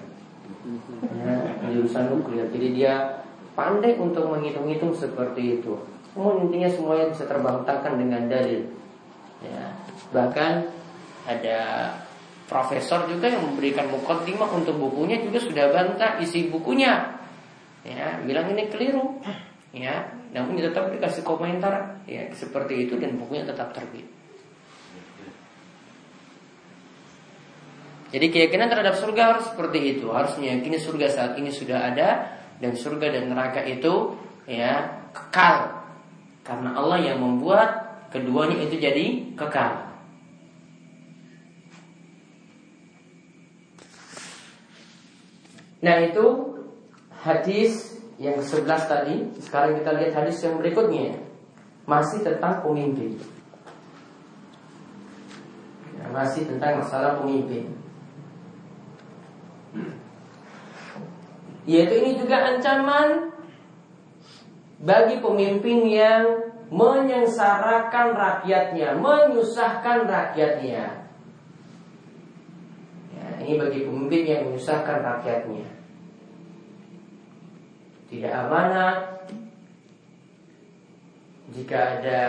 Ya, 1.20 1.36
jurusan 1.70 2.16
nuklir. 2.16 2.48
Jadi 2.50 2.68
dia 2.80 3.24
pandai 3.54 4.00
untuk 4.00 4.28
menghitung-hitung 4.32 4.96
seperti 4.96 5.62
itu. 5.62 5.76
Semua 6.12 6.40
intinya 6.42 6.70
semuanya 6.72 7.06
bisa 7.14 7.24
terbantahkan 7.30 7.94
dengan 8.00 8.26
dalil. 8.32 8.66
Ya, 9.40 9.64
bahkan 10.12 10.68
ada 11.30 11.60
profesor 12.50 13.06
juga 13.06 13.30
yang 13.30 13.46
memberikan 13.46 13.86
mukaddimah 13.94 14.50
untuk 14.50 14.76
bukunya 14.82 15.22
juga 15.22 15.38
sudah 15.38 15.70
bantah 15.70 16.18
isi 16.18 16.50
bukunya. 16.50 17.14
Ya 17.86 18.20
bilang 18.26 18.50
ini 18.52 18.68
keliru. 18.68 19.22
Ya 19.70 20.19
namun 20.30 20.62
tetap 20.62 20.94
dikasih 20.94 21.26
komentar 21.26 22.06
ya 22.06 22.30
seperti 22.38 22.86
itu 22.86 23.02
dan 23.02 23.18
bukunya 23.18 23.50
tetap 23.50 23.74
terbit. 23.74 24.06
Jadi 28.10 28.26
keyakinan 28.34 28.74
terhadap 28.74 28.98
surga 28.98 29.38
harus 29.38 29.46
seperti 29.54 29.98
itu. 29.98 30.10
Harus 30.10 30.34
meyakini 30.42 30.82
surga 30.82 31.08
saat 31.14 31.34
ini 31.38 31.54
sudah 31.54 31.94
ada 31.94 32.42
dan 32.58 32.74
surga 32.74 33.14
dan 33.14 33.30
neraka 33.30 33.62
itu 33.62 34.18
ya 34.50 35.06
kekal. 35.14 35.86
Karena 36.42 36.74
Allah 36.74 37.06
yang 37.06 37.22
membuat 37.22 38.02
keduanya 38.10 38.66
itu 38.66 38.82
jadi 38.82 39.38
kekal. 39.38 39.94
Nah 45.80 45.98
itu 46.04 46.26
hadis 47.22 47.99
yang 48.20 48.36
ke-11 48.36 48.82
tadi, 48.92 49.16
sekarang 49.40 49.80
kita 49.80 49.96
lihat 49.96 50.12
hadis 50.12 50.44
yang 50.44 50.60
berikutnya. 50.60 51.16
Masih 51.88 52.20
tentang 52.20 52.60
pemimpin. 52.60 53.16
Ya, 55.96 56.06
masih 56.12 56.44
tentang 56.44 56.84
masalah 56.84 57.24
pemimpin. 57.24 57.72
Yaitu 61.64 61.94
ini 62.04 62.20
juga 62.20 62.44
ancaman 62.44 63.32
bagi 64.84 65.24
pemimpin 65.24 65.88
yang 65.88 66.24
menyengsarakan 66.68 68.20
rakyatnya, 68.20 69.00
menyusahkan 69.00 70.06
rakyatnya. 70.12 71.08
Ya, 73.16 73.28
ini 73.48 73.56
bagi 73.56 73.88
pemimpin 73.88 74.22
yang 74.28 74.42
menyusahkan 74.52 75.00
rakyatnya 75.08 75.79
tidak 78.10 78.34
amanat. 78.34 78.98
Jika 81.50 82.02
ada 82.02 82.22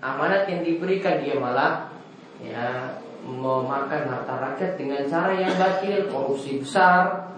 amanat 0.00 0.48
yang 0.48 0.64
diberikan 0.64 1.20
dia 1.20 1.36
malah 1.36 1.92
ya 2.40 2.96
memakan 3.24 4.08
harta 4.08 4.34
rakyat 4.40 4.72
dengan 4.80 5.04
cara 5.04 5.36
yang 5.36 5.52
batil 5.56 6.08
korupsi 6.08 6.62
besar. 6.62 7.28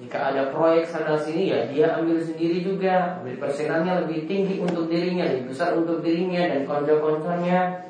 Jika 0.00 0.32
ada 0.32 0.48
proyek 0.54 0.88
sana 0.88 1.18
sini 1.18 1.50
ya 1.50 1.66
dia 1.66 1.98
ambil 1.98 2.22
sendiri 2.22 2.62
juga. 2.62 3.18
Ambil 3.18 3.38
persenannya 3.38 4.06
lebih 4.06 4.30
tinggi 4.30 4.62
untuk 4.62 4.86
dirinya 4.86 5.26
lebih 5.26 5.50
besar 5.50 5.74
untuk 5.74 6.02
dirinya 6.06 6.46
dan 6.46 6.62
konco-konconya 6.66 7.89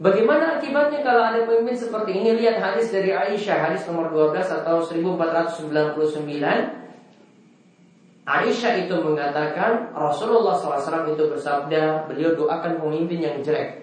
Bagaimana 0.00 0.56
akibatnya 0.56 1.04
kalau 1.04 1.20
ada 1.20 1.44
pemimpin 1.44 1.76
seperti 1.76 2.16
ini? 2.16 2.40
Lihat 2.40 2.56
hadis 2.62 2.88
dari 2.88 3.12
Aisyah, 3.12 3.68
hadis 3.68 3.84
nomor 3.84 4.08
12 4.14 4.62
atau 4.62 4.80
1499. 4.80 6.80
Aisyah 8.22 8.86
itu 8.86 8.94
mengatakan 9.02 9.90
Rasulullah 9.90 10.54
SAW 10.54 11.10
itu 11.10 11.26
bersabda, 11.26 12.06
beliau 12.06 12.38
doakan 12.38 12.78
pemimpin 12.78 13.18
yang 13.18 13.42
jelek. 13.42 13.82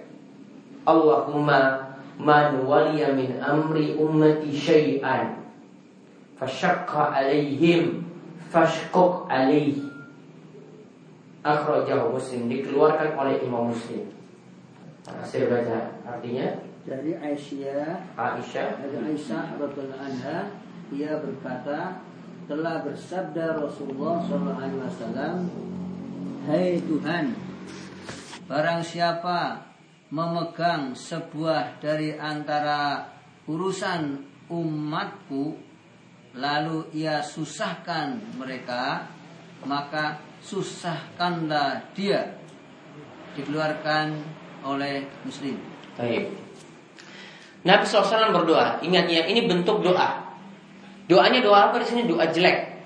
Allahumma 0.88 1.91
man 2.15 2.63
waliya 2.63 3.12
min 3.12 3.36
amri 3.39 4.00
ummati 4.00 4.52
syai'an 4.52 5.43
fashaqqa 6.39 7.19
alaihim 7.19 8.08
fashquq 8.48 9.28
alaih. 9.28 9.76
Akhrajahu 11.39 12.19
Muslim 12.19 12.52
dikeluarkan 12.52 13.15
oleh 13.15 13.39
Imam 13.43 13.72
Muslim. 13.72 14.18
Saya 15.26 15.45
baca 15.50 15.78
artinya. 16.06 16.48
Dari 16.88 17.13
Aisyah 17.13 18.17
Aisyah. 18.17 18.82
Dari 18.82 18.98
Aisyah 19.13 19.62
radhiallahu 19.62 20.00
anha 20.00 20.50
ia 20.89 21.22
berkata 21.22 22.02
telah 22.50 22.82
bersabda 22.82 23.62
Rasulullah 23.62 24.26
SAW 24.26 25.45
Hai 26.50 26.82
Tuhan 26.82 27.26
barang 28.50 28.82
siapa 28.82 29.69
memegang 30.10 30.98
sebuah 30.98 31.78
dari 31.78 32.17
antara 32.17 33.06
urusan 33.45 34.26
umatku 34.50 35.53
lalu 36.34 36.89
ia 36.97 37.22
susahkan 37.22 38.18
mereka 38.34 39.05
maka 39.70 40.18
susahkanlah 40.41 41.93
dia 41.93 42.34
dikeluarkan 43.38 44.18
oleh 44.64 45.05
muslim. 45.24 45.55
Baik. 45.99 46.32
Nabi 47.68 47.84
SAW 47.84 48.32
berdoa. 48.32 48.80
Ingat 48.80 49.05
ya, 49.12 49.28
ini 49.28 49.43
bentuk 49.47 49.84
doa. 49.84 50.30
Doanya 51.12 51.43
doa 51.43 51.72
apa 51.72 51.82
di 51.84 51.88
sini? 51.89 52.07
Doa 52.07 52.30
jelek. 52.30 52.80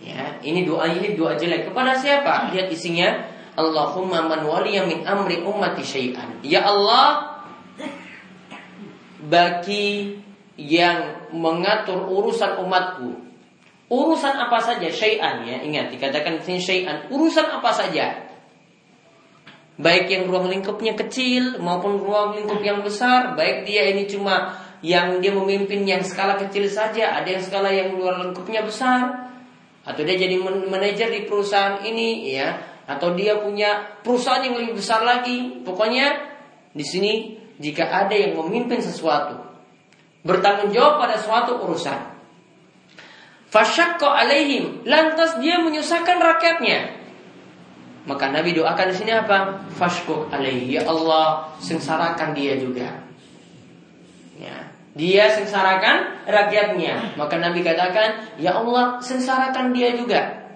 Ya, 0.00 0.40
ini 0.40 0.64
doa 0.64 0.88
ini 0.88 1.12
doa 1.12 1.36
jelek 1.36 1.68
kepada 1.68 1.92
siapa? 1.98 2.52
Lihat 2.54 2.72
isinya. 2.72 3.26
Allahumma 3.58 4.24
man 4.24 4.46
waliya 4.46 4.86
min 4.86 5.04
amri 5.04 5.42
ummati 5.42 5.84
syai'an. 5.84 6.40
Ya 6.40 6.64
Allah, 6.64 7.42
bagi 9.26 10.16
yang 10.56 11.28
mengatur 11.34 12.08
urusan 12.08 12.62
umatku. 12.64 13.28
Urusan 13.90 14.38
apa 14.38 14.62
saja 14.62 14.86
syai'an 14.86 15.42
ya, 15.44 15.60
ingat 15.66 15.90
dikatakan 15.90 16.40
di 16.40 16.42
sini 16.46 16.60
syai'an. 16.62 17.10
Urusan 17.10 17.50
apa 17.50 17.74
saja? 17.74 18.29
Baik 19.80 20.12
yang 20.12 20.28
ruang 20.28 20.52
lingkupnya 20.52 20.92
kecil 20.92 21.56
maupun 21.56 21.96
ruang 22.04 22.36
lingkup 22.36 22.60
yang 22.60 22.84
besar, 22.84 23.32
baik 23.32 23.64
dia 23.64 23.88
ini 23.88 24.04
cuma 24.04 24.52
yang 24.84 25.24
dia 25.24 25.32
memimpin 25.32 25.88
yang 25.88 26.04
skala 26.04 26.36
kecil 26.36 26.68
saja, 26.68 27.16
ada 27.16 27.28
yang 27.28 27.40
skala 27.40 27.72
yang 27.72 27.96
luar 27.96 28.20
lingkupnya 28.20 28.60
besar. 28.64 29.32
atau 29.80 30.04
dia 30.04 30.12
jadi 30.12 30.36
manajer 30.68 31.08
di 31.08 31.24
perusahaan 31.24 31.80
ini 31.80 32.36
ya. 32.36 32.60
Atau 32.84 33.16
dia 33.16 33.40
punya 33.40 33.96
perusahaan 34.04 34.44
yang 34.44 34.60
lebih 34.60 34.76
besar 34.76 35.00
lagi. 35.02 35.64
Pokoknya 35.64 36.30
di 36.76 36.84
sini 36.84 37.40
jika 37.60 37.84
ada 37.90 38.16
yang 38.16 38.40
memimpin 38.40 38.80
sesuatu 38.80 39.36
bertanggung 40.24 40.72
jawab 40.72 41.00
pada 41.04 41.16
suatu 41.20 41.60
urusan 41.60 42.00
fasyakko 43.52 44.08
alaihim 44.08 44.84
lantas 44.88 45.36
dia 45.40 45.60
menyusahkan 45.60 46.16
rakyatnya 46.16 46.99
maka 48.08 48.32
Nabi 48.32 48.56
doakan 48.56 48.88
di 48.92 48.96
sini 48.96 49.12
apa 49.12 49.60
fashko 49.76 50.32
alaihi 50.32 50.78
ya 50.78 50.82
Allah 50.88 51.52
sengsarakan 51.60 52.32
dia 52.32 52.56
juga 52.56 53.04
ya 54.40 54.70
dia 54.90 55.30
sengsarakan 55.30 56.26
rakyatnya. 56.26 57.14
Maka 57.14 57.38
Nabi 57.38 57.62
katakan, 57.62 58.26
Ya 58.42 58.58
Allah 58.58 58.98
sengsarakan 58.98 59.70
dia 59.70 59.94
juga. 59.94 60.50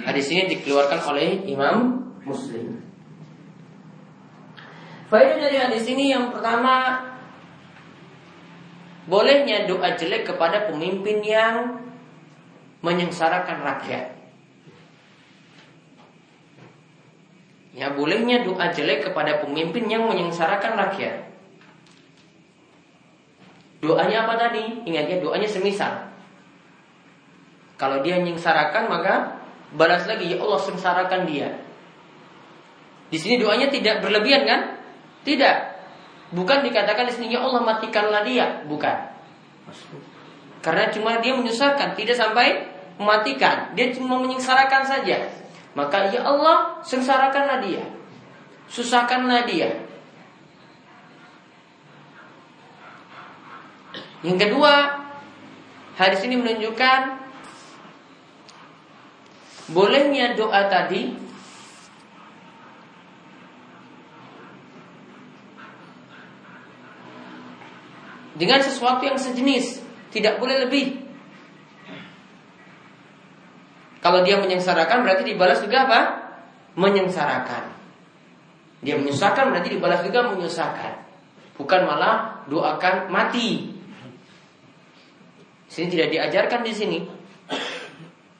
Hadis 0.00 0.32
ini 0.32 0.56
dikeluarkan 0.56 1.00
oleh 1.04 1.44
Imam 1.44 2.00
Muslim. 2.24 2.80
Faedah 5.12 5.36
dari 5.36 5.56
hadis 5.60 5.84
ini 5.86 6.10
yang 6.10 6.32
pertama 6.34 6.98
Bolehnya 9.06 9.70
doa 9.70 9.94
jelek 9.94 10.26
kepada 10.26 10.66
pemimpin 10.66 11.22
yang 11.22 11.78
menyengsarakan 12.82 13.62
rakyat. 13.62 14.15
Ya 17.76 17.92
bolehnya 17.92 18.40
doa 18.40 18.72
jelek 18.72 19.04
kepada 19.04 19.44
pemimpin 19.44 19.84
yang 19.84 20.08
menyengsarakan 20.08 20.80
rakyat. 20.80 21.28
Doanya 23.84 24.24
apa 24.24 24.40
tadi? 24.40 24.80
Ingat 24.88 25.04
ya, 25.12 25.16
doanya 25.20 25.44
semisal. 25.44 26.08
Kalau 27.76 28.00
dia 28.00 28.16
nyengsarakan 28.16 28.88
maka 28.88 29.44
balas 29.76 30.08
lagi 30.08 30.32
ya 30.32 30.40
Allah 30.40 30.56
sengsarakan 30.56 31.28
dia. 31.28 31.52
Di 33.12 33.20
sini 33.20 33.36
doanya 33.36 33.68
tidak 33.68 34.00
berlebihan 34.00 34.48
kan? 34.48 34.60
Tidak. 35.28 35.56
Bukan 36.32 36.64
dikatakan 36.64 37.04
di 37.06 37.12
sini 37.12 37.36
ya 37.36 37.44
Allah 37.44 37.60
matikanlah 37.60 38.24
dia, 38.24 38.64
bukan. 38.64 38.96
Karena 40.64 40.88
cuma 40.88 41.20
dia 41.20 41.36
menyusahkan, 41.36 41.92
tidak 41.92 42.16
sampai 42.16 42.66
mematikan. 42.96 43.76
Dia 43.76 43.92
cuma 43.92 44.18
menyengsarakan 44.18 44.82
saja. 44.82 45.28
Maka 45.76 46.08
ya 46.08 46.24
Allah 46.24 46.80
sengsarakanlah 46.80 47.60
dia. 47.60 47.84
Susahkanlah 48.72 49.44
dia. 49.44 49.84
Yang 54.24 54.48
kedua, 54.48 55.04
hadis 56.00 56.24
ini 56.24 56.40
menunjukkan 56.40 57.20
bolehnya 59.70 60.32
doa 60.32 60.66
tadi 60.72 61.12
dengan 68.34 68.60
sesuatu 68.64 69.04
yang 69.04 69.20
sejenis, 69.20 69.84
tidak 70.10 70.40
boleh 70.40 70.64
lebih. 70.64 71.05
Kalau 74.06 74.22
dia 74.22 74.38
menyengsarakan 74.38 75.02
berarti 75.02 75.26
dibalas 75.26 75.58
juga 75.58 75.82
apa? 75.82 76.00
Menyengsarakan. 76.78 77.74
Dia 78.78 78.94
menyusahkan 79.02 79.50
berarti 79.50 79.66
dibalas 79.74 80.06
juga 80.06 80.30
menyusahkan. 80.30 80.94
Bukan 81.58 81.80
malah 81.82 82.46
doakan 82.46 83.10
mati. 83.10 83.74
Sini 85.66 85.90
tidak 85.90 86.14
diajarkan 86.14 86.62
di 86.62 86.70
sini. 86.70 86.98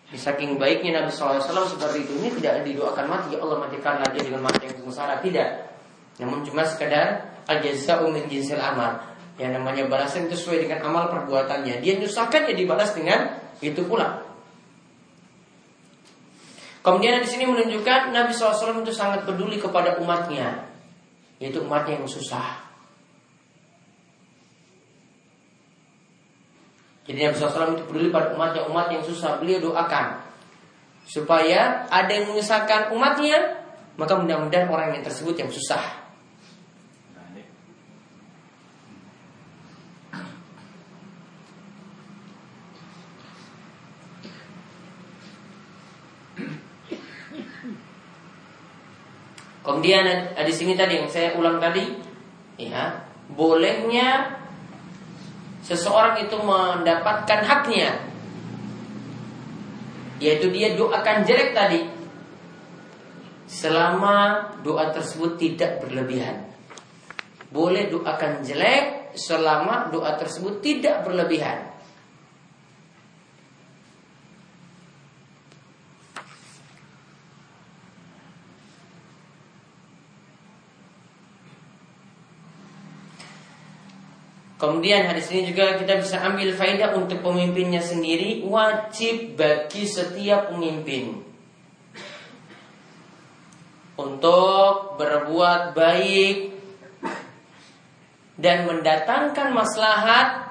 Di 0.07 0.14
saking 0.14 0.55
baiknya 0.55 1.03
Nabi 1.03 1.11
SAW 1.11 1.43
seperti 1.43 2.07
itu 2.07 2.14
ini 2.23 2.31
tidak 2.39 2.62
didoakan 2.62 3.11
mati 3.11 3.35
ya 3.35 3.43
Allah 3.43 3.67
matikanlah 3.67 4.07
dia 4.14 4.23
dengan 4.23 4.47
mati 4.47 4.71
yang 4.71 4.79
sengsara 4.79 5.19
tidak. 5.19 5.67
Namun 6.23 6.47
cuma 6.47 6.62
sekedar 6.62 7.43
al-jaza'u 7.51 8.07
min 8.14 8.31
jinsil 8.31 8.62
amal. 8.62 9.03
Yang 9.35 9.59
namanya 9.59 9.83
balasan 9.91 10.31
itu 10.31 10.39
sesuai 10.39 10.62
dengan 10.62 10.87
amal 10.87 11.11
perbuatannya. 11.11 11.83
Dia 11.83 11.99
nyusahkan 11.99 12.47
ya 12.47 12.55
dibalas 12.55 12.95
dengan 12.95 13.35
itu 13.59 13.83
pula. 13.83 14.36
Kemudian 16.87 17.18
di 17.18 17.26
sini 17.26 17.51
menunjukkan 17.51 18.14
Nabi 18.14 18.30
SAW 18.30 18.78
itu 18.87 18.95
sangat 18.95 19.26
peduli 19.26 19.59
kepada 19.59 19.99
umatnya, 19.99 20.70
yaitu 21.43 21.59
umatnya 21.66 21.99
yang 21.99 22.07
susah. 22.07 22.62
Jadi 27.11 27.26
Nabi 27.26 27.34
SAW 27.34 27.74
itu 27.74 27.84
peduli 27.87 28.11
pada 28.11 28.34
umatnya 28.34 28.66
Umat 28.66 28.91
yang 28.91 28.99
susah 28.99 29.39
beliau 29.39 29.62
doakan 29.62 30.26
Supaya 31.07 31.87
ada 31.87 32.11
yang 32.11 32.26
menyusahkan 32.34 32.91
umatnya 32.91 33.62
Maka 33.95 34.18
mudah-mudahan 34.18 34.66
orang 34.66 34.99
yang 34.99 35.07
tersebut 35.07 35.39
yang 35.39 35.47
susah 35.47 36.05
Kemudian 49.67 50.07
di 50.39 50.55
sini 50.55 50.79
tadi 50.79 51.03
yang 51.03 51.11
saya 51.11 51.35
ulang 51.35 51.59
tadi, 51.59 51.83
ya 52.55 53.03
bolehnya 53.35 54.39
seseorang 55.67 56.23
itu 56.23 56.39
mendapatkan 56.39 57.43
haknya 57.43 57.99
yaitu 60.23 60.49
dia 60.55 60.79
doakan 60.79 61.27
jelek 61.27 61.51
tadi 61.53 61.83
selama 63.51 64.49
doa 64.62 64.95
tersebut 64.95 65.35
tidak 65.35 65.83
berlebihan. 65.83 66.47
Boleh 67.51 67.91
doakan 67.91 68.47
jelek 68.47 69.19
selama 69.19 69.91
doa 69.91 70.14
tersebut 70.14 70.62
tidak 70.62 71.03
berlebihan 71.03 71.76
Kemudian 84.67 85.07
hadis 85.07 85.31
ini 85.31 85.47
juga 85.47 85.79
kita 85.79 86.03
bisa 86.03 86.27
ambil 86.27 86.51
faedah 86.51 86.99
untuk 86.99 87.23
pemimpinnya 87.23 87.79
sendiri 87.79 88.43
wajib 88.43 89.39
bagi 89.39 89.87
setiap 89.87 90.51
pemimpin 90.51 91.23
untuk 93.95 94.99
berbuat 94.99 95.71
baik 95.71 96.51
dan 98.35 98.67
mendatangkan 98.67 99.55
maslahat 99.55 100.51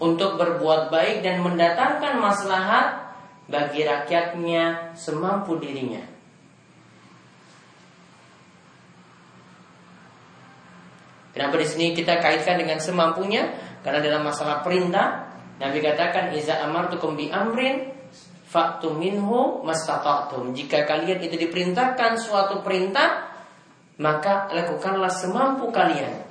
untuk 0.00 0.40
berbuat 0.40 0.88
baik 0.88 1.20
dan 1.20 1.44
mendatangkan 1.44 2.16
maslahat 2.16 3.12
bagi 3.44 3.84
rakyatnya 3.84 4.96
semampu 4.96 5.60
dirinya. 5.60 6.15
Kenapa 11.36 11.60
di 11.60 11.68
sini 11.68 11.92
kita 11.92 12.16
kaitkan 12.16 12.56
dengan 12.56 12.80
semampunya? 12.80 13.44
Karena 13.84 14.00
dalam 14.00 14.24
masalah 14.24 14.64
perintah, 14.64 15.28
Nabi 15.60 15.84
katakan 15.84 16.32
iza 16.32 16.64
amartukum 16.64 17.12
bi 17.12 17.28
amrin 17.28 17.92
faktu 18.48 18.96
minhu 18.96 19.60
mastata'tum. 19.60 20.56
Jika 20.56 20.88
kalian 20.88 21.20
itu 21.20 21.36
diperintahkan 21.36 22.16
suatu 22.16 22.64
perintah, 22.64 23.28
maka 24.00 24.48
lakukanlah 24.48 25.12
semampu 25.12 25.68
kalian. 25.68 26.24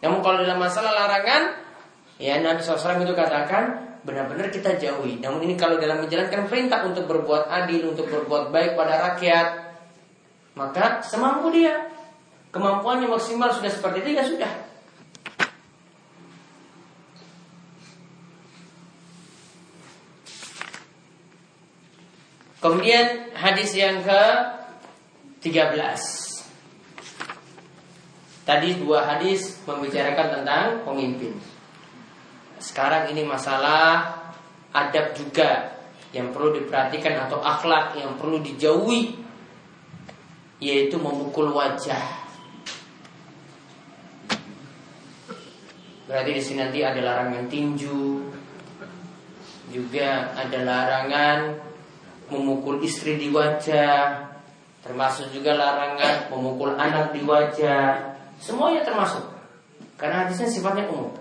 Namun 0.00 0.24
kalau 0.24 0.48
dalam 0.48 0.56
masalah 0.56 0.96
larangan, 0.96 1.60
ya 2.16 2.40
Nabi 2.40 2.64
SAW 2.64 3.04
itu 3.04 3.12
katakan 3.12 4.00
benar-benar 4.00 4.48
kita 4.48 4.80
jauhi. 4.80 5.20
Namun 5.20 5.44
ini 5.44 5.60
kalau 5.60 5.76
dalam 5.76 6.00
menjalankan 6.00 6.48
perintah 6.48 6.88
untuk 6.88 7.04
berbuat 7.04 7.52
adil, 7.52 7.92
untuk 7.92 8.08
berbuat 8.08 8.48
baik 8.48 8.80
pada 8.80 9.12
rakyat, 9.12 9.48
maka 10.56 11.04
semampu 11.04 11.52
dia 11.52 11.99
kemampuannya 12.50 13.06
maksimal 13.06 13.50
sudah 13.54 13.70
seperti 13.70 14.02
itu 14.02 14.10
ya 14.18 14.24
sudah. 14.26 14.52
Kemudian 22.60 23.32
hadis 23.32 23.72
yang 23.72 24.04
ke 24.04 24.22
13 25.40 25.80
Tadi 28.44 28.76
dua 28.76 29.00
hadis 29.08 29.56
membicarakan 29.64 30.28
tentang 30.36 30.84
pemimpin. 30.84 31.40
Sekarang 32.60 33.08
ini 33.08 33.24
masalah 33.24 34.12
adab 34.76 35.16
juga 35.16 35.72
Yang 36.12 36.36
perlu 36.36 36.60
diperhatikan 36.60 37.24
atau 37.24 37.40
akhlak 37.40 37.96
yang 37.96 38.20
perlu 38.20 38.44
dijauhi 38.44 39.16
Yaitu 40.60 41.00
memukul 41.00 41.56
wajah 41.56 42.19
Berarti 46.10 46.34
di 46.34 46.42
sini 46.42 46.58
nanti 46.58 46.82
ada 46.82 46.98
larangan 46.98 47.46
tinju, 47.46 48.18
juga 49.70 50.34
ada 50.34 50.58
larangan 50.58 51.54
memukul 52.34 52.82
istri 52.82 53.14
di 53.14 53.30
wajah, 53.30 54.26
termasuk 54.82 55.30
juga 55.30 55.54
larangan 55.54 56.34
memukul 56.34 56.74
anak 56.74 57.14
di 57.14 57.22
wajah. 57.22 58.18
Semuanya 58.42 58.82
termasuk. 58.82 59.22
Karena 59.94 60.26
hadisnya 60.26 60.50
sifatnya 60.50 60.90
umum. 60.90 61.14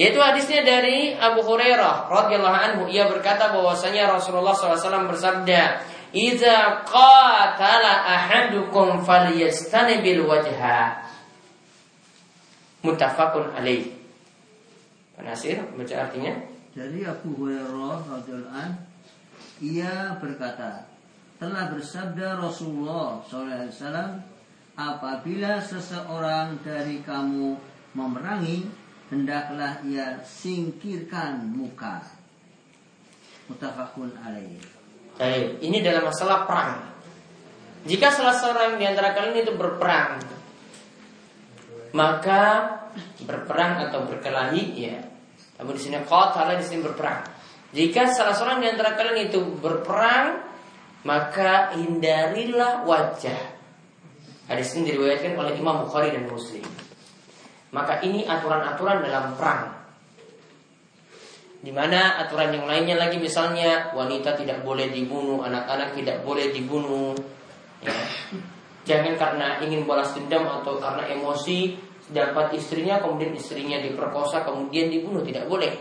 Yaitu 0.00 0.16
hadisnya 0.16 0.64
dari 0.64 1.12
Abu 1.12 1.44
Hurairah 1.44 2.08
radhiyallahu 2.08 2.56
anhu 2.56 2.82
ia 2.88 3.04
berkata 3.04 3.52
bahwasanya 3.52 4.16
Rasulullah 4.16 4.56
SAW 4.56 5.12
bersabda, 5.12 5.84
"Idza 6.16 6.88
qatala 6.88 7.92
ahadukum 8.08 9.04
falyastanibil 9.04 10.24
wajha." 10.24 11.04
Muttafaqun 12.84 13.56
alaih. 13.56 13.88
Nasir 15.24 15.56
baca 15.72 15.94
artinya? 16.04 16.36
Dari 16.74 17.06
Abu 17.06 17.32
Hurairah 17.38 18.02
anhu 18.12 18.76
ia 19.62 20.18
berkata, 20.18 20.84
telah 21.38 21.70
bersabda 21.70 22.42
Rasulullah 22.42 23.22
SAW, 23.24 24.20
apabila 24.74 25.62
seseorang 25.62 26.58
dari 26.66 26.98
kamu 27.06 27.54
memerangi 27.94 28.66
hendaklah 29.08 29.78
ia 29.86 30.18
singkirkan 30.26 31.46
muka. 31.54 32.02
Mutafakun 33.46 34.10
alaih. 34.18 34.58
Ini 35.62 35.78
dalam 35.78 36.10
masalah 36.10 36.42
perang. 36.44 36.90
Jika 37.86 38.10
salah 38.10 38.34
seorang 38.34 38.80
di 38.80 38.84
antara 38.88 39.14
kalian 39.14 39.46
itu 39.46 39.54
berperang, 39.54 40.18
maka 41.94 42.42
berperang 43.22 43.86
atau 43.88 44.02
berkelahi, 44.10 44.64
ya. 44.74 44.98
Tapi 45.54 45.70
di 45.78 45.80
sini 45.80 46.02
qatala 46.02 46.58
di 46.58 46.66
sini 46.66 46.82
berperang. 46.82 47.22
Jika 47.70 48.10
salah 48.10 48.34
seorang 48.34 48.58
di 48.58 48.66
antara 48.66 48.98
kalian 48.98 49.30
itu 49.30 49.38
berperang, 49.62 50.42
maka 51.06 51.74
hindarilah 51.78 52.82
wajah. 52.82 53.40
Hadis 54.50 54.74
ini 54.76 54.92
diriwayatkan 54.92 55.38
oleh 55.38 55.54
Imam 55.56 55.86
Bukhari 55.86 56.12
dan 56.12 56.26
Muslim. 56.26 56.66
Maka 57.70 58.02
ini 58.02 58.26
aturan-aturan 58.26 59.02
dalam 59.06 59.34
perang. 59.38 59.62
Di 61.64 61.72
mana 61.72 62.20
aturan 62.20 62.52
yang 62.52 62.68
lainnya 62.68 63.00
lagi 63.00 63.16
misalnya 63.16 63.96
wanita 63.96 64.36
tidak 64.36 64.60
boleh 64.62 64.92
dibunuh, 64.92 65.40
anak-anak 65.42 65.96
tidak 65.96 66.20
boleh 66.20 66.52
dibunuh. 66.52 67.16
Ya. 67.80 67.94
Jangan 68.84 69.16
karena 69.16 69.46
ingin 69.64 69.88
balas 69.88 70.12
dendam 70.12 70.44
atau 70.44 70.76
karena 70.76 71.08
emosi 71.08 71.72
dapat 72.12 72.52
istrinya 72.52 73.00
kemudian 73.00 73.32
istrinya 73.32 73.80
diperkosa 73.80 74.44
kemudian 74.44 74.92
dibunuh 74.92 75.24
tidak 75.24 75.48
boleh. 75.48 75.72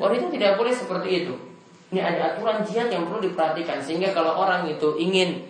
Wanita 0.00 0.32
tidak 0.32 0.56
boleh 0.56 0.72
seperti 0.72 1.08
itu. 1.24 1.34
Ini 1.92 2.00
ada 2.00 2.36
aturan 2.36 2.64
jihad 2.64 2.88
yang 2.88 3.04
perlu 3.08 3.20
diperhatikan 3.28 3.84
sehingga 3.84 4.16
kalau 4.16 4.40
orang 4.40 4.68
itu 4.68 4.96
ingin 4.96 5.44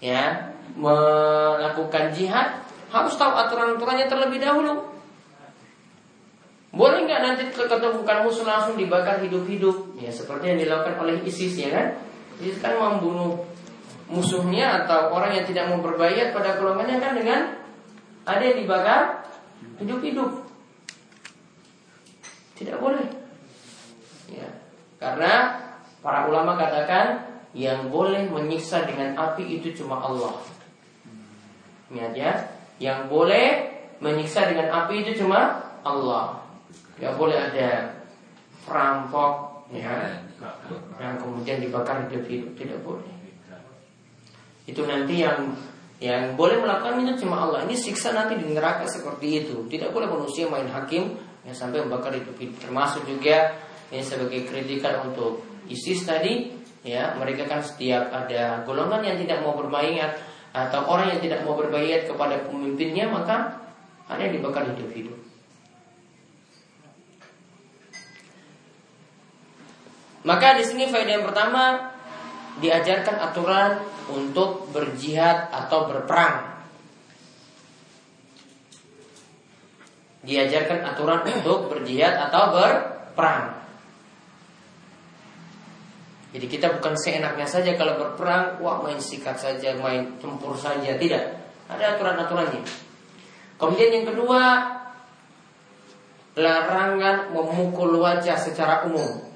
ya 0.00 0.52
melakukan 0.76 2.12
jihad 2.12 2.64
harus 2.88 3.14
tahu 3.16 3.32
aturan-aturannya 3.32 4.06
terlebih 4.08 4.40
dahulu. 4.40 4.92
Boleh 6.74 7.06
nggak 7.06 7.20
nanti 7.22 7.42
ketemukan 7.54 8.26
musuh 8.26 8.42
langsung 8.42 8.74
dibakar 8.74 9.22
hidup-hidup? 9.22 9.94
Ya 10.00 10.10
seperti 10.10 10.50
yang 10.50 10.58
dilakukan 10.58 10.98
oleh 11.04 11.22
ISIS 11.22 11.54
ya 11.54 11.70
kan? 11.70 11.86
ISIS 12.42 12.58
kan 12.58 12.74
membunuh 12.74 13.46
musuhnya 14.08 14.84
atau 14.84 15.12
orang 15.12 15.32
yang 15.36 15.46
tidak 15.48 15.72
mau 15.72 15.80
berbayat 15.80 16.36
pada 16.36 16.60
golongannya 16.60 16.98
kan 17.00 17.12
dengan 17.16 17.40
ada 18.24 18.42
yang 18.42 18.58
dibakar 18.64 19.00
hidup-hidup. 19.80 20.44
Tidak 22.54 22.76
boleh. 22.78 23.04
Ya. 24.30 24.48
Karena 25.00 25.32
para 26.00 26.28
ulama 26.30 26.56
katakan 26.56 27.34
yang 27.54 27.88
boleh 27.88 28.26
menyiksa 28.28 28.86
dengan 28.86 29.14
api 29.14 29.60
itu 29.60 29.72
cuma 29.82 30.02
Allah. 30.02 30.42
Ingat 31.92 32.12
ya, 32.18 32.32
yang 32.82 33.06
boleh 33.06 33.70
menyiksa 34.02 34.50
dengan 34.50 34.70
api 34.70 35.06
itu 35.06 35.22
cuma 35.22 35.62
Allah. 35.86 36.42
Gak 36.98 37.14
boleh 37.14 37.38
ada 37.38 37.94
perampok 38.64 39.66
ya 39.70 40.18
yang 40.98 41.14
kemudian 41.18 41.62
dibakar 41.62 42.06
hidup-hidup 42.06 42.52
tidak 42.58 42.78
boleh. 42.82 43.13
Itu 44.64 44.84
nanti 44.88 45.20
yang 45.20 45.52
yang 46.02 46.36
boleh 46.36 46.60
melakukan 46.60 47.00
itu 47.00 47.24
cuma 47.24 47.48
Allah. 47.48 47.64
Ini 47.64 47.76
siksa 47.76 48.12
nanti 48.12 48.36
di 48.36 48.50
neraka 48.50 48.84
seperti 48.84 49.44
itu. 49.44 49.64
Tidak 49.70 49.94
boleh 49.94 50.10
manusia 50.10 50.44
main 50.50 50.68
hakim 50.68 51.16
yang 51.44 51.56
sampai 51.56 51.84
membakar 51.84 52.12
hidup-hidup. 52.12 52.60
Termasuk 52.60 53.06
juga 53.08 53.56
ini 53.92 54.02
sebagai 54.02 54.44
kritikan 54.48 55.06
untuk 55.06 55.44
ISIS 55.68 56.04
tadi 56.04 56.50
ya 56.84 57.16
mereka 57.16 57.48
kan 57.48 57.64
setiap 57.64 58.12
ada 58.12 58.60
golongan 58.68 59.00
yang 59.00 59.16
tidak 59.16 59.40
mau 59.40 59.56
bermain 59.56 60.12
atau 60.52 60.84
orang 60.84 61.16
yang 61.16 61.20
tidak 61.24 61.40
mau 61.42 61.56
berbayat 61.56 62.04
kepada 62.04 62.44
pemimpinnya 62.44 63.08
maka 63.08 63.64
yang 64.12 64.36
dibakar 64.36 64.68
hidup-hidup. 64.68 65.16
Maka 70.24 70.56
di 70.56 70.64
sini 70.64 70.88
faedah 70.88 71.20
yang 71.20 71.26
pertama 71.28 71.93
diajarkan 72.58 73.16
aturan 73.18 73.82
untuk 74.10 74.70
berjihad 74.70 75.50
atau 75.50 75.90
berperang. 75.90 76.54
Diajarkan 80.24 80.80
aturan 80.88 81.20
untuk 81.28 81.68
berjihad 81.68 82.16
atau 82.30 82.42
berperang. 82.54 83.64
Jadi 86.34 86.46
kita 86.50 86.66
bukan 86.80 86.98
seenaknya 86.98 87.46
saja 87.46 87.78
kalau 87.78 87.94
berperang, 87.94 88.58
wah 88.58 88.82
main 88.82 88.98
sikat 88.98 89.38
saja, 89.38 89.78
main 89.78 90.18
tempur 90.18 90.58
saja, 90.58 90.98
tidak. 90.98 91.46
Ada 91.70 91.94
aturan-aturannya. 91.94 92.62
Kemudian 93.54 94.02
yang 94.02 94.06
kedua, 94.10 94.42
larangan 96.34 97.30
memukul 97.30 98.02
wajah 98.02 98.34
secara 98.34 98.82
umum. 98.90 99.33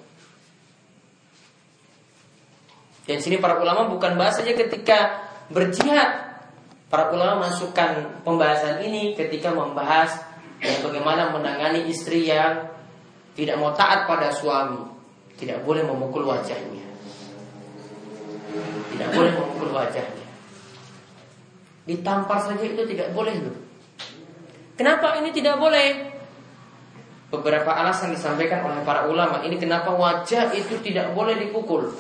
Dan 3.08 3.24
sini 3.24 3.40
para 3.40 3.56
ulama 3.56 3.88
bukan 3.88 4.20
bahas 4.20 4.36
saja 4.36 4.52
ketika 4.52 5.24
berjihad. 5.48 6.28
Para 6.92 7.08
ulama 7.12 7.48
masukkan 7.48 8.20
pembahasan 8.20 8.84
ini 8.84 9.16
ketika 9.16 9.52
membahas 9.52 10.24
bagaimana 10.60 11.32
menangani 11.32 11.88
istri 11.88 12.28
yang 12.28 12.68
tidak 13.32 13.56
mau 13.56 13.72
taat 13.76 14.04
pada 14.04 14.32
suami, 14.32 14.88
tidak 15.40 15.64
boleh 15.64 15.84
memukul 15.84 16.28
wajahnya. 16.28 16.84
Tidak 18.92 19.08
boleh 19.12 19.32
memukul 19.36 19.70
wajahnya. 19.72 20.26
Ditampar 21.88 22.44
saja 22.44 22.64
itu 22.64 22.84
tidak 22.88 23.12
boleh 23.16 23.36
loh. 23.40 23.56
Kenapa 24.76 25.16
ini 25.20 25.32
tidak 25.32 25.56
boleh? 25.56 26.12
Beberapa 27.28 27.68
alasan 27.68 28.16
disampaikan 28.16 28.64
oleh 28.64 28.80
para 28.84 29.04
ulama. 29.08 29.44
Ini 29.44 29.60
kenapa 29.60 29.92
wajah 29.92 30.56
itu 30.56 30.80
tidak 30.80 31.12
boleh 31.12 31.36
dipukul. 31.36 31.92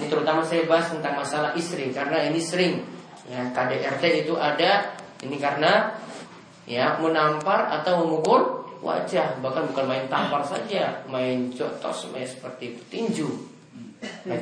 Ini 0.00 0.08
terutama 0.08 0.40
saya 0.40 0.64
bahas 0.64 0.88
tentang 0.88 1.20
masalah 1.20 1.52
istri 1.52 1.92
karena 1.92 2.24
ini 2.24 2.40
sering 2.40 2.80
ya 3.28 3.52
KDRT 3.52 4.24
itu 4.24 4.34
ada 4.40 4.96
ini 5.20 5.36
karena 5.36 5.92
ya 6.64 6.96
menampar 6.96 7.68
atau 7.68 8.00
memukul 8.00 8.64
wajah 8.80 9.36
bahkan 9.44 9.68
bukan 9.68 9.84
main 9.84 10.08
tampar 10.08 10.40
saja 10.40 11.04
main 11.04 11.52
jotos 11.52 12.08
main 12.08 12.24
seperti 12.24 12.80
tinju 12.88 13.28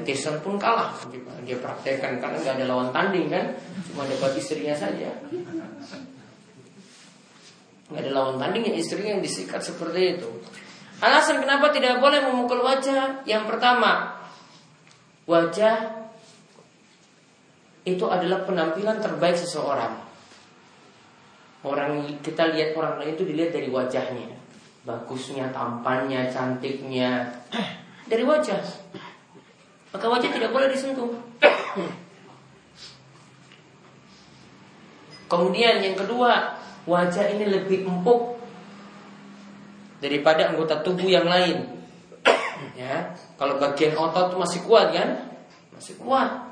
Tyson 0.06 0.38
pun 0.40 0.54
kalah 0.54 0.94
dia 1.42 1.59
praktekkan 1.59 2.22
karena 2.22 2.36
nggak 2.38 2.54
ada 2.62 2.66
lawan 2.70 2.88
tanding 2.94 3.26
kan, 3.26 3.59
cuma 3.90 4.06
dapat 4.06 4.38
istrinya 4.38 4.74
saja. 4.76 5.11
Nggak 7.90 8.02
ada 8.06 8.11
lawan 8.14 8.36
tanding 8.38 8.70
yang 8.70 8.76
istrinya 8.78 9.18
yang 9.18 9.24
disikat 9.24 9.59
seperti 9.59 10.18
itu. 10.18 10.30
Alasan 11.02 11.42
kenapa 11.42 11.70
tidak 11.74 11.98
boleh 11.98 12.22
memukul 12.26 12.62
wajah? 12.62 13.22
Yang 13.26 13.44
pertama, 13.50 14.17
wajah 15.28 16.08
itu 17.84 18.04
adalah 18.08 18.48
penampilan 18.48 18.98
terbaik 18.98 19.36
seseorang. 19.36 20.00
Orang 21.60 22.00
kita 22.24 22.48
lihat 22.56 22.72
orang 22.72 22.96
lain 23.02 23.12
itu 23.12 23.28
dilihat 23.28 23.52
dari 23.52 23.68
wajahnya, 23.68 24.32
bagusnya, 24.88 25.52
tampannya, 25.52 26.32
cantiknya, 26.32 27.28
dari 28.08 28.24
wajah. 28.24 28.62
Maka 29.92 30.06
wajah 30.08 30.30
tidak 30.32 30.52
boleh 30.52 30.72
disentuh. 30.72 31.12
Kemudian 35.28 35.84
yang 35.84 35.92
kedua, 35.92 36.56
wajah 36.88 37.28
ini 37.36 37.52
lebih 37.52 37.84
empuk 37.84 38.40
daripada 40.00 40.48
anggota 40.48 40.80
tubuh 40.80 41.04
yang 41.04 41.28
lain. 41.28 41.68
ya, 42.80 43.12
kalau 43.39 43.55
bagian 43.62 43.95
otot 43.95 44.34
masih 44.34 44.66
kuat 44.66 44.91
kan? 44.91 45.30
Masih 45.70 45.95
kuat. 46.03 46.49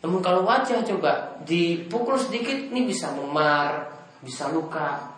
Namun 0.00 0.24
kalau 0.24 0.48
wajah 0.48 0.80
coba 0.84 1.40
dipukul 1.44 2.16
sedikit 2.16 2.56
ini 2.72 2.88
bisa 2.88 3.12
memar, 3.12 3.92
bisa 4.24 4.48
luka. 4.48 5.12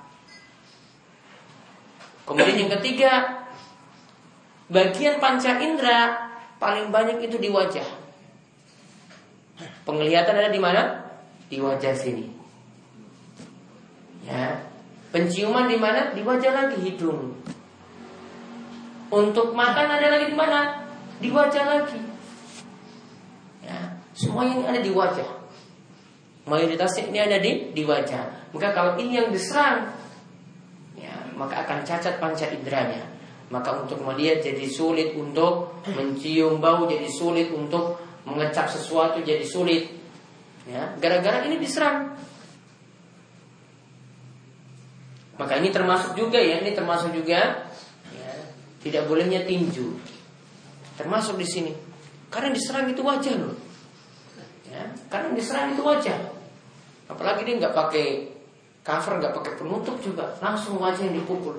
Kemudian 2.27 2.67
yang 2.67 2.73
ketiga, 2.83 3.43
bagian 4.67 5.23
panca 5.23 5.63
indera 5.63 6.31
paling 6.59 6.91
banyak 6.91 7.23
itu 7.23 7.39
di 7.39 7.47
wajah. 7.47 7.87
Penglihatan 9.87 10.35
ada 10.35 10.51
di 10.51 10.59
mana? 10.59 10.83
Di 11.47 11.63
wajah 11.63 11.95
sini. 11.95 12.27
Ya. 14.27 14.67
Penciuman 15.15 15.71
di 15.71 15.79
mana? 15.79 16.11
Di 16.11 16.27
wajah 16.27 16.51
lagi 16.51 16.83
hidung. 16.83 17.39
Untuk 19.07 19.55
makan 19.55 19.87
ada 19.87 20.07
lagi 20.19 20.35
di 20.35 20.37
mana? 20.37 20.83
Di 21.23 21.29
wajah 21.31 21.65
lagi. 21.65 22.01
Ya. 23.63 24.03
Semua 24.13 24.43
yang 24.43 24.67
ada 24.67 24.83
di 24.83 24.91
wajah. 24.91 25.31
Mayoritasnya 26.47 27.11
ini 27.11 27.19
ada 27.19 27.39
di 27.39 27.71
di 27.75 27.83
wajah. 27.83 28.51
Maka 28.55 28.71
kalau 28.71 28.93
ini 28.99 29.19
yang 29.19 29.29
diserang, 29.35 29.91
ya, 30.95 31.15
maka 31.35 31.67
akan 31.67 31.83
cacat 31.83 32.23
panca 32.23 32.47
inderanya. 32.51 33.03
Maka 33.51 33.79
untuk 33.83 34.03
melihat 34.03 34.43
jadi 34.43 34.67
sulit 34.67 35.15
untuk 35.15 35.83
mencium 35.95 36.59
bau 36.59 36.87
jadi 36.87 37.07
sulit 37.07 37.51
untuk 37.55 37.99
mengecap 38.27 38.67
sesuatu 38.67 39.23
jadi 39.23 39.43
sulit. 39.47 39.91
Ya, 40.67 40.95
gara-gara 40.99 41.47
ini 41.47 41.63
diserang. 41.63 42.15
Maka 45.37 45.63
ini 45.63 45.71
termasuk 45.71 46.19
juga 46.19 46.43
ya, 46.43 46.59
ini 46.59 46.75
termasuk 46.75 47.15
juga 47.15 47.71
tidak 48.81 49.09
bolehnya 49.09 49.45
tinju. 49.45 49.97
Termasuk 50.97 51.37
di 51.37 51.47
sini. 51.47 51.73
Karena 52.33 52.51
diserang 52.51 52.91
itu 52.91 53.01
wajah 53.01 53.35
loh. 53.39 53.55
Ya, 54.67 54.91
karena 55.09 55.33
diserang 55.33 55.73
itu 55.73 55.83
wajah. 55.85 56.19
Apalagi 57.07 57.47
dia 57.47 57.57
nggak 57.63 57.77
pakai 57.77 58.37
cover, 58.83 59.23
nggak 59.23 59.35
pakai 59.35 59.53
penutup 59.59 59.97
juga, 60.03 60.35
langsung 60.43 60.79
wajah 60.83 61.07
yang 61.07 61.23
dipukul. 61.23 61.55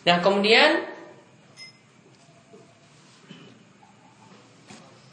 Nah 0.00 0.16
kemudian 0.24 0.88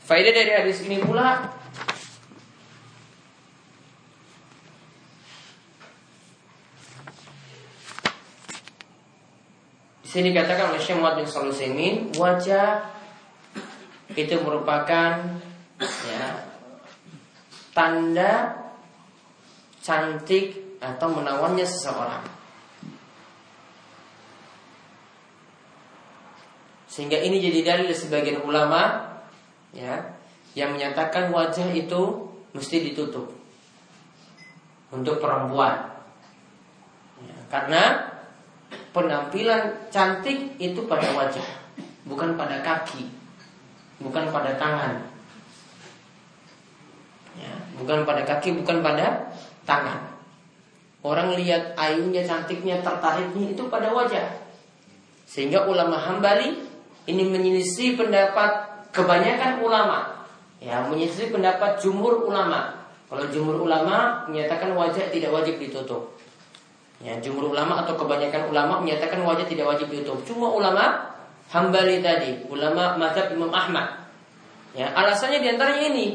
Faedah 0.07 0.31
dari 0.31 0.51
hadis 0.55 0.87
ini 0.87 1.03
pula 1.03 1.56
sini 10.17 10.33
dikatakan 10.33 10.73
oleh 10.73 10.81
Syekh 10.81 10.97
Muhammad 10.97 11.21
bin 11.21 11.29
Salusimin 11.29 11.95
wajah 12.17 12.89
itu 14.17 14.33
merupakan 14.41 15.21
ya, 15.77 16.25
tanda 17.69 18.57
cantik 19.77 20.57
atau 20.81 21.13
menawannya 21.13 21.61
seseorang. 21.61 22.25
Sehingga 26.89 27.21
ini 27.21 27.37
jadi 27.37 27.77
dalil 27.77 27.93
sebagian 27.93 28.41
ulama 28.41 29.13
ya 29.69 30.17
yang 30.57 30.73
menyatakan 30.73 31.29
wajah 31.29 31.69
itu 31.77 32.25
mesti 32.57 32.89
ditutup 32.89 33.37
untuk 34.89 35.21
perempuan. 35.21 35.93
Ya, 37.21 37.37
karena 37.53 38.16
penampilan 38.97 39.93
cantik 39.93 40.57
itu 40.57 40.81
pada 40.89 41.05
wajah, 41.13 41.45
bukan 42.09 42.33
pada 42.33 42.65
kaki, 42.65 43.05
bukan 44.01 44.33
pada 44.33 44.57
tangan. 44.57 44.97
Ya, 47.37 47.53
bukan 47.77 48.01
pada 48.01 48.25
kaki, 48.25 48.57
bukan 48.57 48.81
pada 48.81 49.29
tangan. 49.69 50.17
Orang 51.05 51.37
lihat 51.37 51.77
ayunya, 51.77 52.25
cantiknya, 52.25 52.81
tertariknya 52.81 53.53
itu 53.53 53.69
pada 53.69 53.93
wajah. 53.93 54.25
Sehingga 55.29 55.69
ulama 55.69 56.01
Hambali 56.01 56.57
ini 57.05 57.23
menyelisih 57.29 58.01
pendapat 58.01 58.65
kebanyakan 58.89 59.61
ulama. 59.61 60.25
Ya, 60.57 60.81
menyelisih 60.81 61.29
pendapat 61.29 61.77
jumhur 61.77 62.25
ulama. 62.25 62.89
Kalau 63.05 63.29
jumhur 63.29 63.61
ulama 63.61 64.25
menyatakan 64.25 64.73
wajah 64.73 65.13
tidak 65.13 65.29
wajib 65.29 65.61
ditutup. 65.61 66.16
Ya, 66.97 67.13
jumhur 67.21 67.53
ulama 67.53 67.85
atau 67.85 67.93
kebanyakan 67.93 68.49
ulama 68.49 68.81
menyatakan 68.81 69.21
wajah 69.21 69.45
tidak 69.45 69.69
wajib 69.69 69.93
ditutup. 69.93 70.17
Cuma 70.25 70.49
ulama 70.49 71.13
Hambali 71.47 72.03
tadi, 72.03 72.43
ulama 72.51 72.99
mazhab 72.99 73.31
Imam 73.31 73.47
Ahmad. 73.53 74.03
Ya, 74.75 74.91
alasannya 74.91 75.39
di 75.39 75.47
antaranya 75.47 75.83
ini. 75.95 76.07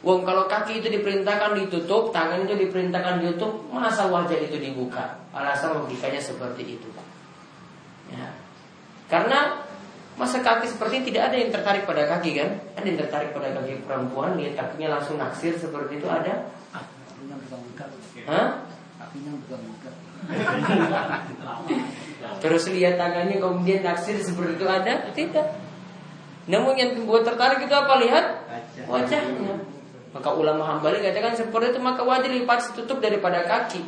Wong 0.00 0.24
kalau 0.24 0.48
kaki 0.48 0.80
itu 0.80 0.88
diperintahkan 0.88 1.52
ditutup, 1.60 2.08
tangan 2.08 2.48
itu 2.48 2.56
diperintahkan 2.56 3.20
ditutup, 3.20 3.68
masa 3.68 4.08
wajah 4.08 4.40
itu 4.40 4.56
dibuka? 4.56 5.20
Alasan 5.36 5.76
logikanya 5.76 6.16
seperti 6.16 6.80
itu. 6.80 6.88
Ya. 8.08 8.32
Karena 9.12 9.60
masa 10.16 10.40
kaki 10.40 10.72
seperti 10.72 11.04
ini 11.04 11.04
tidak 11.12 11.22
ada 11.28 11.36
yang 11.36 11.50
tertarik 11.52 11.84
pada 11.84 12.08
kaki 12.08 12.40
kan? 12.40 12.48
Ada 12.80 12.86
yang 12.88 12.98
tertarik 13.04 13.30
pada 13.36 13.52
kaki 13.60 13.84
perempuan, 13.84 14.40
lihat 14.40 14.56
kakinya 14.56 14.96
langsung 14.96 15.20
naksir 15.20 15.52
seperti 15.60 16.00
itu 16.00 16.08
ada? 16.08 16.48
Hah? 18.24 18.46
Terus 22.40 22.62
lihat 22.70 22.94
tangannya 23.00 23.36
kemudian 23.42 23.82
naksir 23.82 24.20
seperti 24.22 24.60
itu 24.60 24.66
ada? 24.68 25.10
Tidak. 25.10 25.46
Namun 26.50 26.74
yang 26.78 26.94
membuat 26.96 27.26
tertarik 27.26 27.64
itu 27.64 27.74
apa? 27.74 27.92
Lihat 28.00 28.26
wajahnya. 28.86 29.54
Maka 30.10 30.30
ulama 30.34 30.66
hambali 30.66 30.98
katakan 30.98 31.38
seperti 31.38 31.74
itu 31.74 31.80
maka 31.82 32.02
wajah 32.02 32.30
lipat 32.30 32.74
tutup 32.74 32.98
daripada 32.98 33.46
kaki. 33.46 33.82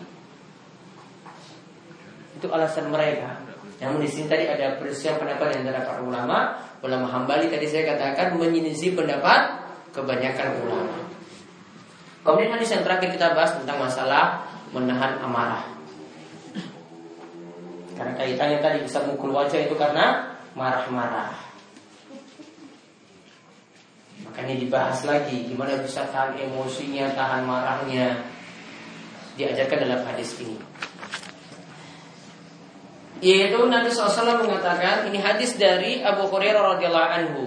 Itu 2.38 2.46
alasan 2.50 2.90
mereka. 2.90 3.42
Namun 3.82 3.98
di 3.98 4.10
sini 4.10 4.30
tadi 4.30 4.46
ada 4.46 4.78
perselisihan 4.78 5.18
pendapat 5.18 5.58
di 5.58 5.66
antara 5.66 5.82
para 5.82 6.00
ulama. 6.02 6.54
Ulama 6.82 7.06
hambali 7.10 7.50
tadi 7.50 7.66
saya 7.66 7.94
katakan 7.94 8.38
menyelisih 8.38 8.94
pendapat 8.94 9.58
kebanyakan 9.90 10.62
ulama. 10.62 10.98
Kemudian 12.22 12.54
hadis 12.54 12.70
yang 12.70 12.86
terakhir 12.86 13.10
kita 13.10 13.34
bahas 13.34 13.58
tentang 13.58 13.82
masalah 13.82 14.46
menahan 14.72 15.20
amarah. 15.20 15.64
Karena 17.92 18.12
kaitannya 18.16 18.58
tadi 18.58 18.78
bisa 18.82 19.04
mukul 19.04 19.30
wajah 19.30 19.60
itu 19.68 19.76
karena 19.76 20.34
marah-marah. 20.56 21.36
Makanya 24.26 24.54
dibahas 24.56 25.04
lagi 25.04 25.44
gimana 25.44 25.76
bisa 25.84 26.08
tahan 26.08 26.40
emosinya, 26.40 27.12
tahan 27.12 27.44
marahnya. 27.44 28.24
Diajarkan 29.36 29.78
dalam 29.88 30.00
hadis 30.08 30.36
ini. 30.40 30.56
Yaitu 33.22 33.54
Nabi 33.70 33.86
SAW 33.86 34.42
mengatakan 34.42 35.06
ini 35.06 35.22
hadis 35.22 35.54
dari 35.54 36.02
Abu 36.02 36.26
Hurairah 36.26 36.74
radhiyallahu 36.76 37.10
anhu. 37.22 37.44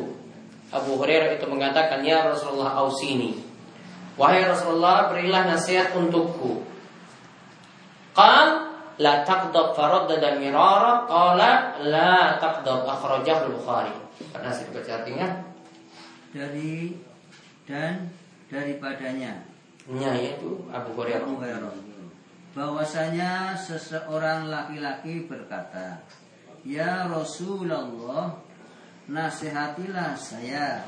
Abu 0.71 0.95
Hurairah 0.97 1.35
itu 1.35 1.45
mengatakan 1.51 1.99
ya 2.01 2.25
Rasulullah 2.25 2.79
ausini. 2.79 3.43
Wahai 4.15 4.47
Rasulullah 4.47 5.11
berilah 5.11 5.51
nasihat 5.51 5.91
untukku. 5.99 6.63
Qal 8.15 8.47
la 8.95 9.27
taqdab 9.27 9.75
dan 10.07 10.39
mirara 10.39 11.03
qala 11.03 11.75
la 11.83 12.39
taqdab 12.39 12.87
akhrajahul 12.87 13.59
Bukhari. 13.59 13.91
Pernah 14.31 14.51
saya 14.55 14.71
baca 14.71 14.91
artinya? 15.03 15.27
Dari 16.31 16.95
dan 17.67 18.07
daripadanya. 18.47 19.43
Ya 19.91 20.15
yaitu 20.15 20.63
Abu 20.71 20.95
Hurairah. 20.95 21.27
Abu 21.27 21.43
Hurairah. 21.43 21.75
Bahwasanya 22.55 23.51
seseorang 23.59 24.47
laki-laki 24.47 25.27
berkata, 25.27 25.99
"Ya 26.63 27.03
Rasulullah, 27.11 28.31
nasihatilah 29.11 30.15
saya." 30.15 30.87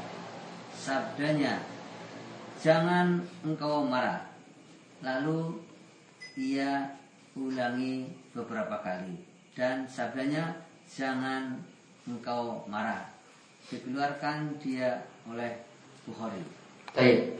Sabdanya, 0.71 1.59
"Jangan 2.63 3.19
engkau 3.43 3.83
marah." 3.83 4.31
Lalu 5.03 5.59
ia 6.39 6.87
ulangi 7.37 8.09
beberapa 8.33 8.81
kali 8.81 9.21
dan 9.53 9.85
sabdanya 9.85 10.57
jangan 10.89 11.61
engkau 12.09 12.65
marah 12.65 13.05
dikeluarkan 13.69 14.57
dia 14.63 15.05
oleh 15.27 15.51
Bukhari. 16.07 16.39
Baik. 16.95 17.35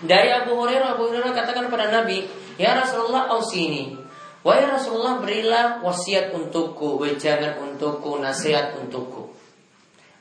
Dari 0.00 0.32
Abu 0.32 0.56
Hurairah, 0.56 0.96
Abu 0.96 1.12
Hurairah 1.12 1.36
katakan 1.36 1.68
kepada 1.68 1.92
Nabi, 1.92 2.24
Ya 2.56 2.72
Rasulullah, 2.72 3.28
ausini. 3.28 3.92
Wahai 4.40 4.64
Rasulullah, 4.64 5.20
berilah 5.20 5.84
wasiat 5.84 6.32
untukku, 6.32 6.96
wejangan 6.96 7.60
untukku, 7.60 8.16
nasihat 8.24 8.72
untukku. 8.80 9.28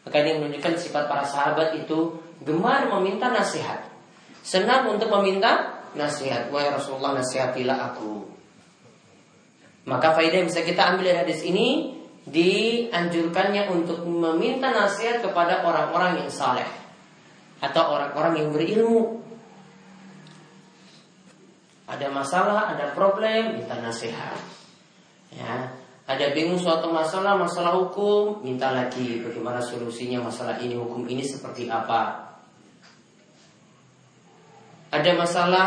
Maka 0.03 0.15
ini 0.19 0.43
menunjukkan 0.43 0.75
sifat 0.75 1.07
para 1.07 1.23
sahabat 1.23 1.79
itu 1.79 2.19
gemar 2.43 2.91
meminta 2.99 3.31
nasihat. 3.31 3.87
Senang 4.43 4.91
untuk 4.91 5.07
meminta 5.07 5.79
nasihat. 5.95 6.51
Wahai 6.51 6.75
Rasulullah, 6.75 7.15
nasihatilah 7.15 7.95
aku. 7.95 8.38
Maka 9.89 10.13
faedah 10.13 10.45
yang 10.45 10.49
bisa 10.53 10.61
kita 10.61 10.93
ambil 10.93 11.09
dari 11.09 11.25
hadis 11.25 11.41
ini 11.41 11.97
dianjurkannya 12.29 13.73
untuk 13.73 14.05
meminta 14.05 14.69
nasihat 14.69 15.25
kepada 15.25 15.65
orang-orang 15.65 16.21
yang 16.21 16.29
saleh 16.29 16.69
atau 17.57 17.97
orang-orang 17.97 18.45
yang 18.45 18.49
berilmu. 18.53 19.25
Ada 21.89 22.05
masalah, 22.13 22.69
ada 22.69 22.93
problem, 22.93 23.57
minta 23.57 23.81
nasihat. 23.81 24.37
Ya, 25.33 25.73
ada 26.05 26.25
bingung 26.37 26.61
suatu 26.61 26.93
masalah, 26.93 27.33
masalah 27.33 27.73
hukum, 27.81 28.45
minta 28.45 28.69
lagi 28.69 29.25
bagaimana 29.25 29.57
solusinya 29.57 30.21
masalah 30.21 30.61
ini, 30.61 30.77
hukum 30.77 31.09
ini 31.09 31.25
seperti 31.25 31.65
apa. 31.65 32.29
Ada 34.93 35.17
masalah 35.17 35.65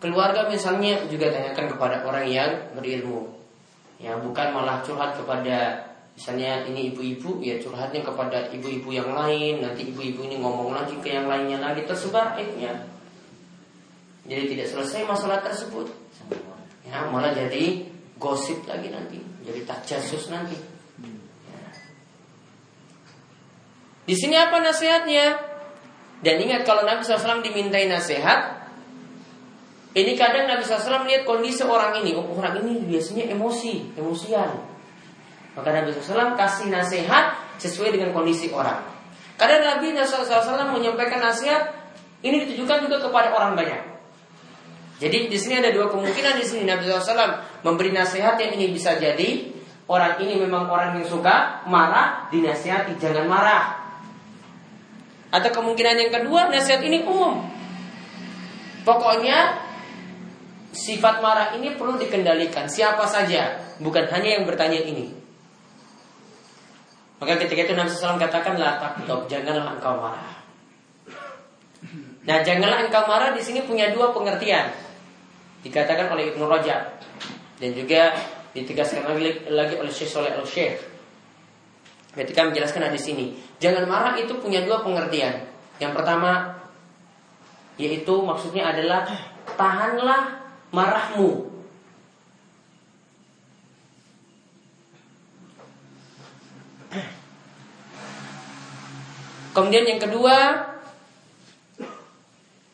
keluarga 0.00 0.48
misalnya 0.48 1.04
juga 1.12 1.28
tanyakan 1.28 1.76
kepada 1.76 2.08
orang 2.08 2.24
yang 2.28 2.50
berilmu. 2.72 3.39
Ya, 4.00 4.16
bukan 4.16 4.56
malah 4.56 4.80
curhat 4.80 5.12
kepada 5.20 5.88
Misalnya 6.16 6.64
ini 6.68 6.92
ibu-ibu 6.92 7.40
ya 7.44 7.60
curhatnya 7.60 8.00
kepada 8.00 8.48
ibu-ibu 8.48 8.92
yang 8.92 9.12
lain 9.12 9.60
Nanti 9.60 9.92
ibu-ibu 9.92 10.24
ini 10.24 10.40
ngomong 10.40 10.72
lagi 10.72 10.96
ke 11.04 11.12
yang 11.12 11.28
lainnya 11.28 11.60
lagi 11.60 11.84
Tersebar 11.84 12.36
aibnya 12.36 12.76
Jadi 14.24 14.56
tidak 14.56 14.66
selesai 14.72 15.04
masalah 15.04 15.44
tersebut 15.44 15.88
ya 16.84 17.08
Malah 17.12 17.36
jadi 17.36 17.84
gosip 18.16 18.64
lagi 18.64 18.88
nanti 18.88 19.20
Jadi 19.44 19.60
tak 19.68 19.84
jasus 19.84 20.32
nanti 20.32 20.56
ya. 21.48 21.60
Di 24.04 24.14
sini 24.16 24.36
apa 24.36 24.60
nasihatnya? 24.60 25.50
Dan 26.20 26.36
ingat 26.36 26.68
kalau 26.68 26.84
Nabi 26.84 27.00
SAW 27.00 27.40
dimintai 27.40 27.88
nasihat 27.88 28.59
Ini 29.90 30.14
kadang 30.14 30.46
Nabi 30.46 30.62
SAW 30.62 31.02
melihat 31.02 31.26
kondisi 31.26 31.66
orang 31.66 31.98
ini 31.98 32.14
oh, 32.14 32.22
Orang 32.38 32.62
ini 32.62 32.78
biasanya 32.86 33.34
emosi, 33.34 33.98
emosian 33.98 34.70
maka 35.54 35.74
Nabi 35.74 35.90
SAW 35.90 36.38
kasih 36.38 36.70
nasihat 36.70 37.34
sesuai 37.58 37.92
dengan 37.92 38.14
kondisi 38.14 38.54
orang. 38.54 38.86
Karena 39.34 39.76
Nabi 39.76 39.92
SAW 39.92 40.72
menyampaikan 40.72 41.18
nasihat 41.18 41.74
ini 42.22 42.46
ditujukan 42.46 42.86
juga 42.86 42.96
kepada 43.02 43.34
orang 43.34 43.58
banyak. 43.58 43.82
Jadi 45.00 45.32
di 45.32 45.38
sini 45.40 45.64
ada 45.64 45.72
dua 45.72 45.88
kemungkinan 45.88 46.36
di 46.36 46.44
sini 46.44 46.68
Nabi 46.68 46.84
SAW 46.84 47.64
memberi 47.64 47.90
nasihat 47.90 48.36
yang 48.36 48.52
ini 48.56 48.68
bisa 48.68 49.00
jadi 49.00 49.48
orang 49.88 50.20
ini 50.20 50.38
memang 50.44 50.68
orang 50.68 51.00
yang 51.00 51.08
suka 51.08 51.64
marah 51.66 52.28
dinasihati 52.28 53.00
jangan 53.00 53.26
marah. 53.26 53.64
Atau 55.32 55.50
kemungkinan 55.50 55.96
yang 55.98 56.12
kedua 56.12 56.52
nasihat 56.52 56.84
ini 56.84 57.02
umum. 57.04 57.48
Pokoknya 58.84 59.69
sifat 60.70 61.18
marah 61.18 61.54
ini 61.58 61.74
perlu 61.74 61.98
dikendalikan 61.98 62.70
siapa 62.70 63.06
saja, 63.06 63.58
bukan 63.82 64.06
hanya 64.10 64.38
yang 64.38 64.44
bertanya 64.46 64.80
ini. 64.82 65.10
Maka 67.20 67.36
ketika 67.36 67.68
itu 67.68 67.74
Nabi 67.76 67.92
SAW 67.92 68.16
katakan 68.16 68.56
la 68.56 68.80
janganlah 69.28 69.76
engkau 69.76 70.00
marah. 70.00 70.40
Nah, 72.24 72.38
janganlah 72.40 72.88
engkau 72.88 73.04
marah 73.04 73.36
di 73.36 73.42
sini 73.44 73.60
punya 73.64 73.92
dua 73.92 74.12
pengertian. 74.16 74.72
Dikatakan 75.60 76.08
oleh 76.08 76.32
Ibnu 76.32 76.48
Rajab 76.48 76.96
dan 77.60 77.70
juga 77.76 78.16
ditegaskan 78.56 79.04
lagi, 79.04 79.44
lagi 79.52 79.74
oleh 79.76 79.92
Syekh 79.92 80.08
Soleh 80.08 80.32
al 80.32 80.48
Syekh. 80.48 80.80
Ketika 82.16 82.48
menjelaskan 82.48 82.88
di 82.90 83.00
sini, 83.00 83.26
jangan 83.60 83.84
marah 83.84 84.16
itu 84.16 84.40
punya 84.40 84.64
dua 84.64 84.80
pengertian. 84.80 85.44
Yang 85.76 85.92
pertama 85.92 86.56
yaitu 87.76 88.12
maksudnya 88.20 88.72
adalah 88.72 89.08
tahanlah 89.56 90.39
marahmu 90.70 91.50
Kemudian 99.50 99.82
yang 99.82 100.00
kedua, 100.00 100.36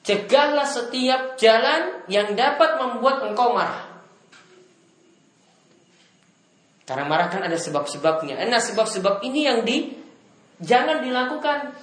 cegahlah 0.05 0.69
setiap 0.69 1.41
jalan 1.41 2.05
yang 2.07 2.37
dapat 2.37 2.77
membuat 2.77 3.25
engkau 3.25 3.57
marah. 3.57 3.97
Karena 6.87 7.05
marah 7.09 7.27
kan 7.33 7.43
ada 7.43 7.59
sebab-sebabnya. 7.59 8.39
Nah 8.47 8.63
sebab-sebab 8.63 9.25
ini 9.27 9.41
yang 9.49 9.67
di 9.67 9.99
jangan 10.63 11.03
dilakukan. 11.03 11.75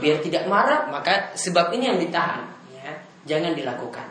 Biar 0.00 0.24
tidak 0.24 0.48
marah, 0.48 0.88
maka 0.88 1.36
sebab 1.36 1.76
ini 1.76 1.84
yang 1.92 2.00
ditahan. 2.00 2.59
Jangan 3.30 3.54
dilakukan. 3.54 4.10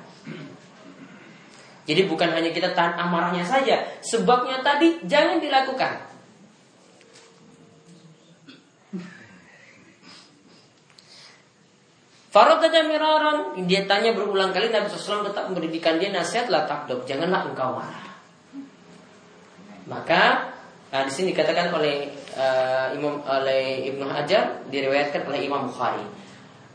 Jadi 1.89 2.05
bukan 2.05 2.29
hanya 2.31 2.53
kita 2.55 2.71
tahan 2.71 2.95
amarahnya 3.01 3.43
saja, 3.43 3.81
sebabnya 3.99 4.63
tadi 4.63 5.03
jangan 5.09 5.41
dilakukan. 5.41 6.07
Faradada 12.29 12.85
miraran, 12.85 13.65
dia 13.65 13.89
tanya 13.89 14.13
berulang 14.13 14.53
kali 14.53 14.69
Nabi 14.69 14.85
SAW 14.85 15.33
tetap 15.33 15.49
memberikan 15.49 15.97
dia 15.97 16.13
nasihat 16.13 16.45
lah 16.53 16.69
takdok, 16.69 17.09
janganlah 17.09 17.49
engkau 17.49 17.73
marah. 17.73 18.05
Maka 19.89 20.53
nah, 20.93 21.01
di 21.09 21.11
sini 21.11 21.33
dikatakan 21.33 21.73
oleh 21.73 22.13
uh, 22.37 22.93
Imam 22.93 23.25
oleh 23.25 23.89
Ibnu 23.89 24.05
Hajar 24.05 24.61
diriwayatkan 24.69 25.25
oleh 25.25 25.41
Imam 25.41 25.65
Bukhari. 25.73 26.05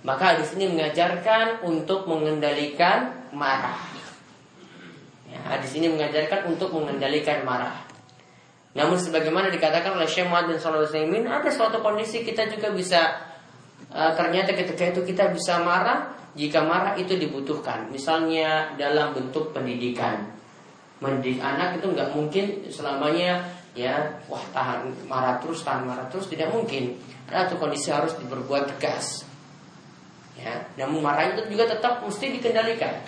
Maka 0.05 0.37
di 0.37 0.45
sini 0.45 0.69
mengajarkan 0.69 1.65
untuk 1.65 2.05
mengendalikan 2.05 3.33
marah. 3.33 3.81
Ya, 5.25 5.57
di 5.57 5.69
sini 5.69 5.89
mengajarkan 5.89 6.53
untuk 6.53 6.77
mengendalikan 6.77 7.41
marah. 7.43 7.89
Namun 8.77 9.01
sebagaimana 9.01 9.49
dikatakan 9.49 9.97
oleh 9.97 10.05
Syekh 10.05 10.29
Muhammad 10.29 10.61
bin 11.09 11.25
ada 11.25 11.49
suatu 11.49 11.81
kondisi 11.81 12.21
kita 12.21 12.53
juga 12.53 12.69
bisa 12.75 13.01
uh, 13.89 14.13
ternyata 14.13 14.53
ketika 14.53 14.93
itu 14.93 15.01
kita 15.09 15.33
bisa 15.33 15.63
marah 15.65 16.13
jika 16.37 16.61
marah 16.61 16.99
itu 17.01 17.17
dibutuhkan. 17.17 17.89
Misalnya 17.89 18.77
dalam 18.77 19.17
bentuk 19.17 19.57
pendidikan. 19.57 20.37
Mendidik 21.01 21.41
anak 21.41 21.81
itu 21.81 21.87
nggak 21.91 22.13
mungkin 22.13 22.69
selamanya 22.69 23.41
ya 23.75 24.21
wah 24.31 24.43
tahan 24.55 24.95
marah 25.11 25.43
terus 25.43 25.65
tahan 25.65 25.89
marah 25.89 26.07
terus 26.13 26.29
tidak 26.29 26.53
mungkin. 26.53 26.99
Ada 27.25 27.57
tuh 27.57 27.59
kondisi 27.63 27.89
harus 27.89 28.13
diperbuat 28.21 28.77
tegas. 28.77 29.24
Ya, 30.45 30.61
namun 30.77 31.01
marah 31.01 31.33
itu 31.33 31.49
juga 31.49 31.65
tetap 31.65 32.05
mesti 32.05 32.37
dikendalikan. 32.37 33.01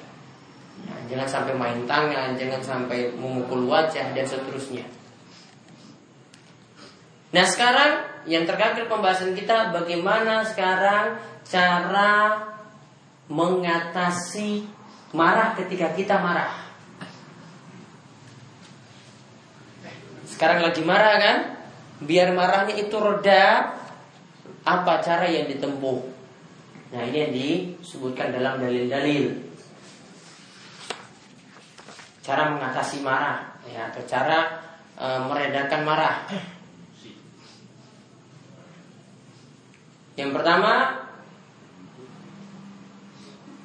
Ya, 0.88 0.94
jangan 1.12 1.28
sampai 1.28 1.52
main 1.52 1.84
tangan, 1.84 2.32
jangan 2.40 2.64
sampai 2.64 3.12
memukul 3.12 3.68
wajah 3.68 4.16
dan 4.16 4.24
seterusnya. 4.24 4.88
Nah 7.36 7.44
sekarang 7.44 8.24
yang 8.24 8.48
terakhir 8.48 8.88
pembahasan 8.88 9.36
kita 9.36 9.68
bagaimana 9.68 10.48
sekarang 10.48 11.20
cara 11.44 12.40
mengatasi 13.28 14.64
marah 15.12 15.52
ketika 15.60 15.92
kita 15.92 16.16
marah. 16.16 16.56
Sekarang 20.24 20.64
lagi 20.64 20.80
marah 20.80 21.14
kan? 21.20 21.38
Biar 22.00 22.32
marahnya 22.32 22.76
itu 22.80 22.96
reda, 22.96 23.76
apa 24.64 24.92
cara 25.04 25.28
yang 25.28 25.48
ditempuh? 25.48 26.15
Nah 26.94 27.02
ini 27.06 27.18
yang 27.18 27.32
disebutkan 27.34 28.30
dalam 28.30 28.62
dalil-dalil. 28.62 29.34
Cara 32.22 32.54
mengatasi 32.54 33.02
marah, 33.06 33.58
ya, 33.66 33.90
atau 33.90 34.02
cara 34.06 34.38
e, 34.98 35.06
meredakan 35.30 35.82
marah. 35.86 36.16
Yang 40.16 40.30
pertama 40.34 40.72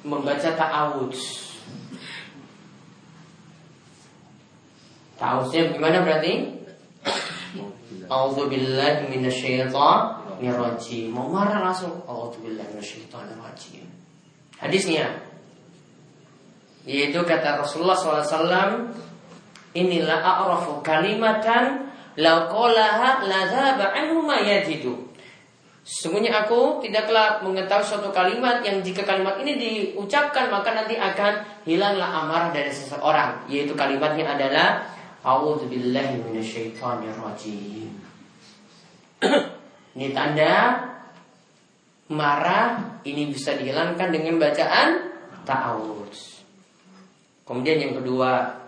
membaca 0.02 0.50
ta'awudz. 0.54 1.20
Ta'awudznya 5.18 5.74
gimana 5.74 6.02
berarti? 6.02 6.62
A'udzu 8.10 8.50
rajim. 10.50 11.14
Mau 11.14 11.30
marah 11.30 11.62
langsung 11.62 12.02
rajim. 13.38 13.86
Hadisnya 14.58 15.30
yaitu 16.82 17.22
kata 17.22 17.62
Rasulullah 17.62 17.94
SAW 17.94 18.90
inilah 19.70 20.18
a'rafu 20.18 20.82
kalimatan 20.82 21.94
law 22.18 22.50
qalaha 22.50 23.22
la 23.22 23.40
dhaba 23.46 23.94
anhu 23.94 24.26
ma 24.26 24.42
yajidu 24.42 25.12
Sesungguhnya 25.82 26.46
aku 26.46 26.78
tidaklah 26.78 27.42
mengetahui 27.42 27.82
suatu 27.82 28.14
kalimat 28.14 28.62
yang 28.62 28.78
jika 28.86 29.02
kalimat 29.02 29.34
ini 29.42 29.58
diucapkan 29.58 30.46
maka 30.46 30.78
nanti 30.78 30.94
akan 30.94 31.42
hilanglah 31.66 32.06
amarah 32.06 32.54
dari 32.54 32.70
seseorang. 32.70 33.50
Yaitu 33.50 33.74
kalimatnya 33.74 34.30
adalah 34.30 34.86
A'udzubillahi 35.26 36.22
rajim. 37.18 37.90
ini 39.92 40.08
tanda 40.16 40.88
marah 42.08 43.00
ini 43.04 43.28
bisa 43.28 43.56
dihilangkan 43.56 44.08
dengan 44.08 44.40
bacaan 44.40 44.88
ta'awudz. 45.44 46.44
Kemudian 47.44 47.78
yang 47.88 47.94
kedua 48.00 48.62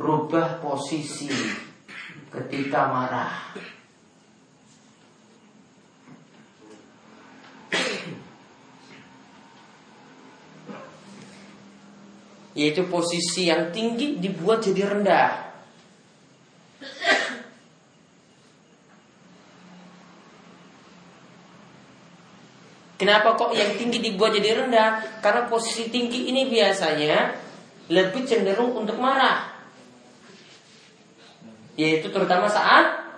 rubah 0.00 0.60
posisi 0.60 1.32
ketika 2.28 2.80
marah. 2.88 3.32
Yaitu 12.50 12.82
posisi 12.90 13.46
yang 13.48 13.70
tinggi 13.70 14.18
dibuat 14.18 14.66
jadi 14.66 14.82
rendah. 14.90 15.30
Kenapa 23.00 23.32
kok 23.32 23.56
yang 23.56 23.80
tinggi 23.80 23.96
dibuat 23.96 24.36
jadi 24.36 24.60
rendah? 24.60 25.24
Karena 25.24 25.48
posisi 25.48 25.88
tinggi 25.88 26.28
ini 26.28 26.44
biasanya 26.52 27.32
lebih 27.88 28.28
cenderung 28.28 28.76
untuk 28.76 29.00
marah. 29.00 29.56
Yaitu 31.80 32.12
terutama 32.12 32.44
saat 32.52 33.08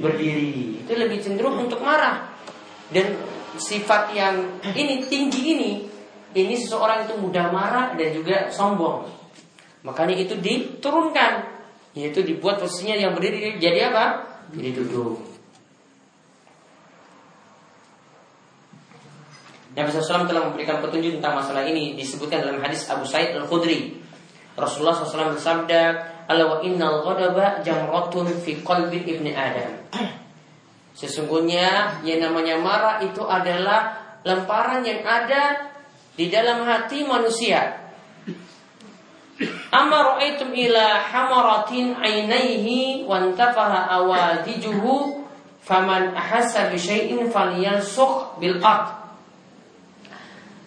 berdiri. 0.00 0.80
Itu 0.80 0.96
lebih 0.96 1.20
cenderung 1.20 1.60
untuk 1.68 1.84
marah. 1.84 2.32
Dan 2.88 3.12
sifat 3.60 4.16
yang 4.16 4.56
ini 4.72 5.04
tinggi 5.04 5.42
ini 5.52 5.72
ini 6.32 6.56
seseorang 6.56 7.04
itu 7.04 7.20
mudah 7.20 7.52
marah 7.52 7.92
dan 7.92 8.16
juga 8.16 8.48
sombong. 8.48 9.04
Makanya 9.84 10.16
itu 10.16 10.36
diturunkan, 10.36 11.44
yaitu 11.92 12.20
dibuat 12.24 12.56
posisinya 12.56 12.96
yang 12.96 13.12
berdiri 13.12 13.60
jadi 13.60 13.92
apa? 13.92 14.04
Jadi 14.52 14.70
duduk. 14.76 15.35
Nabi 19.76 19.92
SAW 19.92 20.24
telah 20.24 20.48
memberikan 20.48 20.80
petunjuk 20.80 21.20
tentang 21.20 21.36
masalah 21.36 21.68
ini 21.68 21.92
disebutkan 21.92 22.40
dalam 22.40 22.64
hadis 22.64 22.88
Abu 22.88 23.04
Said 23.04 23.36
Al 23.36 23.44
Khudri. 23.44 23.92
Rasulullah 24.56 24.96
SAW 24.96 25.36
bersabda, 25.36 25.80
"Ala 26.32 26.48
wa 26.48 26.56
innal 26.64 27.04
ghadaba 27.04 27.60
jamratun 27.60 28.24
fi 28.40 28.56
qalbi 28.64 29.04
ibni 29.04 29.36
Adam." 29.36 29.84
Sesungguhnya 31.00 32.00
yang 32.08 32.24
namanya 32.24 32.56
marah 32.56 33.04
itu 33.04 33.20
adalah 33.28 34.00
lemparan 34.24 34.80
yang 34.80 35.04
ada 35.04 35.68
di 36.16 36.32
dalam 36.32 36.64
hati 36.64 37.04
manusia. 37.04 37.76
Amma 39.76 40.16
ra'aitum 40.16 40.56
ila 40.56 41.04
hamaratin 41.04 42.00
ainaihi 42.00 43.04
wa 43.04 43.20
antafaha 43.20 43.92
awadijuhu 43.92 45.20
faman 45.60 46.16
ahassa 46.16 46.72
bi 46.72 46.80
syai'in 46.80 47.28
falyansukh 47.28 48.40
bil 48.40 48.56
ard. 48.64 49.05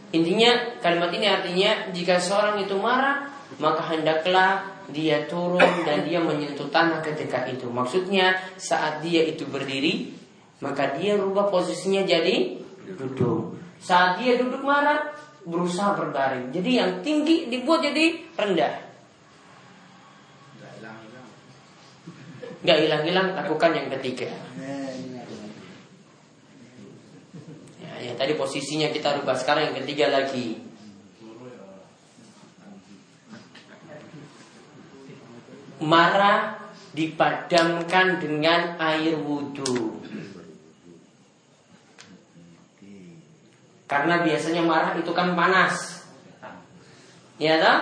Intinya 0.09 0.81
kalimat 0.81 1.13
ini 1.13 1.27
artinya 1.29 1.71
jika 1.93 2.17
seorang 2.17 2.65
itu 2.65 2.73
marah 2.77 3.29
maka 3.61 3.81
hendaklah 3.93 4.65
dia 4.89 5.29
turun 5.29 5.61
dan 5.85 6.05
dia 6.05 6.17
menyentuh 6.17 6.65
tanah 6.73 7.01
ketika 7.05 7.45
itu. 7.45 7.69
Maksudnya 7.69 8.37
saat 8.57 9.05
dia 9.05 9.21
itu 9.25 9.45
berdiri 9.45 10.13
maka 10.59 10.97
dia 10.97 11.15
rubah 11.15 11.53
posisinya 11.53 12.03
jadi 12.03 12.57
duduk. 12.97 13.55
Saat 13.79 14.19
dia 14.19 14.35
duduk 14.35 14.65
marah 14.65 15.13
berusaha 15.45 15.95
berbaring. 15.95 16.51
Jadi 16.51 16.71
yang 16.73 16.91
tinggi 17.05 17.47
dibuat 17.47 17.85
jadi 17.85 18.17
rendah. 18.35 18.89
Gak 22.59 22.79
hilang-hilang 22.83 23.39
lakukan 23.39 23.71
yang 23.71 23.87
ketiga. 23.87 24.27
Ya, 27.99 28.15
tadi 28.15 28.39
posisinya 28.39 28.95
kita 28.95 29.19
rubah 29.19 29.35
sekarang 29.35 29.71
yang 29.71 29.77
ketiga 29.83 30.07
lagi. 30.07 30.55
Marah 35.83 36.59
dipadamkan 36.95 38.23
dengan 38.23 38.79
air 38.79 39.19
wudhu. 39.19 39.99
Karena 43.83 44.21
biasanya 44.23 44.63
marah 44.63 44.95
itu 44.95 45.11
kan 45.11 45.35
panas. 45.35 46.07
Ya 47.35 47.59
tak? 47.59 47.79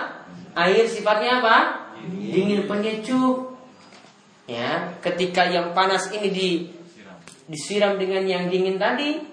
Air 0.58 0.90
sifatnya 0.90 1.38
apa? 1.38 1.56
Dingin 2.10 2.66
penyejuk. 2.66 3.54
Ya, 4.48 4.96
ketika 5.04 5.46
yang 5.46 5.76
panas 5.76 6.08
ini 6.10 6.28
di 6.32 6.48
disiram 7.44 8.00
dengan 8.00 8.24
yang 8.24 8.48
dingin 8.48 8.80
tadi, 8.80 9.27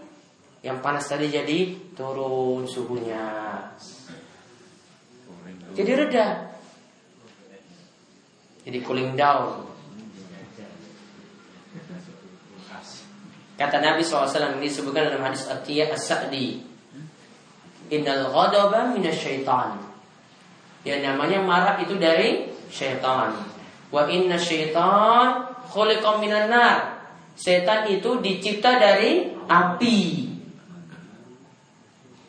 yang 0.65 0.81
panas 0.81 1.05
tadi 1.05 1.29
jadi 1.29 1.77
turun 1.93 2.65
suhunya. 2.65 3.21
Jadi 5.77 5.91
reda. 5.93 6.57
Jadi 8.65 8.81
cooling 8.81 9.13
down. 9.13 9.61
Kata 13.55 13.77
Nabi 13.77 14.01
SAW 14.01 14.57
ini 14.57 14.67
disebutkan 14.67 15.13
dalam 15.13 15.21
hadis 15.21 15.45
Atiyah 15.45 15.93
As-Sa'di. 15.93 16.65
Innal 17.93 18.33
ghadaba 18.33 18.89
minasyaitan. 18.89 19.77
Yang 20.81 20.99
namanya 21.05 21.45
marah 21.45 21.77
itu 21.77 21.93
dari 22.01 22.49
syaitan. 22.73 23.37
Wa 23.93 24.09
inna 24.09 24.41
syaitan 24.41 25.45
khuliqa 25.69 26.17
minan 26.17 26.49
nar. 26.49 27.05
Setan 27.37 27.85
itu 27.91 28.17
dicipta 28.23 28.79
dari 28.79 29.29
api. 29.45 30.24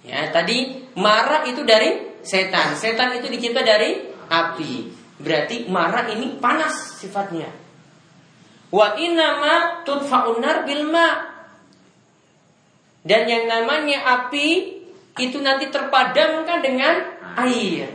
Ya, 0.07 0.31
tadi 0.31 0.87
marah 0.95 1.43
itu 1.51 1.67
dari 1.67 2.23
setan. 2.23 2.79
Setan 2.79 3.19
itu 3.19 3.27
dicipta 3.27 3.67
dari 3.67 4.07
api. 4.31 4.73
Berarti 5.19 5.67
marah 5.67 6.07
ini 6.15 6.39
panas 6.39 7.03
sifatnya. 7.03 7.51
Wa 8.71 8.95
inama 8.95 9.83
tudfa'un 9.83 10.39
nar 10.39 10.63
bil 10.63 10.87
ma. 10.87 11.35
Dan 13.07 13.23
yang 13.27 13.47
namanya 13.47 14.03
api 14.03 14.79
itu 15.17 15.39
nanti 15.43 15.71
terpadamkan 15.71 16.59
dengan 16.63 16.95
air. 17.39 17.89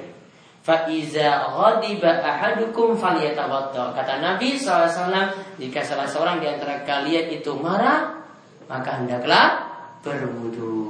Fa 0.62 0.88
iza 0.88 1.52
ghadiba 1.52 2.22
ahadukum 2.22 2.96
falyatawadda. 2.96 3.98
Kata 3.98 4.22
Nabi 4.22 4.56
SAW, 4.56 5.58
jika 5.58 5.82
salah 5.82 6.08
seorang 6.08 6.38
di 6.40 6.48
antara 6.48 6.86
kalian 6.86 7.34
itu 7.34 7.52
marah, 7.58 8.22
maka 8.70 9.04
hendaklah 9.04 9.68
berwudu. 10.00 10.81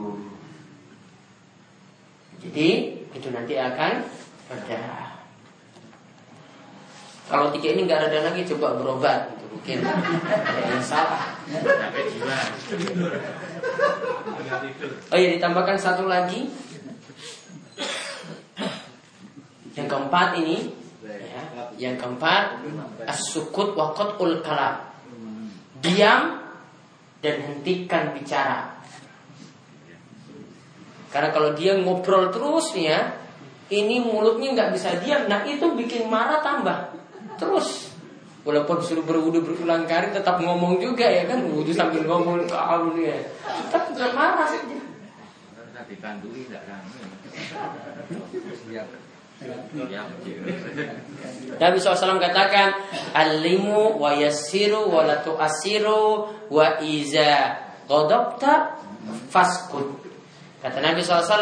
Jadi 2.42 2.70
itu 3.14 3.28
nanti 3.30 3.54
akan 3.54 4.02
reda. 4.50 4.84
Kalau 7.30 7.48
tiga 7.56 7.72
ini 7.72 7.88
nggak 7.88 8.10
reda 8.10 8.20
lagi 8.28 8.42
coba 8.50 8.76
berobat 8.76 9.32
itu 9.38 9.46
mungkin 9.54 9.78
ada 9.86 10.62
yang 10.68 10.84
salah. 10.84 11.38
Oh 15.14 15.18
ya 15.18 15.28
ditambahkan 15.38 15.78
satu 15.78 16.10
lagi. 16.10 16.50
Yang 19.72 19.88
keempat 19.88 20.36
ini 20.44 20.76
ya, 21.08 21.44
yang 21.80 21.96
keempat 21.96 22.60
as-sukut 23.08 23.78
wakot 23.80 24.20
ul 24.20 24.44
kalam. 24.44 24.92
Diam 25.80 26.42
dan 27.22 27.36
hentikan 27.40 28.12
bicara. 28.18 28.81
Karena 31.12 31.30
kalau 31.36 31.52
dia 31.52 31.76
ngobrol 31.76 32.32
terus 32.32 32.72
nih 32.72 32.88
ya, 32.88 33.00
ini 33.72 34.00
mulutnya 34.00 34.56
nggak 34.56 34.70
bisa 34.76 34.96
diam. 35.04 35.28
Nah 35.28 35.44
itu 35.44 35.68
bikin 35.76 36.08
marah 36.08 36.40
tambah 36.40 36.96
terus. 37.36 37.92
Walaupun 38.42 38.82
suruh 38.82 39.06
berwudu 39.06 39.46
berulang 39.46 39.86
kali 39.86 40.10
tetap 40.10 40.42
ngomong 40.42 40.82
juga 40.82 41.06
ya 41.06 41.30
kan 41.30 41.46
wudu 41.46 41.70
sambil 41.76 42.02
ngomong 42.08 42.48
kau 42.50 42.96
ya. 42.98 43.22
Tetap 43.70 43.94
juga 43.94 44.08
marah 44.18 44.48
saja. 44.50 44.78
Nabi 51.58 51.78
SAW 51.82 52.22
katakan 52.22 52.70
Alimu 53.18 53.98
wa 53.98 54.14
yassiru 54.14 54.90
wa 54.90 55.02
la 55.02 55.20
tu'asiru 55.26 56.30
wa 56.54 56.68
iza 56.82 57.58
Qadabta 57.90 58.78
faskut 59.34 60.11
Kata 60.62 60.78
Nabi 60.78 61.02
SAW, 61.02 61.42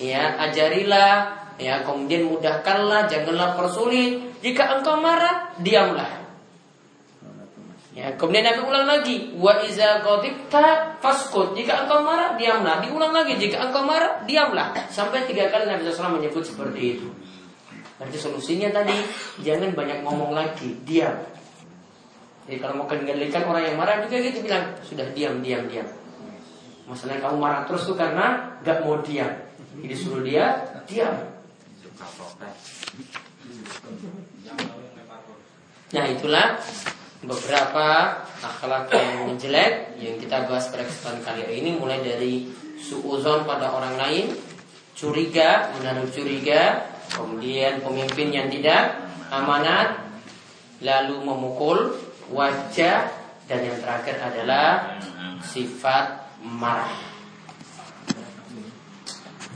ya 0.00 0.40
ajarilah, 0.48 1.36
ya 1.60 1.84
kemudian 1.84 2.24
mudahkanlah, 2.32 3.04
janganlah 3.04 3.52
persulit. 3.60 4.24
Jika 4.40 4.80
engkau 4.80 4.96
marah, 4.96 5.52
diamlah. 5.60 6.24
Ya, 7.92 8.14
kemudian 8.14 8.46
Nabi 8.46 8.62
ulang 8.62 8.86
lagi, 8.86 9.36
wa 9.36 9.58
iza 9.60 10.00
faskut. 11.02 11.52
Jika 11.58 11.84
engkau 11.84 12.00
marah, 12.00 12.38
diamlah. 12.40 12.80
Diulang 12.80 13.12
lagi, 13.12 13.36
jika 13.36 13.68
engkau 13.68 13.84
marah, 13.84 14.22
diamlah. 14.24 14.70
Sampai 14.88 15.28
tiga 15.28 15.50
kali 15.52 15.68
Nabi 15.68 15.84
SAW 15.90 16.16
menyebut 16.16 16.46
seperti 16.46 16.80
itu. 16.96 17.08
Nanti 17.98 18.16
solusinya 18.16 18.70
tadi, 18.70 18.94
jangan 19.42 19.74
banyak 19.74 20.06
ngomong 20.06 20.30
lagi, 20.30 20.78
diam. 20.86 21.18
Jadi 22.46 22.56
kalau 22.62 22.80
mau 22.80 22.86
kendalikan 22.88 23.44
orang 23.44 23.66
yang 23.66 23.76
marah 23.76 24.00
juga 24.06 24.22
gitu 24.22 24.46
bilang, 24.46 24.78
sudah 24.86 25.04
diam, 25.12 25.42
diam, 25.42 25.66
diam. 25.66 25.84
Masalahnya 26.88 27.20
kamu 27.28 27.36
marah 27.36 27.62
terus 27.68 27.84
tuh 27.84 27.94
karena 27.94 28.56
gak 28.64 28.80
mau 28.80 28.98
diam. 29.04 29.28
Jadi 29.84 29.94
suruh 29.94 30.24
dia 30.24 30.64
diam. 30.88 31.14
Nah 35.88 36.04
itulah 36.08 36.56
beberapa 37.24 37.86
akhlak 38.40 38.88
yang 38.94 39.34
jelek 39.36 39.98
yang 40.00 40.16
kita 40.16 40.46
bahas 40.48 40.70
pada 40.70 40.84
kesempatan 40.86 41.20
kali 41.24 41.42
ini 41.60 41.76
mulai 41.76 42.00
dari 42.00 42.48
suuzon 42.78 43.42
pada 43.44 43.74
orang 43.74 43.98
lain, 43.98 44.26
curiga, 44.94 45.74
menaruh 45.76 46.06
curiga, 46.12 46.86
kemudian 47.10 47.82
pemimpin 47.82 48.30
yang 48.30 48.48
tidak 48.48 49.02
amanat, 49.34 49.98
lalu 50.78 51.18
memukul 51.24 51.98
wajah 52.30 53.10
dan 53.50 53.60
yang 53.64 53.80
terakhir 53.82 54.20
adalah 54.22 55.00
sifat 55.42 56.27
marah. 56.42 56.94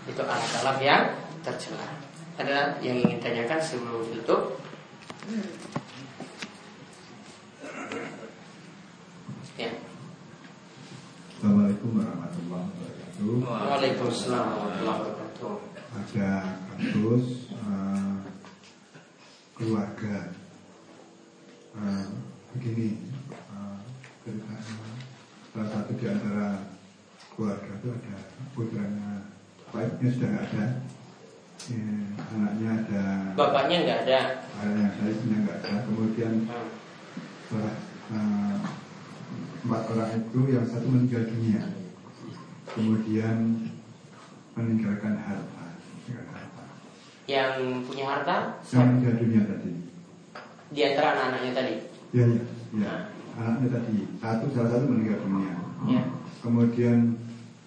Itu 0.06 0.22
akhlak 0.26 0.78
yang 0.82 1.14
tercela. 1.46 1.86
Ada 2.38 2.80
yang 2.82 2.98
ingin 2.98 3.22
tanyakan 3.22 3.60
sebelum 3.62 4.08
tutup? 4.18 4.58
Ya. 9.54 9.70
Assalamualaikum 11.38 12.02
warahmatullahi 12.02 12.66
wabarakatuh. 12.66 13.30
Waalaikumsalam 13.46 14.46
warahmatullahi 14.48 14.98
wabarakatuh. 15.06 15.54
Ada 15.92 16.30
kasus 16.72 17.52
uh, 17.52 18.16
keluarga 19.54 20.32
uh, 21.76 22.06
begini, 22.56 23.12
uh, 23.52 23.78
salah 25.52 25.68
satu 25.68 25.92
di 26.00 26.06
antara 26.08 26.71
keluarga 27.42 27.74
itu 27.74 27.88
ada 27.90 28.14
putranya, 28.54 29.10
baiknya 29.74 30.08
sudah 30.14 30.28
nggak 30.30 30.46
ada, 30.46 30.64
ya, 31.66 31.82
anaknya 32.30 32.68
ada, 32.78 33.02
Bapaknya 33.34 33.76
nggak 33.82 33.98
ada. 34.06 34.20
anaknya 34.62 34.86
saya 34.94 35.12
punya 35.18 35.36
nggak 35.42 35.58
ada, 35.58 35.72
kemudian 35.82 36.32
Hmm. 36.46 36.68
setelah 37.42 37.74
uh, 38.14 38.56
empat 39.66 39.82
orang 39.90 40.10
itu 40.22 40.40
yang 40.48 40.64
satu 40.64 40.86
meninggal 40.86 41.22
dunia. 41.26 41.62
Kemudian 42.72 43.36
meninggalkan 44.54 45.14
harta. 45.18 45.64
Meninggalkan 46.06 46.30
harta. 46.30 46.64
Yang 47.26 47.52
punya 47.84 48.04
harta? 48.06 48.36
Yang 48.70 48.86
meninggal 48.86 49.14
dunia 49.18 49.42
tadi. 49.44 49.72
Di 50.72 50.80
antara 50.86 51.08
anak-anaknya 51.18 51.52
tadi. 51.52 51.74
ya 52.12 52.24
ya 52.30 52.42
ya 52.78 52.92
anaknya 53.34 53.68
tadi. 53.74 53.96
Satu 54.16 54.44
salah 54.54 54.70
satu 54.70 54.86
meninggal 54.86 55.18
dunia. 55.20 55.52
Ya. 55.82 56.02
kemudian 56.38 57.18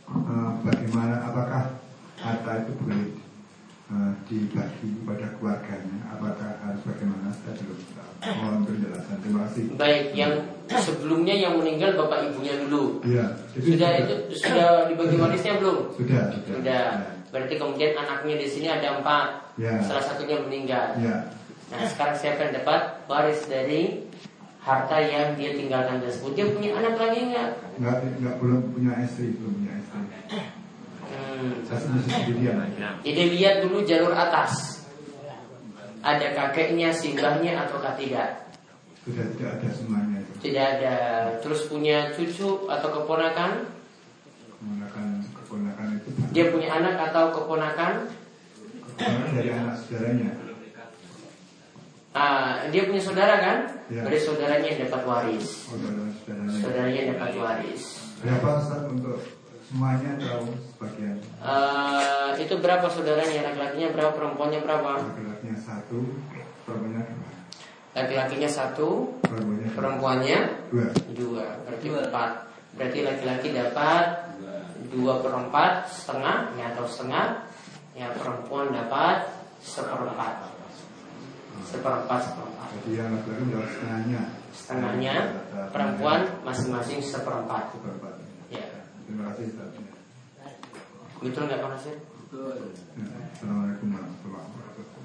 uh, 0.10 0.52
bagaimana 0.62 1.16
apakah 1.26 1.64
harta 2.20 2.52
itu 2.66 2.72
boleh 2.82 3.06
uh, 3.92 4.12
dibagi 4.26 4.88
kepada 5.02 5.26
keluarganya 5.38 5.98
apakah 6.10 6.58
harus 6.64 6.82
bagaimana 6.86 7.30
saya 7.34 7.60
belum 7.62 7.80
tahu 7.94 8.14
mohon 8.42 8.62
penjelasan 8.66 9.18
terima 9.22 9.40
kasih 9.50 9.64
Baik, 9.78 10.04
yang 10.18 10.34
sebelumnya 10.70 11.36
yang 11.38 11.62
meninggal 11.62 11.94
bapak 11.94 12.34
ibunya 12.34 12.58
dulu. 12.66 12.98
Iya, 13.06 13.38
Sudah 13.54 13.92
itu 14.02 14.16
sudah 14.34 14.90
dibagi 14.90 15.16
warisnya 15.22 15.62
belum? 15.62 15.94
Sudah, 15.94 16.34
sudah. 16.34 16.56
Sudah. 16.58 16.86
Berarti 17.30 17.54
kemudian 17.60 17.94
anaknya 17.94 18.36
di 18.42 18.48
sini 18.50 18.68
ada 18.72 18.98
empat. 18.98 19.54
Ya. 19.62 19.78
Salah 19.86 20.02
satunya 20.02 20.42
meninggal. 20.42 20.98
Ya, 20.98 21.30
Nah 21.70 21.82
sekarang 21.90 22.18
siapa 22.18 22.40
yang 22.50 22.54
dapat 22.62 22.82
waris 23.10 23.42
dari 23.50 24.06
harta 24.62 24.98
yang 25.02 25.38
dia 25.38 25.54
tinggalkan 25.54 26.02
tersebut? 26.02 26.34
Dia 26.38 26.46
punya 26.50 26.78
anak 26.78 26.98
lagi 26.98 27.20
nggak? 27.34 27.50
nggak 27.76 27.96
nggak 28.24 28.36
belum 28.42 28.62
punya 28.74 28.94
istri, 29.04 29.36
belum. 29.38 29.65
Hmm. 31.36 33.04
Jadi 33.04 33.22
lihat 33.36 33.56
dulu 33.68 33.84
jalur 33.84 34.16
atas. 34.16 34.84
Ada 36.06 36.38
kakeknya, 36.38 36.94
singgahnya 36.94 37.66
ataukah 37.66 37.98
tidak? 37.98 38.46
Sudah 39.04 39.26
tidak 39.36 39.50
ada 39.60 39.70
semuanya 39.74 40.18
itu. 40.22 40.32
Tidak 40.50 40.66
ada. 40.80 40.96
Terus 41.42 41.66
punya 41.68 42.14
cucu 42.14 42.70
atau 42.70 42.90
keponakan? 42.90 43.70
Menggunakan 44.62 45.06
keponakan 45.44 45.88
itu 46.00 46.08
Dia 46.34 46.46
punya 46.50 46.70
anak 46.74 47.12
atau 47.12 47.34
keponakan? 47.34 48.10
keponakan 48.96 49.34
dari 49.36 49.50
anak 49.52 49.76
saudaranya. 49.82 50.30
Ah, 52.16 52.64
dia 52.72 52.88
punya 52.88 53.02
saudara 53.04 53.36
kan? 53.44 53.58
Ya. 53.92 54.08
Berarti 54.08 54.24
saudaranya 54.24 54.68
yang 54.72 54.88
dapat 54.88 55.02
waris. 55.04 55.68
Oh, 55.68 55.76
dari 55.76 56.16
saudaranya. 56.16 56.60
Saudaranya 56.64 57.02
dapat 57.12 57.32
waris. 57.36 57.84
Berapa 58.24 58.48
Ustaz 58.64 58.82
untuk 58.88 59.20
semuanya 59.70 60.12
atau 60.22 60.46
sebagian? 60.76 61.18
Eh, 61.42 62.30
itu 62.46 62.56
berapa 62.62 62.86
saudaranya? 62.88 63.52
Laki-lakinya 63.52 63.90
berapa? 63.92 64.12
Perempuannya 64.14 64.60
berapa? 64.62 64.90
Laki-lakinya 65.02 65.58
satu, 65.58 66.00
perempuannya 66.66 67.02
dua. 67.04 67.30
Laki-lakinya 67.96 68.50
satu, 68.52 68.90
Perempuannya 69.24 69.68
dua. 69.72 69.76
perempuannya 69.78 70.40
dua. 70.70 70.88
dua. 71.16 71.46
Berarti 71.66 71.88
empat. 71.90 72.32
Berarti 72.76 73.00
laki-laki 73.08 73.48
dapat 73.56 74.06
dua 74.92 75.14
perempat 75.24 75.88
setengah, 75.88 76.52
ya 76.60 76.76
atau 76.76 76.86
setengah. 76.86 77.48
Ya 77.96 78.12
perempuan 78.12 78.76
dapat 78.76 79.32
seperempat. 79.64 80.52
Seperempat, 81.64 82.20
seperempat. 82.28 82.68
Jadi 82.76 82.92
yang 83.00 83.10
laki-laki 83.16 83.44
mendapat 83.48 83.70
setengahnya. 83.72 84.22
Setengahnya 84.52 85.16
perempuan 85.72 86.20
masing-masing 86.44 87.00
seperempat. 87.00 87.72
Seperempat. 87.72 88.15
Terima 89.06 89.30
kasih 89.30 89.54
Ustaz. 89.54 89.70
Betul 91.22 91.46
nggak 91.46 91.62
Pak 91.62 91.70
Nasir? 91.78 91.98
Ya, 92.34 92.58
Assalamualaikum 93.38 93.88
warahmatullahi 93.94 94.50
wabarakatuh. 94.50 94.98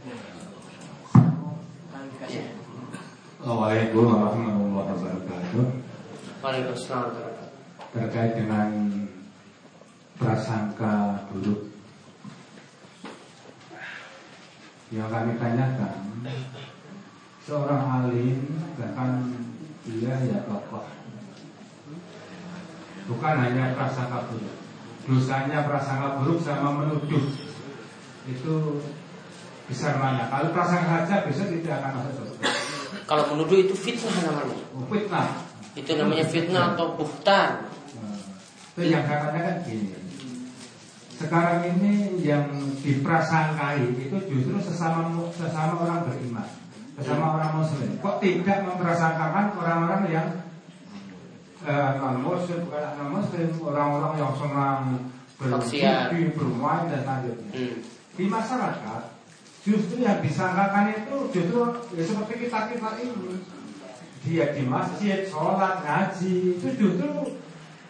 Assalamualaikum 3.41 4.05
warahmatullahi 4.09 5.21
wabarakatuh 5.21 5.65
Waalaikumsalam. 6.41 7.13
Terkait 7.93 8.33
dengan 8.41 8.69
prasangka 10.17 11.29
buruk 11.29 11.69
Yang 14.89 15.09
kami 15.13 15.33
tanyakan 15.37 15.97
Seorang 17.45 17.85
alim 17.85 18.49
Bahkan 18.81 19.11
dia 19.85 20.15
ya 20.25 20.39
tokoh 20.49 21.00
Bukan 23.11 23.35
hanya 23.43 23.75
prasangka 23.75 24.31
buruk. 24.31 24.55
Dosanya 25.03 25.67
prasangka 25.67 26.23
buruk 26.23 26.39
sama 26.39 26.71
menuduh 26.85 27.25
Itu 28.31 28.79
besar 29.67 29.99
mana 29.99 30.31
Kalau 30.31 30.55
prasangka 30.55 31.03
saja 31.03 31.27
bisa 31.27 31.51
tidak 31.51 31.83
akan 31.83 31.91
masuk 31.99 32.15
surga. 32.23 32.47
Kalau 33.11 33.25
menuduh 33.35 33.59
itu 33.59 33.75
fitnah 33.75 34.15
namanya. 34.23 34.63
Fitnah. 34.87 35.27
Itu 35.75 35.91
namanya 35.99 36.25
fitnah 36.31 36.65
atau 36.75 36.95
buhtan. 36.95 37.67
Nah, 37.99 38.19
itu 38.75 38.81
yang 38.87 39.03
saya 39.07 39.19
katakan 39.27 39.67
gini. 39.67 39.99
Sekarang 41.19 41.67
ini 41.67 42.23
yang 42.23 42.47
diprasangkai 42.81 43.93
itu 43.99 44.17
justru 44.31 44.57
sesama 44.63 45.11
sesama 45.35 45.83
orang 45.83 46.07
beriman 46.07 46.49
sesama 47.01 47.41
orang 47.41 47.65
muslim. 47.65 47.91
Kok 48.01 48.21
tidak 48.21 48.59
memprasangkakan 48.69 49.57
orang-orang 49.57 50.03
yang 50.13 50.27
eh, 51.67 51.91
non 52.01 52.17
muslim 52.25 52.59
bukan 52.69 52.85
non 52.97 53.09
muslim 53.21 53.49
orang-orang 53.61 54.13
yang 54.17 54.33
senang 54.37 54.83
berjudi 55.41 56.37
bermain 56.37 56.89
dan 56.93 57.01
selanjutnya 57.05 57.49
Hmm. 57.51 57.77
di 58.17 58.25
masyarakat 58.29 59.03
justru 59.61 59.97
yang 60.01 60.21
disangkakan 60.21 60.93
itu 60.93 61.17
justru 61.33 61.61
ya 61.97 62.03
seperti 62.05 62.35
kita 62.49 62.59
kita 62.73 62.89
ini 63.01 63.41
dia 64.21 64.53
di 64.53 64.63
masjid 64.69 65.25
sholat 65.25 65.81
ngaji 65.81 66.61
itu 66.61 66.69
justru 66.77 67.41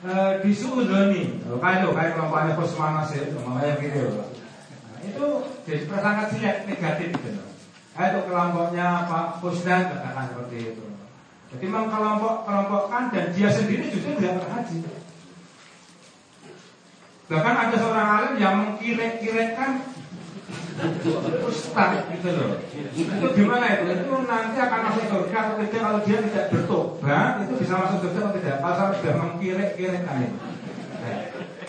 eh, 0.06 0.32
disuudoni 0.42 1.42
kalau 1.42 1.90
kayak 1.94 2.14
kelompoknya 2.14 2.54
Kusmana 2.54 3.02
sih 3.06 3.22
kayak 3.34 3.82
gitu. 3.82 4.02
Nah, 4.14 4.98
itu 5.02 5.26
jadi 5.66 5.82
prasangka 5.90 6.24
jelek 6.34 6.56
negatif 6.70 7.08
gitu. 7.18 7.42
Kayak 7.98 8.10
itu 8.14 8.20
kelompoknya 8.30 9.10
Pak 9.10 9.42
Kusdan 9.42 9.90
katakan 9.90 10.30
seperti 10.30 10.56
itu. 10.74 10.84
Jadi 11.50 11.64
memang 11.66 11.90
kelompok 11.90 12.46
kelompokkan 12.46 13.10
dan 13.10 13.34
dia 13.34 13.50
sendiri 13.50 13.90
justru 13.90 14.14
tidak 14.14 14.38
berhaji. 14.38 14.86
Bahkan 17.30 17.54
ada 17.54 17.76
seorang 17.78 18.08
alim 18.10 18.34
yang 18.42 18.54
mengkirek-kirekkan 18.58 19.86
Ustaz 21.46 22.08
gitu 22.10 22.28
loh 22.34 22.58
Itu 22.96 23.26
gimana 23.36 23.64
itu? 23.78 23.84
Itu 24.02 24.14
nanti 24.26 24.56
akan 24.58 24.80
masuk 24.90 25.04
surga 25.06 25.38
atau 25.38 25.54
tidak 25.60 25.80
Kalau 25.84 26.00
dia 26.02 26.18
tidak 26.24 26.46
bertobat 26.50 27.32
Itu 27.46 27.54
bisa 27.60 27.74
masuk 27.78 27.98
surga 28.02 28.18
atau 28.18 28.34
tidak 28.34 28.56
sampai 28.58 28.96
sudah 28.98 29.14
mengkirek-kirekkan 29.20 30.16
itu 30.24 30.38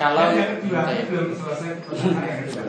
Kalau 0.01 0.25
yang 0.33 0.49
kedua 0.57 0.81
ini 0.89 1.03
belum 1.13 1.27
selesai 1.37 1.77
pertanyaan 1.85 2.25
yang 2.25 2.39
kedua. 2.41 2.63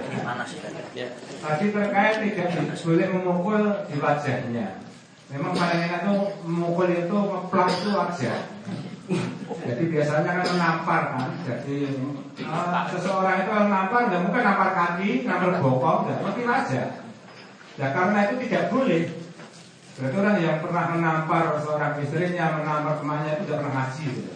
Tadi 1.40 1.66
terkait 1.72 2.14
tidak 2.20 2.76
boleh 2.84 3.06
memukul 3.08 3.62
di 3.88 3.96
wajahnya 3.96 4.68
Memang 5.32 5.52
paling 5.56 5.80
enak 5.88 6.00
itu 6.04 6.14
memukul 6.44 6.88
itu 6.92 7.16
Ngeplak 7.16 7.68
itu 7.72 7.88
wajah 7.92 8.40
jadi 9.52 9.82
biasanya 9.92 10.30
kan 10.30 10.46
menampar 10.56 11.02
kan 11.12 11.28
Jadi 11.44 11.78
eh, 12.40 12.82
seseorang 12.88 13.44
itu 13.44 13.50
kalau 13.50 13.68
nampar 13.68 14.00
Nggak 14.08 14.22
mungkin 14.24 14.42
nampar 14.46 14.70
kaki, 14.72 15.10
nampar 15.28 15.60
bokong 15.60 16.00
Nggak 16.08 16.20
mungkin 16.22 16.46
aja 16.48 16.82
Ya 17.76 17.86
karena 17.92 18.18
itu 18.30 18.34
tidak 18.46 18.72
boleh 18.72 19.22
Berarti 19.92 20.16
orang 20.16 20.36
yang 20.40 20.58
pernah 20.64 20.84
menampar 20.88 21.44
seorang 21.60 22.00
istrinya, 22.00 22.56
menampar 22.56 22.96
temannya 22.96 23.36
itu 23.36 23.44
tidak 23.44 23.58
pernah 23.60 23.74
ngaji. 23.76 24.06
Gitu. 24.08 24.32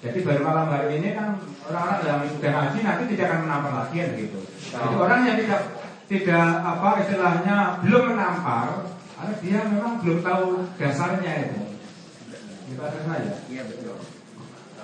Jadi 0.00 0.18
baru 0.24 0.40
malam 0.44 0.66
hari 0.72 0.88
ini 1.00 1.08
kan 1.16 1.28
orang-orang 1.68 2.00
yang 2.04 2.20
sudah 2.28 2.50
ngaji 2.52 2.78
nanti 2.84 3.04
tidak 3.16 3.26
akan 3.28 3.40
menampar 3.48 3.72
lagi 3.84 3.98
gitu. 4.16 4.40
Jadi 4.70 4.94
orang 4.96 5.20
yang 5.24 5.36
tidak 5.40 5.60
tidak 6.10 6.46
apa 6.60 6.88
istilahnya 7.00 7.56
belum 7.80 8.02
menampar, 8.12 8.66
karena 9.20 9.36
dia 9.44 9.60
memang 9.68 10.00
belum 10.00 10.24
tahu 10.24 10.64
dasarnya 10.80 11.32
itu. 11.44 11.60
Itu 12.72 12.80
atas 12.80 13.04
saja. 13.04 13.32
Iya 13.52 13.62
betul. 13.68 14.00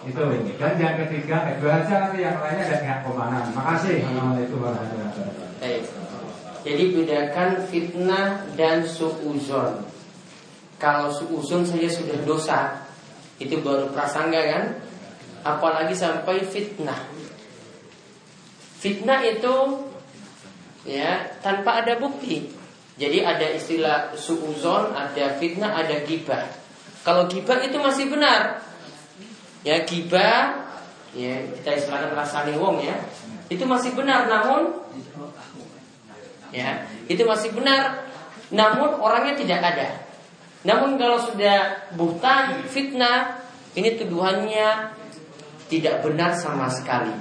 Itu 0.04 0.22
dan 0.60 0.72
yang 0.76 0.96
ketiga 1.08 1.56
itu 1.56 1.64
aja 1.64 1.94
nanti 2.04 2.20
yang 2.20 2.36
lainnya 2.44 2.68
ada 2.68 2.76
pihak 2.84 3.00
komandan. 3.00 3.48
Makasih. 3.56 4.04
Assalamualaikum 4.04 4.58
warahmatullahi 4.60 5.08
wabarakatuh. 5.08 6.04
Jadi 6.68 6.84
bedakan 6.92 7.50
fitnah 7.64 8.28
dan 8.60 8.84
suuzon. 8.84 9.88
Kalau 10.76 11.08
suuzon 11.08 11.64
saja 11.64 11.88
sudah 11.88 12.20
dosa, 12.28 12.60
itu 13.40 13.56
baru 13.64 13.88
prasangka 13.88 14.42
kan? 14.52 14.64
Apalagi 15.48 15.96
sampai 15.96 16.44
fitnah. 16.44 17.08
Fitnah 18.84 19.24
itu 19.24 19.88
ya 20.84 21.24
tanpa 21.40 21.80
ada 21.80 21.96
bukti. 21.96 22.55
Jadi 22.96 23.20
ada 23.20 23.46
istilah 23.52 24.16
suuzon, 24.16 24.96
ada 24.96 25.36
fitnah, 25.36 25.76
ada 25.76 26.00
gibah. 26.04 26.48
Kalau 27.04 27.28
gibah 27.28 27.60
itu 27.60 27.76
masih 27.76 28.08
benar. 28.08 28.64
Ya 29.60 29.84
gibah, 29.84 30.64
ya 31.12 31.44
kita 31.60 31.70
istilahkan 31.76 32.16
rasani 32.16 32.56
wong 32.56 32.80
ya. 32.80 32.96
Itu 33.52 33.68
masih 33.68 33.92
benar 33.92 34.26
namun 34.26 34.86
ya 36.54 36.86
itu 37.10 37.22
masih 37.26 37.52
benar 37.52 38.06
namun 38.48 38.96
orangnya 39.02 39.34
tidak 39.34 39.60
ada 39.60 39.88
namun 40.62 40.94
kalau 40.96 41.18
sudah 41.18 41.90
buhtan 41.98 42.64
fitnah 42.70 43.42
ini 43.74 43.98
tuduhannya 43.98 44.94
tidak 45.66 46.06
benar 46.06 46.32
sama 46.38 46.70
sekali 46.70 47.12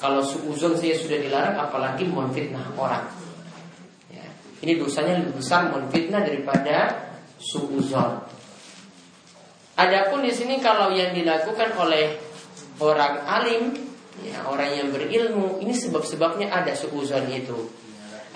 kalau 0.00 0.24
suuzon 0.24 0.80
saya 0.80 0.96
sudah 0.96 1.20
dilarang 1.20 1.60
apalagi 1.60 2.08
menfitnah 2.08 2.72
orang. 2.72 3.04
Ini 4.60 4.76
dosanya 4.76 5.20
lebih 5.20 5.40
besar 5.40 5.72
menfitnah 5.72 6.20
daripada 6.24 7.08
suuzon 7.40 8.40
Adapun 9.80 10.20
di 10.20 10.28
sini 10.28 10.60
kalau 10.60 10.92
yang 10.92 11.16
dilakukan 11.16 11.72
oleh 11.80 12.12
orang 12.84 13.24
alim, 13.24 13.72
ya, 14.20 14.44
orang 14.44 14.76
yang 14.76 14.92
berilmu, 14.92 15.56
ini 15.64 15.72
sebab-sebabnya 15.72 16.52
ada 16.52 16.76
suuzon 16.76 17.24
itu 17.32 17.56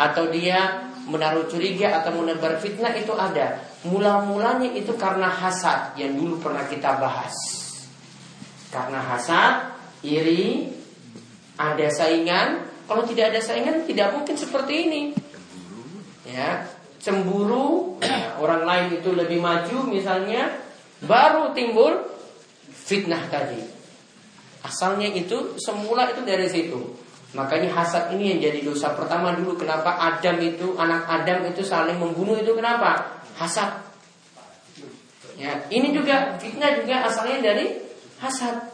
atau 0.01 0.33
dia 0.33 0.89
menaruh 1.05 1.45
curiga 1.47 2.01
atau 2.01 2.16
menebar 2.16 2.57
fitnah 2.59 2.97
itu 2.97 3.12
ada. 3.12 3.61
Mula-mulanya 3.85 4.72
itu 4.72 4.97
karena 4.97 5.29
hasad 5.29 6.01
yang 6.01 6.16
dulu 6.16 6.41
pernah 6.41 6.64
kita 6.64 6.97
bahas. 6.97 7.37
Karena 8.72 9.05
hasad, 9.05 9.77
iri, 10.01 10.72
ada 11.61 11.87
saingan. 11.93 12.72
Kalau 12.89 13.05
tidak 13.05 13.37
ada 13.37 13.41
saingan 13.45 13.85
tidak 13.85 14.16
mungkin 14.16 14.35
seperti 14.41 14.75
ini. 14.89 15.03
Ya, 16.25 16.64
cemburu, 17.01 18.01
ya, 18.01 18.41
orang 18.41 18.64
lain 18.64 18.87
itu 19.01 19.12
lebih 19.12 19.45
maju 19.45 19.93
misalnya, 19.93 20.57
baru 21.05 21.53
timbul 21.53 22.01
fitnah 22.72 23.29
tadi. 23.29 23.61
Asalnya 24.64 25.12
itu 25.12 25.61
semula 25.61 26.09
itu 26.09 26.25
dari 26.25 26.49
situ. 26.49 26.81
Makanya 27.37 27.68
hasad 27.77 28.14
ini 28.16 28.33
yang 28.33 28.41
jadi 28.41 28.62
dosa 28.62 28.95
pertama 28.95 29.35
dulu 29.35 29.59
Kenapa 29.59 29.99
Adam 29.99 30.39
itu, 30.39 30.79
anak 30.79 31.03
Adam 31.05 31.45
itu 31.51 31.66
saling 31.66 31.99
membunuh 31.99 32.39
itu 32.39 32.55
kenapa? 32.55 33.20
Hasad 33.35 33.85
Ya, 35.35 35.66
ini 35.66 35.91
juga 35.91 36.39
fitnah 36.39 36.79
juga 36.79 37.11
asalnya 37.11 37.43
dari 37.43 37.75
hasad. 38.22 38.70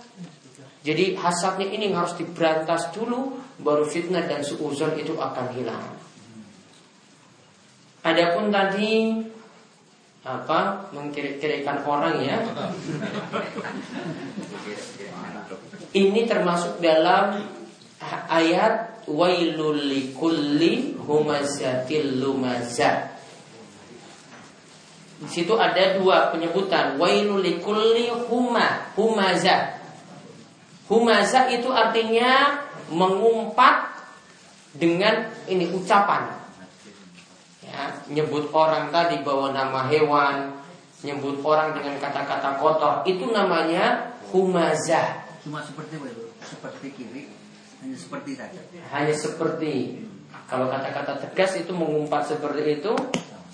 Jadi 0.85 1.17
hasadnya 1.17 1.69
ini 1.73 1.93
harus 1.93 2.17
diberantas 2.21 2.93
dulu, 2.93 3.41
baru 3.61 3.89
fitnah 3.89 4.29
dan 4.29 4.45
suuzon 4.45 4.97
itu 5.01 5.17
akan 5.17 5.57
hilang. 5.57 6.00
Adapun 8.01 8.49
tadi 8.49 9.13
apa 10.25 10.89
mengkiri-kirikan 10.93 11.85
orang 11.85 12.21
ya, 12.21 12.41
ini 15.97 16.25
termasuk 16.25 16.81
dalam 16.81 17.45
ayat 18.29 19.05
wailul 19.05 19.81
humazatil. 21.05 22.25
Di 25.21 25.29
situ 25.29 25.53
ada 25.61 26.01
dua 26.01 26.33
penyebutan 26.33 26.97
wailul 26.97 27.45
likulli 27.45 28.09
huma 28.09 28.89
itu 31.53 31.69
artinya 31.69 32.65
mengumpat 32.89 34.01
dengan 34.73 35.29
ini 35.45 35.69
ucapan. 35.77 36.40
Nyebut 38.11 38.51
orang 38.51 38.91
tadi 38.91 39.23
bawa 39.23 39.55
nama 39.55 39.87
hewan, 39.87 40.51
nyebut 41.07 41.39
orang 41.47 41.79
dengan 41.79 41.95
kata-kata 42.03 42.59
kotor, 42.59 43.07
itu 43.07 43.31
namanya 43.31 44.19
humazah. 44.35 45.23
Cuma 45.47 45.63
seperti 45.63 45.97
seperti 46.43 46.87
kiri 46.91 47.31
hanya 47.81 47.97
seperti 47.97 48.37
saja. 48.37 48.61
Hanya 48.93 49.15
seperti 49.15 50.05
kalau 50.51 50.67
kata-kata 50.69 51.23
tegas 51.23 51.55
itu 51.57 51.71
mengumpat 51.71 52.29
seperti 52.29 52.83
itu, 52.83 52.93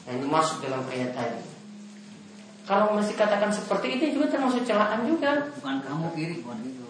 yang 0.08 0.24
masuk 0.26 0.64
dalam 0.64 0.82
ayat 0.88 1.12
tadi. 1.12 1.44
Kalau 2.66 2.98
masih 2.98 3.14
katakan 3.14 3.54
seperti 3.54 3.94
itu 3.94 4.18
juga 4.18 4.34
termasuk 4.34 4.66
celaan 4.66 5.06
juga. 5.06 5.52
Bukan 5.60 5.76
kamu 5.86 6.06
kiri, 6.18 6.34
bukan 6.42 6.58
itu. 6.66 6.82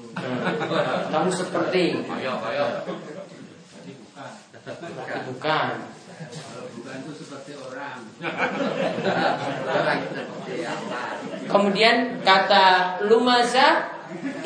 Kamu 1.13 1.29
seperti. 1.35 2.01
Bukan. 2.01 2.31
Bukan 5.29 5.96
itu 6.97 7.13
seperti 7.13 7.53
orang. 7.61 7.99
Kemudian 11.47 12.25
kata 12.25 12.67
lumaza 13.05 13.93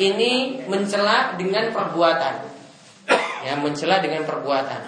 ini 0.01 0.63
mencela 0.67 1.37
dengan 1.39 1.69
perbuatan 1.71 2.51
ya 3.41 3.57
mencela 3.57 3.99
dengan 3.99 4.23
perbuatan. 4.25 4.81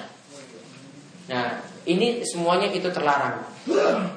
Nah, 1.33 1.45
ini 1.89 2.21
semuanya 2.23 2.69
itu 2.69 2.87
terlarang. 2.93 3.43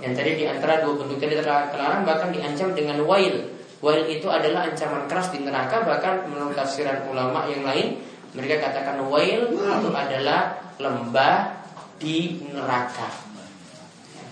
Yang 0.05 0.12
tadi 0.12 0.30
di 0.36 0.44
antara 0.47 0.84
dua 0.84 0.94
bentuk 1.01 1.18
tadi 1.18 1.34
terlarang 1.38 2.05
bahkan 2.05 2.30
diancam 2.30 2.76
dengan 2.76 3.01
wail. 3.05 3.56
Wail 3.80 4.09
itu 4.09 4.28
adalah 4.28 4.68
ancaman 4.68 5.05
keras 5.09 5.32
di 5.32 5.44
neraka 5.44 5.84
bahkan 5.84 6.24
menurut 6.28 6.56
tafsiran 6.56 7.05
ulama 7.12 7.44
yang 7.48 7.64
lain 7.64 8.01
mereka 8.32 8.68
katakan 8.68 9.05
wail 9.09 9.52
itu 9.52 9.88
adalah 9.93 10.60
lembah 10.76 11.64
di 11.97 12.44
neraka. 12.52 13.09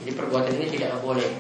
Jadi 0.02 0.10
perbuatan 0.12 0.52
ini 0.60 0.66
tidak 0.68 1.00
boleh. 1.00 1.30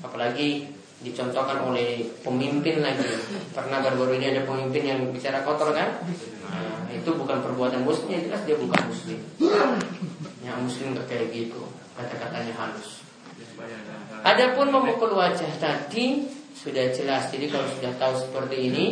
Apalagi 0.00 0.64
dicontohkan 0.98 1.62
oleh 1.62 2.02
pemimpin 2.24 2.82
lagi. 2.82 3.06
Pernah 3.54 3.78
baru-baru 3.84 4.18
ini 4.18 4.26
ada 4.34 4.42
pemimpin 4.42 4.82
yang 4.82 5.00
bicara 5.14 5.46
kotor 5.46 5.70
kan? 5.70 6.02
Nah, 6.48 6.90
itu 6.90 7.10
bukan 7.14 7.38
perbuatan 7.44 7.86
muslim, 7.86 8.18
jelas 8.18 8.42
dia 8.48 8.56
bukan 8.58 8.80
muslim. 8.88 9.18
Yang 10.42 10.58
muslim 10.64 10.86
gak 10.96 11.06
kayak 11.06 11.28
gitu, 11.30 11.62
kata-katanya 11.94 12.52
halus. 12.56 13.04
Adapun 14.24 14.74
memukul 14.74 15.14
wajah 15.14 15.50
tadi 15.60 16.26
sudah 16.56 16.90
jelas. 16.90 17.30
Jadi 17.30 17.46
kalau 17.46 17.66
sudah 17.70 17.92
tahu 17.98 18.14
seperti 18.18 18.56
ini 18.72 18.86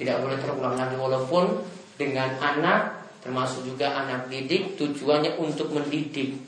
tidak 0.00 0.24
boleh 0.24 0.40
terulang 0.40 0.80
lagi 0.80 0.96
walaupun 0.96 1.60
dengan 2.00 2.32
anak 2.40 2.99
termasuk 3.20 3.68
juga 3.68 3.92
anak 3.94 4.32
didik 4.32 4.76
tujuannya 4.80 5.36
untuk 5.36 5.72
mendidik 5.72 6.40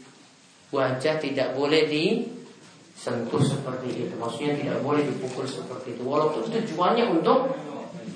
wajah 0.73 1.21
tidak 1.21 1.53
boleh 1.53 1.85
disentuh 1.85 3.43
seperti 3.45 4.09
itu 4.09 4.15
maksudnya 4.17 4.57
tidak 4.57 4.79
boleh 4.81 5.05
dipukul 5.05 5.45
seperti 5.45 5.97
itu 5.97 6.03
walaupun 6.05 6.49
tujuannya 6.49 7.05
untuk 7.13 7.53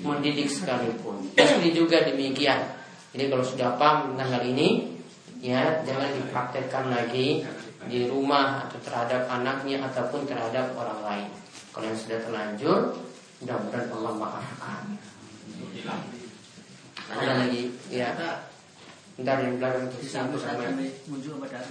mendidik 0.03 0.49
sekalipun. 0.49 1.33
Ini 1.33 1.69
juga 1.73 2.05
demikian. 2.05 2.61
Jadi 3.15 3.23
kalau 3.31 3.45
sudah 3.45 3.75
paham 3.79 4.13
tentang 4.13 4.29
hal 4.37 4.43
ini, 4.45 4.99
ya 5.41 5.81
jangan 5.81 6.09
dipraktekkan 6.21 6.85
lagi 6.91 7.41
di 7.87 8.05
rumah 8.05 8.67
atau 8.67 8.77
terhadap 8.83 9.25
anaknya 9.31 9.81
ataupun 9.85 10.27
terhadap 10.27 10.75
orang 10.75 11.01
lain. 11.05 11.29
Kalau 11.71 11.85
yang 11.87 11.97
sudah 11.97 12.19
terlanjur, 12.25 12.79
mudah-mudahan 13.41 13.87
Allah 13.93 14.13
maafkan. 14.17 14.83
Ada 17.07 17.47
lagi, 17.47 17.71
ya. 17.87 18.11
Bentar 19.17 19.41
yang 19.41 19.57
belakang 19.57 19.89
itu 19.89 20.05
satu 20.05 20.37
sama 20.37 20.69
muncul 21.09 21.39
pada 21.41 21.63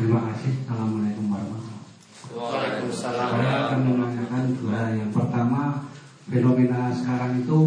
Terima 0.00 0.20
kasih. 0.32 0.52
Assalamualaikum 0.64 1.24
warahmatullahi 1.28 1.80
Waalaikumsalam. 2.30 3.28
Saya 3.36 3.56
akan 3.68 3.80
menanyakan 3.84 4.44
dua. 4.60 4.80
Yang 4.96 5.10
pertama, 5.12 5.62
fenomena 6.28 6.92
sekarang 6.92 7.32
itu 7.40 7.60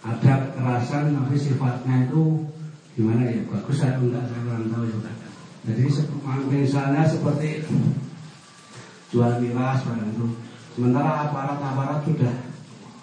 ada 0.00 0.32
kekerasan 0.50 1.04
tapi 1.12 1.36
sifatnya 1.36 2.08
itu 2.08 2.22
gimana 2.96 3.22
ya 3.28 3.44
bagus 3.48 3.84
atau 3.84 4.02
enggak 4.02 4.24
saya 4.28 4.40
kurang 4.46 4.66
tahu 4.72 4.84
juga. 4.88 5.10
Jadi 5.68 5.82
misalnya 6.48 7.02
seperti 7.04 7.48
jual 9.12 9.32
miras 9.42 9.84
barang 9.84 10.10
itu, 10.10 10.26
sementara 10.74 11.28
aparat-aparat 11.28 12.06
sudah 12.06 12.34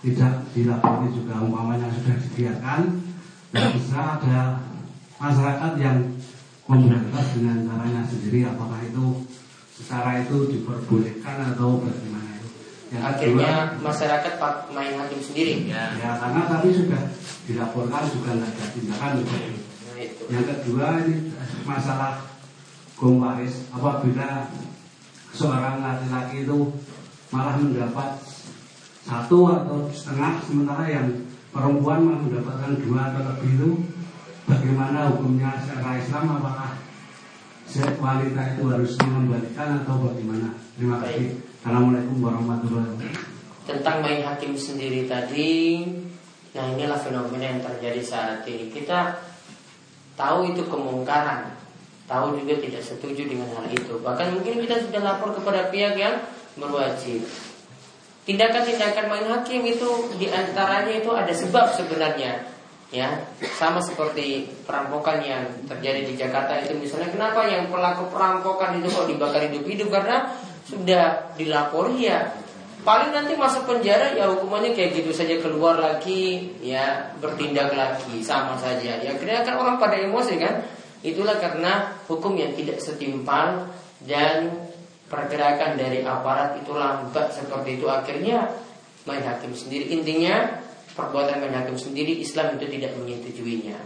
tidak 0.01 0.33
dilapori 0.53 1.09
juga 1.11 1.41
umpamanya 1.41 1.89
sudah 1.91 2.15
dibiarkan 2.21 2.81
dan 3.51 3.65
bisa 3.75 3.99
ada 4.19 4.39
masyarakat 5.17 5.71
yang 5.81 5.97
memberantas 6.67 7.25
dengan 7.35 7.65
caranya 7.65 8.01
sendiri 8.05 8.45
apakah 8.45 8.79
itu 8.83 9.05
secara 9.77 10.21
itu 10.21 10.37
diperbolehkan 10.51 11.55
atau 11.55 11.79
bagaimana 11.81 12.29
itu 12.37 12.49
yang 12.87 13.03
Akhirnya 13.03 13.51
kedua, 13.75 13.83
masyarakat 13.83 14.33
pak 14.39 14.53
main 14.71 14.93
hakim 14.95 15.19
sendiri. 15.19 15.53
ya 15.67 16.11
karena 16.23 16.41
tadi 16.47 16.69
sudah 16.71 17.03
dilaporkan 17.47 18.03
juga 18.11 18.29
nggak 18.35 18.51
ada 18.51 18.65
tindakan 18.71 19.11
itu. 19.19 19.35
Nah, 19.35 19.97
itu. 19.99 20.23
Yang 20.31 20.45
kedua 20.55 20.85
ini 21.03 21.15
masalah 21.67 22.13
gong 22.95 23.19
waris 23.19 23.67
apabila 23.75 24.49
seorang 25.35 25.83
laki-laki 25.83 26.47
itu 26.47 26.57
malah 27.31 27.59
mendapat 27.59 28.19
satu 29.07 29.47
atau 29.51 29.87
setengah 29.91 30.39
sementara 30.43 30.85
yang 30.87 31.07
perempuan 31.51 32.03
malah 32.03 32.21
mendapatkan 32.23 32.71
dua 32.83 32.99
atau 33.11 33.21
lebih 33.35 33.51
itu. 33.55 33.71
Bagaimana 34.47 35.11
hukumnya 35.11 35.59
secara 35.59 35.99
Islam? 35.99 36.39
Apakah 36.39 36.71
wanita 37.99 38.41
itu 38.55 38.63
harus 38.71 38.91
mengembalikan 39.03 39.83
atau 39.83 40.07
bagaimana? 40.07 40.55
Terima 40.79 41.03
kasih. 41.03 41.35
Assalamualaikum 41.59 42.17
warahmatullahi 42.23 42.87
wabarakatuh. 42.95 43.27
Tentang 43.67 43.97
main 43.99 44.23
hakim 44.23 44.55
sendiri 44.55 45.03
tadi 45.03 45.83
nah 46.55 46.73
inilah 46.73 46.97
fenomena 46.97 47.43
yang 47.43 47.59
terjadi 47.59 48.01
saat 48.01 48.47
ini. 48.47 48.71
Kita 48.71 49.19
tahu 50.15 50.55
itu 50.55 50.63
kemungkaran 50.65 51.53
tahu 52.07 52.39
juga 52.39 52.55
tidak 52.57 52.81
setuju 52.81 53.27
dengan 53.27 53.51
hal 53.51 53.67
itu. 53.67 53.99
Bahkan 53.99 54.39
mungkin 54.39 54.63
kita 54.63 54.79
sudah 54.87 55.03
lapor 55.03 55.35
kepada 55.35 55.67
pihak 55.67 55.99
yang 55.99 56.23
berwajib. 56.57 57.23
Tindakan-tindakan 58.27 59.05
main 59.07 59.27
hakim 59.31 59.63
itu 59.63 59.87
di 60.19 60.27
antaranya 60.27 60.91
itu 60.91 61.07
ada 61.15 61.31
sebab 61.31 61.71
sebenarnya 61.71 62.43
ya. 62.91 63.23
Sama 63.55 63.79
seperti 63.79 64.51
perampokan 64.67 65.23
yang 65.23 65.47
terjadi 65.63 66.03
di 66.03 66.13
Jakarta 66.19 66.59
itu 66.59 66.75
misalnya 66.75 67.07
kenapa 67.07 67.47
yang 67.47 67.71
pelaku 67.71 68.11
perampokan 68.11 68.83
itu 68.83 68.91
kok 68.91 69.07
dibakar 69.07 69.47
hidup-hidup? 69.47 69.87
Karena 69.87 70.35
sudah 70.67 71.31
dilapori 71.39 72.03
ya. 72.03 72.27
Paling 72.83 73.11
nanti 73.11 73.35
masuk 73.35 73.67
penjara 73.67 74.15
ya 74.15 74.31
hukumannya 74.31 74.71
kayak 74.71 75.03
gitu 75.03 75.11
saja 75.11 75.35
keluar 75.43 75.75
lagi 75.75 76.55
ya 76.63 77.15
bertindak 77.19 77.71
lagi 77.75 78.19
sama 78.23 78.59
saja. 78.59 78.99
Ya 78.99 79.15
akhirnya 79.15 79.43
kan 79.43 79.55
orang 79.55 79.79
pada 79.79 79.99
emosi 79.99 80.35
kan? 80.39 80.67
Itulah 80.99 81.39
karena 81.39 81.95
hukum 82.11 82.35
yang 82.35 82.51
tidak 82.55 82.83
setimpal 82.83 83.71
dan 84.03 84.66
pergerakan 85.07 85.79
dari 85.79 86.03
aparat 86.03 86.59
itu 86.59 86.71
lambat 86.75 87.31
seperti 87.31 87.79
itu. 87.79 87.87
Akhirnya 87.87 88.51
main 89.07 89.23
hakim 89.23 89.55
sendiri. 89.55 89.91
Intinya 89.95 90.59
perbuatan 90.93 91.39
main 91.39 91.55
hakim 91.63 91.79
sendiri 91.79 92.19
Islam 92.19 92.59
itu 92.59 92.67
tidak 92.67 92.91
menyetujuinya. 92.99 93.79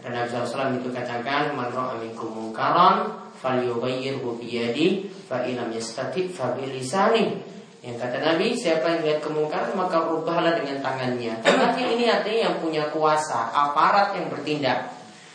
Karena 0.00 0.24
Nabi 0.24 0.28
SAW 0.28 0.76
itu 0.76 0.88
katakan 0.92 1.56
man 1.56 1.72
ra'a 1.72 1.96
minkum 2.00 2.28
munkaran 2.28 3.16
falyughayyirhu 3.40 4.40
biyadi 4.40 5.08
fa 5.28 5.44
illam 5.44 5.72
yastati 5.72 6.28
fa 6.28 6.56
bilisani. 6.56 7.56
Yang 7.84 8.02
kata 8.02 8.18
Nabi 8.18 8.56
siapa 8.56 8.98
yang 8.98 9.00
lihat 9.06 9.20
kemungkaran 9.22 9.72
maka 9.78 10.08
rubahlah 10.08 10.58
dengan 10.58 10.82
tangannya. 10.82 11.38
Tangannya 11.44 11.86
ini 11.96 12.04
artinya 12.10 12.40
yang 12.50 12.56
punya 12.58 12.90
kuasa 12.90 13.52
aparat 13.52 14.16
yang 14.18 14.26
bertindak. 14.32 14.90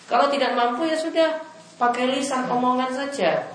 Kalau 0.10 0.28
tidak 0.28 0.52
mampu 0.60 0.84
ya 0.90 1.00
sudah 1.00 1.40
pakai 1.80 2.12
lisan 2.12 2.52
omongan 2.52 2.92
saja 2.92 3.51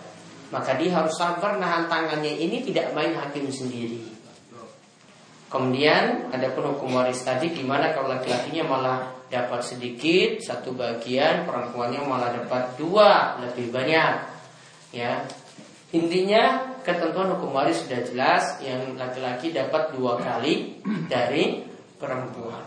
maka 0.54 0.78
dia 0.78 0.94
harus 0.94 1.14
sabar 1.18 1.58
nahan 1.58 1.90
tangannya 1.90 2.38
ini 2.38 2.62
tidak 2.62 2.94
main 2.94 3.14
hakim 3.14 3.50
sendiri 3.50 4.16
Kemudian 5.46 6.26
ada 6.34 6.50
pun 6.58 6.74
hukum 6.74 6.98
waris 6.98 7.22
tadi 7.22 7.54
di 7.54 7.62
mana 7.62 7.94
kalau 7.94 8.10
laki-lakinya 8.10 8.66
malah 8.66 8.98
dapat 9.30 9.62
sedikit 9.62 10.42
satu 10.42 10.74
bagian, 10.74 11.46
perempuannya 11.46 12.02
malah 12.02 12.34
dapat 12.34 12.74
dua 12.74 13.38
lebih 13.38 13.70
banyak. 13.70 14.14
Ya, 14.90 15.22
intinya 15.94 16.74
ketentuan 16.82 17.38
hukum 17.38 17.54
waris 17.54 17.78
sudah 17.78 18.02
jelas, 18.02 18.58
yang 18.58 18.98
laki-laki 18.98 19.54
dapat 19.54 19.94
dua 19.94 20.18
kali 20.18 20.82
dari 21.06 21.62
perempuan. 21.94 22.66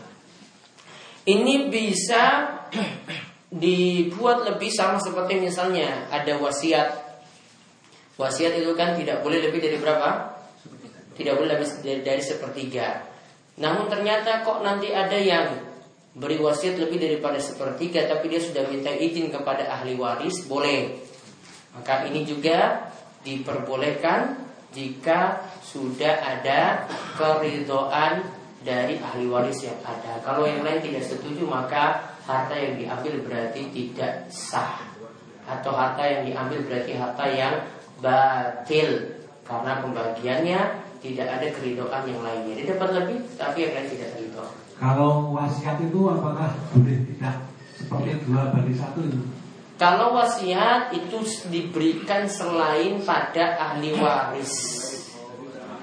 Ini 1.27 1.67
bisa 1.67 2.47
dibuat 3.51 4.47
lebih 4.47 4.71
sama 4.71 5.03
seperti 5.03 5.35
misalnya 5.35 6.07
ada 6.07 6.39
wasiat. 6.39 7.08
Wasiat 8.19 8.59
itu 8.59 8.75
kan 8.75 8.99
tidak 8.99 9.23
boleh 9.23 9.39
lebih 9.39 9.63
dari 9.63 9.79
berapa? 9.79 10.39
tidak 11.19 11.35
boleh 11.35 11.51
lebih 11.59 11.67
dari, 11.83 11.99
dari 11.99 12.23
sepertiga. 12.23 13.03
Namun 13.59 13.91
ternyata 13.91 14.39
kok 14.47 14.63
nanti 14.63 14.95
ada 14.95 15.19
yang 15.19 15.51
beri 16.15 16.39
wasiat 16.39 16.79
lebih 16.79 16.95
daripada 16.95 17.35
sepertiga, 17.43 18.07
tapi 18.07 18.31
dia 18.31 18.39
sudah 18.39 18.63
minta 18.71 18.87
izin 18.87 19.27
kepada 19.27 19.67
ahli 19.67 19.99
waris, 19.99 20.47
boleh. 20.47 20.95
Maka 21.75 22.07
ini 22.07 22.23
juga 22.23 22.87
diperbolehkan 23.27 24.47
jika 24.71 25.43
sudah 25.59 26.23
ada 26.23 26.87
keridoan 27.19 28.23
dari 28.63 28.95
ahli 28.95 29.27
waris 29.27 29.67
yang 29.67 29.75
ada. 29.83 30.23
Kalau 30.23 30.47
yang 30.47 30.63
lain 30.63 30.79
tidak 30.79 31.03
setuju, 31.03 31.43
maka 31.43 32.15
harta 32.23 32.55
yang 32.55 32.79
diambil 32.79 33.19
berarti 33.27 33.67
tidak 33.75 34.31
sah. 34.31 34.87
Atau 35.43 35.75
harta 35.75 36.07
yang 36.07 36.23
diambil 36.31 36.63
berarti 36.63 36.95
harta 36.95 37.27
yang 37.27 37.59
batil 37.99 38.89
karena 39.43 39.71
pembagiannya 39.81 40.59
tidak 40.99 41.27
ada 41.27 41.47
keridoan 41.55 42.03
yang 42.05 42.21
lainnya. 42.21 42.53
Dia 42.59 42.75
dapat 42.75 42.89
lebih, 43.03 43.17
tapi 43.39 43.57
yang 43.63 43.73
lain 43.75 43.87
tidak 43.87 44.09
ridho. 44.19 44.45
Kalau 44.79 45.35
wasiat 45.35 45.79
itu 45.83 45.99
apakah 46.07 46.51
boleh 46.71 46.97
tidak 47.15 47.35
seperti 47.75 48.23
dua 48.27 48.51
banding 48.51 48.75
satu 48.79 48.99
itu? 49.03 49.19
Kalau 49.79 50.11
wasiat 50.11 50.91
itu 50.91 51.23
diberikan 51.47 52.27
selain 52.27 52.99
pada 53.03 53.55
ahli 53.59 53.95
waris. 53.95 54.51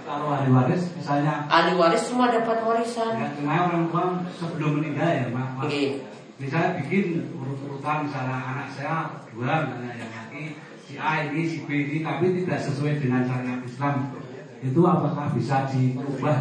Kalau 0.07 0.37
ahli 0.37 0.53
waris 0.53 0.93
misalnya 0.95 1.49
Ahli 1.51 1.75
waris 1.81 2.05
cuma 2.13 2.29
dapat 2.29 2.61
warisan. 2.63 3.17
ya, 3.19 3.29
cuma 3.41 3.73
orang 3.73 3.89
tua 3.91 4.05
sebelum 4.37 4.79
meninggal 4.81 5.09
ya 5.09 5.27
mak. 5.33 5.65
Oke. 5.65 6.05
misalnya 6.37 6.77
bikin 6.85 7.33
urut-urutan 7.33 8.05
misalnya 8.05 8.37
anak 8.37 8.69
saya 8.77 9.09
dua 9.33 9.65
misalnya 9.65 9.93
yang 9.97 10.13
laki 10.13 10.43
si 10.87 10.95
A 10.95 11.27
ini 11.27 11.43
si 11.51 11.67
B 11.67 11.69
ini 11.75 11.97
tapi 12.07 12.31
tidak 12.43 12.63
sesuai 12.63 13.03
dengan 13.03 13.27
syariat 13.27 13.61
Islam 13.67 13.95
itu 14.63 14.81
apakah 14.87 15.35
bisa 15.35 15.67
diubah? 15.69 16.39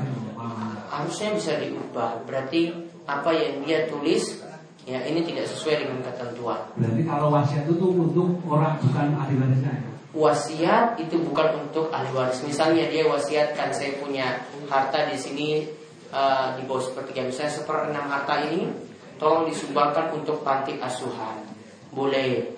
Harusnya 0.87 1.35
bisa 1.35 1.57
diubah. 1.59 2.23
Berarti 2.23 2.71
apa 3.05 3.29
yang 3.33 3.65
dia 3.65 3.89
tulis 3.89 4.39
ya 4.85 5.01
ini 5.03 5.25
tidak 5.25 5.49
sesuai 5.49 5.85
dengan 5.85 5.99
ketentuan. 6.05 6.61
Berarti 6.77 7.01
kalau 7.03 7.27
wasiat 7.33 7.65
itu 7.65 7.85
untuk 7.89 8.37
orang 8.45 8.77
bukan 8.79 9.07
ahli 9.17 9.35
warisnya 9.41 9.73
ya? 9.73 9.91
Wasiat 10.15 10.87
itu 11.01 11.19
bukan 11.19 11.67
untuk 11.67 11.91
ahli 11.91 12.09
waris. 12.15 12.39
Misalnya 12.45 12.87
dia 12.87 13.03
wasiatkan 13.03 13.73
saya 13.75 13.99
punya 13.99 14.45
harta 14.71 15.11
di 15.11 15.17
sini 15.19 15.67
eh, 16.13 16.47
di 16.55 16.61
bawah 16.63 16.85
sepertiga 16.85 17.27
misalnya 17.27 17.51
seperenam 17.51 18.05
harta 18.07 18.47
ini 18.47 18.71
tolong 19.19 19.49
disumbangkan 19.49 20.15
untuk 20.15 20.45
panti 20.45 20.79
asuhan. 20.79 21.43
Boleh. 21.91 22.54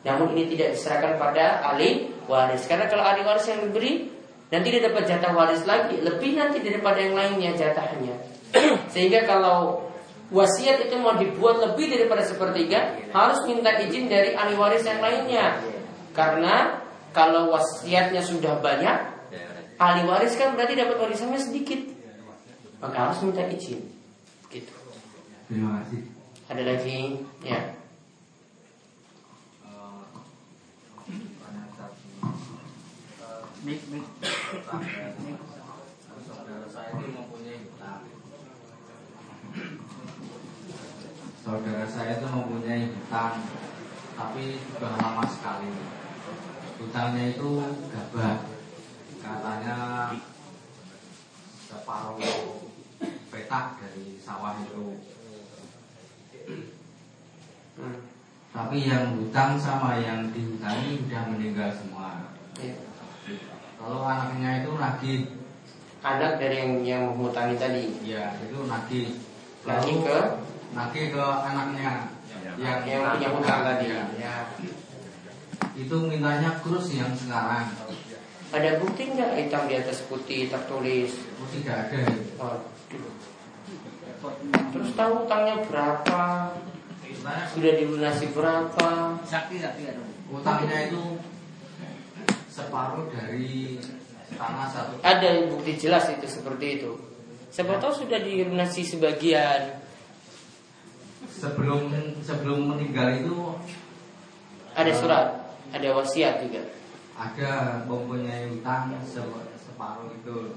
Namun 0.00 0.32
ini 0.32 0.56
tidak 0.56 0.76
diserahkan 0.76 1.20
pada 1.20 1.60
ahli 1.72 2.08
waris. 2.24 2.64
Karena 2.64 2.88
kalau 2.88 3.04
ahli 3.04 3.20
waris 3.20 3.46
yang 3.48 3.60
diberi 3.68 4.08
dan 4.48 4.64
tidak 4.64 4.90
dapat 4.90 5.02
jatah 5.06 5.32
waris 5.36 5.62
lagi, 5.68 6.00
lebih 6.00 6.40
nanti 6.40 6.64
daripada 6.64 6.98
yang 6.98 7.14
lainnya 7.14 7.52
jatahnya. 7.52 8.14
Sehingga 8.92 9.28
kalau 9.28 9.90
wasiat 10.32 10.88
itu 10.88 10.94
mau 10.96 11.18
dibuat 11.18 11.60
lebih 11.60 11.90
daripada 11.92 12.24
sepertiga, 12.24 12.96
harus 13.12 13.44
minta 13.44 13.76
izin 13.76 14.08
dari 14.08 14.32
ahli 14.32 14.56
waris 14.56 14.86
yang 14.86 15.02
lainnya. 15.04 15.60
Karena 16.16 16.80
kalau 17.12 17.52
wasiatnya 17.52 18.24
sudah 18.24 18.58
banyak, 18.58 18.96
ahli 19.76 20.02
waris 20.08 20.34
kan 20.38 20.56
berarti 20.56 20.74
dapat 20.78 20.96
warisannya 20.96 21.40
sedikit. 21.42 21.80
Maka 22.80 22.96
harus 22.96 23.20
minta 23.20 23.44
izin. 23.44 23.84
Gitu. 24.48 24.72
Terima 25.46 25.84
kasih. 25.84 26.00
Ada 26.50 26.62
lagi? 26.66 26.98
Ya. 27.46 27.79
Mik, 33.60 33.92
mik. 33.92 34.04
Saudara 36.24 36.64
saya 36.64 36.96
itu 36.96 37.12
mempunyai 37.12 37.60
hutang. 37.60 38.08
Saudara 41.44 41.84
saya 41.84 42.12
itu 42.16 42.24
mempunyai 42.24 42.88
hutang, 42.88 43.34
tapi 44.16 44.64
sudah 44.64 44.92
lama 44.96 45.24
sekali. 45.28 45.76
Hutangnya 46.80 47.36
itu 47.36 47.48
gabah, 47.92 48.48
katanya 49.20 49.76
separuh 51.68 52.16
petak 53.28 53.66
dari 53.76 54.16
sawah 54.24 54.56
itu. 54.64 55.04
Tapi 58.56 58.76
yang 58.88 59.20
hutang 59.20 59.60
sama 59.60 60.00
yang 60.00 60.32
dihutangi 60.32 61.04
sudah 61.04 61.22
meninggal 61.28 61.68
semua. 61.76 62.32
Ya. 62.56 62.89
Kalau 63.80 64.04
anaknya 64.04 64.60
itu 64.60 64.70
nagih, 64.76 65.20
Anak 66.00 66.40
dari 66.40 66.56
yang 66.64 66.72
yang 66.84 67.02
menghutangi 67.12 67.56
tadi. 67.60 67.84
ya 68.04 68.32
itu 68.40 68.56
nagih. 68.64 69.20
Nagih 69.64 69.96
Lalu 70.00 70.04
ke 70.04 70.18
nagih 70.72 71.04
ke 71.12 71.24
anaknya 71.24 72.08
yang 72.56 72.80
yang 72.88 73.02
punya 73.16 73.28
hutang 73.32 73.60
tadi. 73.64 73.86
ya. 73.88 74.04
Ya. 74.16 74.36
Itu 75.76 75.96
mintanya 76.08 76.60
krus 76.60 76.92
yang 76.96 77.12
sekarang. 77.16 77.68
Ada 78.50 78.80
bukti 78.80 79.12
nggak 79.12 79.32
hitam 79.44 79.68
di 79.68 79.74
atas 79.76 80.04
putih 80.08 80.48
tertulis? 80.48 81.20
Oh, 81.36 81.48
tidak 81.52 81.88
ada. 81.88 82.00
Oh. 82.40 82.56
Terus 84.72 84.90
tahu 84.96 85.12
hutangnya 85.24 85.56
berapa? 85.68 86.24
Sudah 87.52 87.72
dilunasi 87.76 88.32
berapa? 88.32 88.88
Sakti 89.24 89.56
sakti 89.60 89.82
ada. 89.88 90.04
utangnya 90.30 90.88
itu 90.88 91.18
separuh 92.60 93.08
dari 93.08 93.80
tanah 94.32 94.68
satu. 94.68 94.92
Ada 95.00 95.48
bukti 95.48 95.76
jelas 95.76 96.06
itu 96.08 96.26
seperti 96.26 96.80
itu. 96.80 96.90
Siapa 97.50 97.78
tahu 97.78 98.06
sudah 98.06 98.20
dilunasi 98.20 98.84
sebagian. 98.84 99.80
Sebelum 101.30 101.88
sebelum 102.20 102.72
meninggal 102.72 103.16
itu 103.16 103.36
Ada 104.70 104.92
surat, 104.94 105.26
ada 105.72 105.88
wasiat 105.92 106.40
juga. 106.46 106.62
ada 107.20 107.82
mempunyai 107.84 108.48
utang 108.48 108.96
se- 109.04 109.20
separuh 109.60 110.08
itu. 110.14 110.56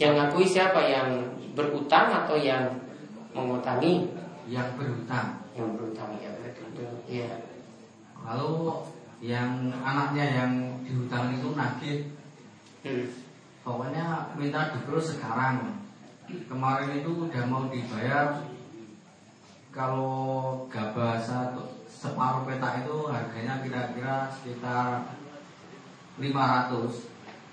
Yang 0.00 0.12
ngakui 0.16 0.46
siapa? 0.46 0.80
Yang 0.80 1.08
berutang 1.52 2.08
atau 2.24 2.36
yang 2.40 2.72
mengutangi? 3.36 4.08
yang 4.50 4.66
berhutang. 4.74 5.38
Yang 5.54 5.68
berutang 5.78 6.10
ya 6.18 6.30
betul. 6.40 6.90
Iya. 7.06 7.30
Lalu 8.26 8.82
yang 9.20 9.68
anaknya 9.84 10.24
yang 10.24 10.52
dihutang 10.84 11.36
itu 11.36 11.52
nagih, 11.52 11.98
Hmm. 12.80 13.04
pokoknya 13.60 14.32
minta 14.40 14.72
dikurus 14.72 15.16
sekarang. 15.16 15.76
Kemarin 16.48 17.04
itu 17.04 17.28
udah 17.28 17.44
mau 17.44 17.68
dibayar. 17.68 18.40
Kalau 19.70 20.66
gabah 20.66 21.20
satu 21.20 21.84
separuh 21.86 22.42
petak 22.48 22.82
itu 22.82 22.96
harganya 23.06 23.62
kira-kira 23.62 24.26
sekitar 24.32 25.14
500 26.18 27.06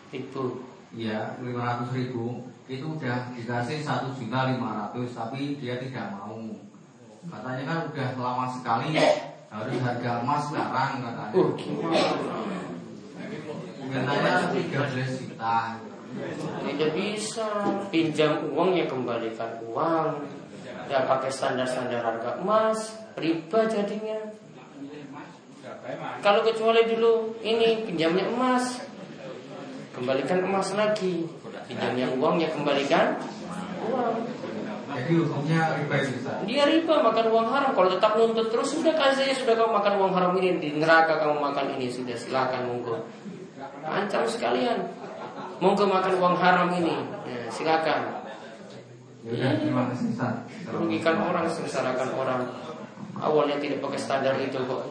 Itu. 0.09 0.65
Ya, 0.95 1.35
500 1.37 1.93
ribu 1.93 2.47
Itu 2.65 2.97
udah 2.97 3.29
dikasih 3.37 3.85
1 3.85 4.17
juta 4.17 4.49
500 4.49 5.13
Tapi 5.13 5.61
dia 5.61 5.77
tidak 5.77 6.15
mau 6.15 6.41
Katanya 7.27 7.63
kan 7.69 7.79
udah 7.91 8.07
lama 8.17 8.45
sekali 8.49 8.97
Harus 9.47 9.79
harga 9.79 10.11
emas 10.19 10.43
sekarang 10.51 10.91
katanya 11.07 11.31
Uh, 11.31 11.49
gimana? 11.55 12.03
Mintanya 13.87 14.51
13 14.51 15.23
juta 15.23 15.79
Tidak 16.67 16.91
bisa 16.91 17.47
pinjam 17.87 18.51
uang 18.51 18.75
ya 18.75 18.85
kembalikan 18.87 19.59
uang. 19.63 20.27
Tidak 20.87 21.03
pakai 21.03 21.31
standar-standar 21.31 21.99
harga 21.99 22.39
emas, 22.39 22.95
riba 23.19 23.67
jadinya. 23.67 24.19
Kalau 26.23 26.41
kecuali 26.47 26.87
dulu 26.87 27.35
ini 27.43 27.83
pinjamnya 27.83 28.27
emas, 28.31 28.83
kembalikan 29.95 30.43
emas 30.47 30.75
lagi. 30.75 31.27
Pinjamnya 31.67 32.07
uang 32.15 32.39
ya 32.39 32.49
kembalikan 32.51 33.19
uang. 33.91 34.46
Jadi 34.97 35.13
hukumnya 35.13 35.77
riba 35.77 35.95
Dia 36.49 36.63
riba 36.65 36.95
makan 37.05 37.25
uang 37.29 37.47
haram. 37.53 37.71
Kalau 37.77 37.89
tetap 37.93 38.17
nuntut 38.17 38.49
terus 38.49 38.73
sudah 38.73 38.97
kasih 38.97 39.29
sudah 39.37 39.53
kamu 39.53 39.69
makan 39.77 39.93
uang 40.01 40.13
haram 40.17 40.33
ini 40.41 40.57
di 40.57 40.69
neraka 40.73 41.21
kamu 41.21 41.37
makan 41.37 41.77
ini 41.77 41.85
sudah 41.85 42.17
silakan 42.17 42.65
monggo. 42.65 43.05
Ancam 43.85 44.25
sekalian. 44.25 44.89
Monggo 45.61 45.85
makan 45.85 46.13
uang 46.17 46.35
haram 46.41 46.73
ini. 46.81 46.97
Ya, 47.29 47.45
silakan. 47.53 48.25
Ya, 49.27 49.53
terima 49.59 49.91
kasih 49.93 50.17
Ustaz. 50.17 50.33
Merugikan 50.65 51.19
orang, 51.21 51.45
sengsarakan 51.45 52.09
orang. 52.17 52.41
Awalnya 53.21 53.61
tidak 53.61 53.83
pakai 53.85 53.99
standar 54.01 54.33
itu 54.41 54.57
kok. 54.57 54.81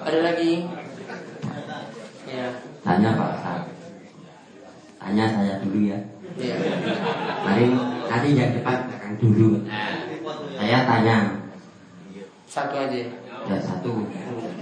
Ada 0.00 0.18
lagi? 0.26 0.64
Ya, 2.30 2.46
Tanya 2.82 3.10
Pak 3.14 3.30
Ustaz. 3.36 3.62
Tanya 4.98 5.24
saya 5.28 5.54
dulu 5.62 5.78
ya. 5.86 5.98
Mari 6.38 7.64
nanti 8.06 8.28
yang 8.38 8.54
depan 8.54 8.86
belakang 8.86 9.14
dulu. 9.18 9.66
Saya 10.54 10.78
tanya. 10.86 11.16
Satu 12.46 12.74
aja. 12.78 13.00
Ya 13.48 13.56
satu. 13.58 14.06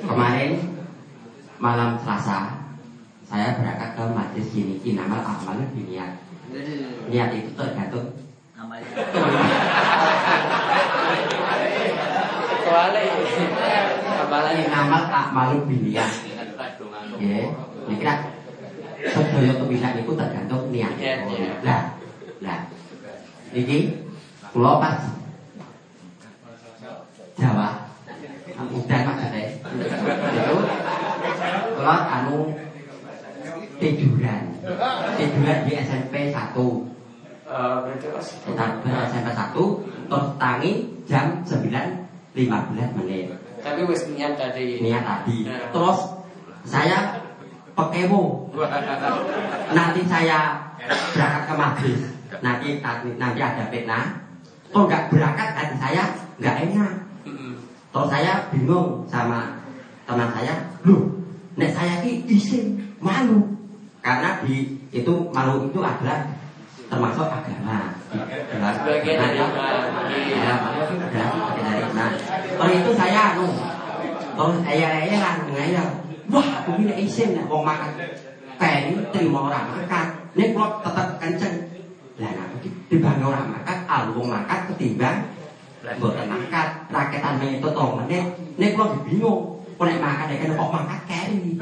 Kemarin 0.05 0.53
malam 1.59 1.99
Selasa 2.01 2.57
saya 3.29 3.61
berangkat 3.61 3.93
ke 3.93 4.05
majlis 4.09 4.47
sini 4.49 4.75
Inamal 4.87 5.21
Amal 5.21 5.61
Niat. 5.77 6.17
Niat 7.13 7.31
itu 7.37 7.51
tergantung 7.53 8.17
Namanya. 8.57 8.89
Kecuali 12.49 13.05
apalagi 14.25 14.63
Inamal 14.65 15.05
Amal 15.13 15.49
Niat. 15.69 16.13
Ya, 17.19 17.51
ini 17.91 17.95
kira 17.99 18.15
sedaya 19.07 19.53
kepisan 19.63 19.95
itu 20.03 20.13
tergantung 20.19 20.63
niat. 20.75 20.95
Lah, 21.63 21.83
lah. 22.43 22.61
Niki 23.55 23.95
kula 24.53 24.73
pas 24.83 25.01
Jawa 27.39 27.69
udan 28.69 29.01
maksudnya 29.07 29.41
itu 29.55 30.57
kula 31.79 31.97
anu 32.11 32.51
tiduran 33.79 34.43
tiduran 35.17 35.59
di 35.65 35.73
SMP 35.79 36.35
1 36.35 36.89
Eh, 37.49 37.77
berarti 37.81 38.07
pas 38.13 38.21
Tiduran 38.45 39.09
SMP 39.09 39.29
1 39.33 39.57
terus 40.13 40.27
tangi 40.37 40.73
jam 41.09 41.41
9.15 41.49 42.37
menit 43.01 43.33
Tapi 43.65 43.81
wis 43.89 44.05
niat 44.13 44.37
tadi. 44.37 44.85
niat 44.85 45.01
tadi 45.01 45.49
terus 45.73 45.99
saya 46.69 47.17
pekemo 47.79 48.51
nanti 49.71 50.01
saya 50.11 50.67
berangkat 51.15 51.43
ke 51.47 51.55
majlis 51.55 52.01
nanti 52.43 52.69
nanti 53.15 53.39
ada 53.39 53.71
fitnah 53.71 54.29
kalau 54.69 54.85
nggak 54.85 55.09
berangkat 55.09 55.49
hati 55.57 55.77
saya 55.81 56.03
nggak 56.39 56.57
enak. 56.69 56.93
Terus 57.89 58.09
saya 58.13 58.33
bingung 58.53 59.09
sama 59.09 59.57
teman 60.05 60.29
saya. 60.37 60.55
Loh 60.85 61.09
nek 61.57 61.73
saya 61.73 62.05
ki 62.05 62.29
isin 62.29 62.77
malu. 63.01 63.49
Karena 64.05 64.39
di 64.45 64.79
itu 64.93 65.15
malu 65.33 65.69
itu 65.73 65.81
adalah 65.81 66.29
termasuk 66.89 67.27
agama. 67.27 67.97
Adalah- 68.13 68.77
Sebagian 68.77 69.17
dari 69.19 69.37
Nah. 69.41 69.51
Ya, 70.29 70.53
malu 70.63 70.81
itu 70.85 70.95
iman 71.89 72.13
terus 72.59 72.73
itu 72.77 72.91
saya 72.93 73.21
anu. 73.35 73.49
Terus 74.37 74.57
saya 74.65 74.87
saya 75.09 75.31
ngayal 75.49 75.89
wah 76.29 76.49
aku 76.63 76.71
ini 76.81 76.95
isin 77.05 77.37
nek 77.37 77.49
wong 77.49 77.65
makan 77.65 77.97
pengen 78.61 79.05
terima 79.13 79.49
orang 79.49 79.67
makan 79.73 80.07
ini 80.37 80.53
kalau 80.55 80.81
tetap 80.85 81.09
kenceng 81.21 81.57
lah 82.19 82.31
nah 82.35 82.47
dibanding 82.91 83.27
orang 83.27 83.47
makan 83.55 83.79
alung 83.87 84.29
makan 84.29 84.61
ketimbang 84.73 85.19
Mboten 85.79 86.27
makan 86.27 86.69
raketan 86.91 87.39
itu 87.49 87.69
tong 87.71 88.03
menit 88.03 88.27
nek 88.59 88.75
kula 88.75 88.99
bingung 89.07 89.63
nek 89.79 89.99
makan 90.03 90.27
nek 90.27 90.43
kok 90.43 90.73
makan 90.75 91.01
keri. 91.07 91.55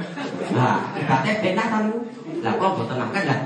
Lah, 0.57 0.81
ibaratnya 0.97 1.33
benar 1.45 1.67
kan. 1.69 1.85
Lah 2.41 2.53
kok 2.57 2.71
mboten 2.75 2.97
makan 2.97 3.23
lah. 3.29 3.41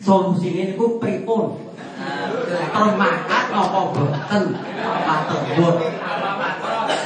Solusine 0.00 0.74
niku 0.74 0.96
pripun? 0.96 1.60
Terus 2.48 2.92
makan 2.96 3.44
apa 3.52 3.80
mboten? 3.92 4.42
Matur 5.04 5.40
nuwun. 5.54 5.76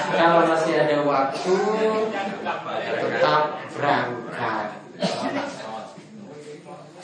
Kalau 0.08 0.40
masih 0.48 0.74
ada 0.80 0.96
waktu 1.04 1.54
tetap 2.98 3.42
berangkat. 3.76 4.66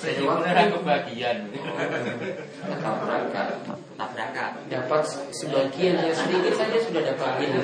Jadi 0.05 0.23
waktu 0.28 0.65
kebagian. 0.74 1.36
tetap 2.65 2.94
berangkat. 3.01 3.47
Tak 3.94 4.09
berangkat. 4.12 4.51
Dapat 4.69 5.02
sebagian 5.32 5.97
yang 6.02 6.16
sedikit 6.16 6.55
saja 6.59 6.78
sudah 6.82 7.02
dapat 7.15 7.32
ini. 7.40 7.61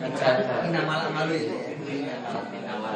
Dicatat. 0.00 0.72
Ini 0.72 0.80
malam 0.88 1.10
malu 1.12 1.34
itu. 1.36 1.56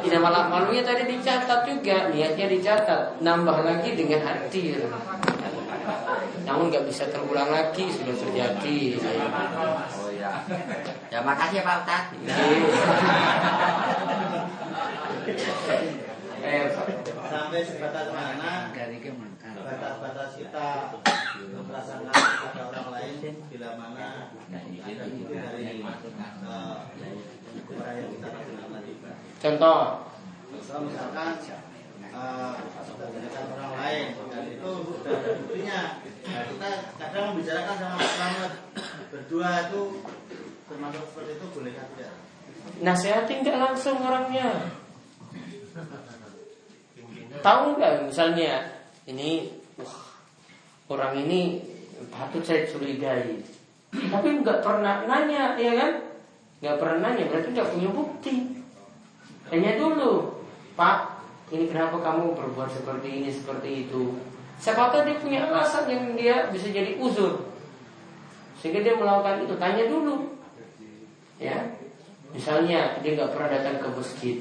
Tidak 0.05 0.21
malah 0.21 0.49
malunya 0.49 0.85
tadi 0.85 1.09
dicatat 1.09 1.65
juga, 1.65 2.13
niatnya 2.13 2.45
dicatat, 2.45 3.21
nambah 3.25 3.65
lagi 3.65 3.97
dengan 3.97 4.21
hadir. 4.21 4.85
Namun 6.45 6.69
nggak 6.69 6.85
bisa 6.85 7.09
terulang 7.09 7.49
lagi, 7.49 7.89
sudah 7.89 8.13
terjadi. 8.13 9.01
Ya. 10.25 10.41
Ya 11.13 11.19
makasih 11.21 11.61
ya 11.61 11.67
Pak 11.69 11.75
Ustaz. 11.85 12.03
Eh, 16.45 16.65
sampai 17.25 17.61
sebatas 17.65 18.07
mana 18.13 18.69
Dari 18.69 18.97
ke 19.01 19.09
makan. 19.13 19.53
batas-batas 19.65 20.29
kita 20.37 20.93
merasakan 21.65 22.09
kepada 22.13 22.61
orang 22.69 22.87
lain 22.93 23.33
bila 23.49 23.69
mana 23.77 24.29
ada 24.33 25.05
itu 25.09 25.25
dari 25.29 25.81
uh, 25.81 26.85
orang 27.69 27.95
yang 27.97 28.09
kita 28.13 28.27
lakukan 28.29 28.69
tadi. 28.77 28.93
Contoh, 29.41 29.81
Misal 30.53 30.79
misalkan 30.85 31.29
bicarakan 32.15 33.45
orang 33.55 33.73
lain 33.79 34.05
dan 34.31 34.43
itu 34.47 34.69
sudah 34.87 35.13
ada 35.13 35.31
buktinya. 35.39 35.79
Nah, 36.25 36.41
kita 36.49 36.69
kadang 36.97 37.23
membicarakan 37.31 37.75
sama 37.77 37.99
Slamet 38.01 38.53
berdua 39.11 39.49
itu 39.69 39.81
termasuk 40.65 41.03
seperti 41.11 41.31
itu 41.37 41.45
boleh 41.53 41.71
kan 41.75 41.87
tidak? 41.95 42.13
nasihatin 42.81 43.45
nggak 43.45 43.59
langsung 43.61 43.97
orangnya. 44.01 44.73
Tahu 47.45 47.77
nggak 47.77 48.09
misalnya 48.09 48.73
ini 49.05 49.53
wah 49.77 49.95
orang 50.89 51.13
ini 51.21 51.61
patut 52.09 52.41
saya 52.41 52.65
curigai, 52.65 53.43
tapi 53.93 54.27
nggak 54.41 54.65
pernah 54.65 55.05
nanya, 55.05 55.53
ya 55.59 55.73
kan? 55.77 55.91
Nggak 56.63 56.77
pernah 56.81 56.97
nanya 57.05 57.23
berarti 57.29 57.47
nggak 57.53 57.69
punya 57.75 57.89
bukti. 57.93 58.35
Tanya 59.45 59.77
dulu, 59.77 60.41
Pak, 60.73 61.14
ini 61.53 61.69
kenapa 61.69 62.01
kamu 62.01 62.33
berbuat 62.33 62.73
seperti 62.73 63.21
ini 63.21 63.29
seperti 63.29 63.85
itu? 63.85 64.17
Siapa 64.57 64.89
tahu 64.89 65.05
dia 65.05 65.19
punya 65.19 65.39
alasan 65.45 65.85
yang 65.91 66.15
dia 66.15 66.49
bisa 66.49 66.71
jadi 66.71 66.97
uzur, 66.97 67.53
sehingga 68.57 68.81
dia 68.81 68.95
melakukan 68.97 69.45
itu. 69.45 69.53
Tanya 69.59 69.85
dulu, 69.85 70.39
ya. 71.37 71.75
Misalnya 72.31 72.97
dia 72.99 73.11
nggak 73.15 73.31
pernah 73.35 73.49
datang 73.51 73.77
ke 73.79 73.87
masjid, 73.93 74.37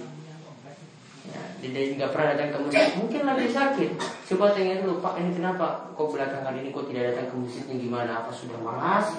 Ya, 1.24 1.40
dia 1.72 1.96
nggak 1.96 2.12
pernah 2.12 2.36
datang 2.36 2.50
ke 2.52 2.58
masjid, 2.68 2.92
mungkin 3.00 3.20
lagi 3.24 3.48
sakit. 3.48 3.90
Coba 4.28 4.52
tanya 4.52 4.84
dulu, 4.84 5.00
Pak, 5.00 5.16
ini 5.20 5.32
kenapa? 5.32 5.88
Kok 5.96 6.12
belakangan 6.12 6.52
ini 6.60 6.68
kok 6.68 6.84
tidak 6.92 7.12
datang 7.12 7.26
ke 7.32 7.36
masjidnya 7.40 7.76
gimana? 7.80 8.12
Apa 8.24 8.30
sudah 8.32 8.58
malas? 8.60 9.16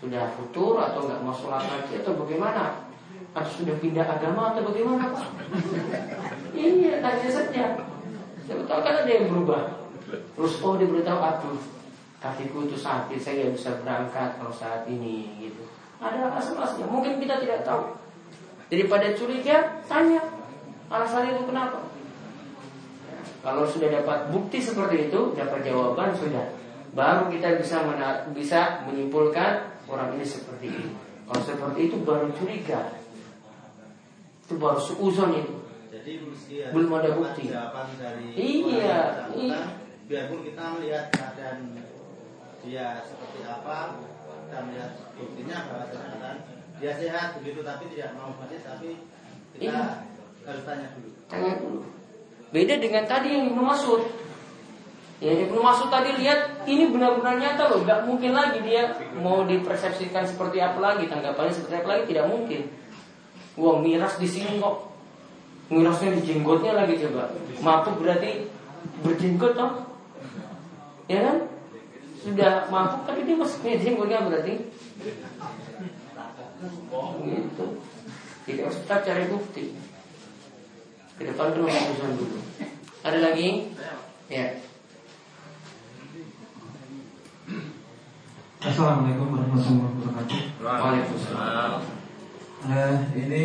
Sudah 0.00 0.28
futur 0.36 0.80
atau 0.80 1.04
nggak 1.04 1.20
mau 1.20 1.32
sholat 1.32 1.64
lagi 1.64 2.00
atau 2.00 2.16
bagaimana? 2.16 2.88
Atau 3.36 3.64
sudah 3.64 3.76
pindah 3.76 4.08
agama 4.08 4.56
atau 4.56 4.64
bagaimana, 4.64 5.12
Pak? 5.12 5.26
Iya, 6.54 6.92
saja. 7.28 7.64
Siapa 8.44 8.62
tahu 8.68 8.80
kan 8.84 8.94
ada 9.02 9.10
yang 9.10 9.26
berubah. 9.32 9.84
Terus 10.38 10.62
oh 10.62 10.78
dia 10.78 10.86
beritahu, 10.86 11.18
aduh, 11.18 11.58
kakiku 12.22 12.68
itu 12.68 12.76
sakit, 12.78 13.18
saya 13.18 13.34
nggak 13.42 13.54
bisa 13.56 13.70
berangkat 13.82 14.38
kalau 14.38 14.52
saat 14.54 14.86
ini, 14.86 15.32
gitu. 15.42 15.66
Ada 15.98 16.30
alasan-alasannya. 16.30 16.86
Mungkin 16.86 17.18
kita 17.18 17.40
tidak 17.40 17.64
tahu. 17.64 17.96
Daripada 18.68 19.10
curiga, 19.16 19.80
tanya 19.88 20.20
alasan 20.92 21.32
itu 21.32 21.42
kenapa. 21.48 21.80
Kalau 23.44 23.64
sudah 23.68 23.92
dapat 23.92 24.32
bukti 24.32 24.56
seperti 24.60 25.12
itu, 25.12 25.20
dapat 25.36 25.60
jawaban 25.64 26.16
sudah. 26.16 26.48
Baru 26.96 27.28
kita 27.28 27.60
bisa 27.60 27.82
mena- 27.84 28.24
bisa 28.32 28.84
menyimpulkan 28.88 29.82
orang 29.88 30.16
ini 30.16 30.24
seperti 30.24 30.66
ini. 30.70 30.92
Kalau 31.28 31.42
seperti 31.44 31.80
itu 31.90 31.96
baru 32.04 32.32
curiga. 32.32 32.94
Itu 34.44 34.56
baru 34.56 34.80
seuzon 34.80 35.32
itu. 35.36 35.63
Jadi 36.04 36.20
mesti 36.20 36.54
ada 36.60 36.72
Belum 36.76 36.90
ada 37.00 37.10
bukti. 37.16 37.48
dari 37.48 38.26
Iya, 38.36 39.00
iya. 39.32 39.60
biarpun 40.04 40.44
kita 40.44 40.62
melihat 40.76 41.08
keadaan 41.08 41.72
dia 42.60 43.00
seperti 43.00 43.40
apa 43.40 43.96
kita 44.44 44.58
melihat 44.68 44.90
buktinya 45.16 45.56
bahwa 45.64 45.84
dia 46.76 46.92
sehat 46.92 47.40
begitu 47.40 47.64
tapi 47.64 47.88
tidak 47.88 48.12
mau 48.12 48.36
mati 48.36 48.60
tapi 48.60 49.00
kita 49.56 49.64
Iya. 49.64 50.04
harus 50.44 50.62
tanya 50.68 50.92
dulu 50.92 51.08
Tanya 51.24 51.52
dulu. 51.56 51.80
Beda 52.52 52.74
dengan 52.76 53.04
tadi 53.08 53.28
yang 53.32 53.48
Ibnu 53.48 53.64
Mas'ud. 53.64 54.02
Ya 55.18 55.32
Ibnu 55.40 55.56
Mas'ud 55.58 55.88
tadi 55.88 56.20
lihat 56.20 56.68
ini 56.68 56.92
benar-benar 56.92 57.40
nyata 57.40 57.72
loh, 57.72 57.80
nggak 57.80 58.04
mungkin 58.04 58.30
lagi 58.30 58.60
dia 58.60 58.92
mau 59.16 59.42
dipersepsikan 59.42 60.22
seperti 60.22 60.60
apa 60.60 60.78
lagi, 60.78 61.08
tanggapannya 61.08 61.50
seperti 61.50 61.74
apa 61.80 61.88
lagi 61.88 62.04
tidak 62.12 62.28
mungkin. 62.28 62.68
Wah 63.56 63.80
miras 63.80 64.20
di 64.20 64.28
sini 64.28 64.60
kok, 64.60 64.93
mirasnya 65.72 66.16
di 66.18 66.22
jenggotnya 66.24 66.72
lagi 66.76 67.00
coba. 67.00 67.32
Mabuk 67.64 68.04
berarti 68.04 68.48
berjenggot 69.00 69.52
toh, 69.56 69.72
ya 71.08 71.20
kan? 71.24 71.38
Sudah 72.20 72.68
mabuk 72.68 73.04
tapi 73.08 73.24
dia 73.24 73.36
masih 73.36 73.56
punya 73.60 73.76
jenggotnya 73.80 74.26
berarti. 74.28 74.54
Gitu. 77.24 77.66
Jadi 78.44 78.60
harus 78.60 78.78
tetap 78.84 79.00
cari 79.04 79.24
bukti. 79.28 79.72
Ke 81.14 81.22
depan 81.30 81.54
dulu 81.54 81.68
urusan 81.68 82.12
dulu. 82.18 82.38
Ada 83.04 83.18
lagi? 83.20 83.72
Ya. 84.28 84.56
Assalamualaikum 88.64 89.28
warahmatullahi 89.28 89.92
wabarakatuh. 89.92 90.40
Waalaikumsalam. 90.64 91.72
Eh, 92.64 92.96
ini 93.20 93.44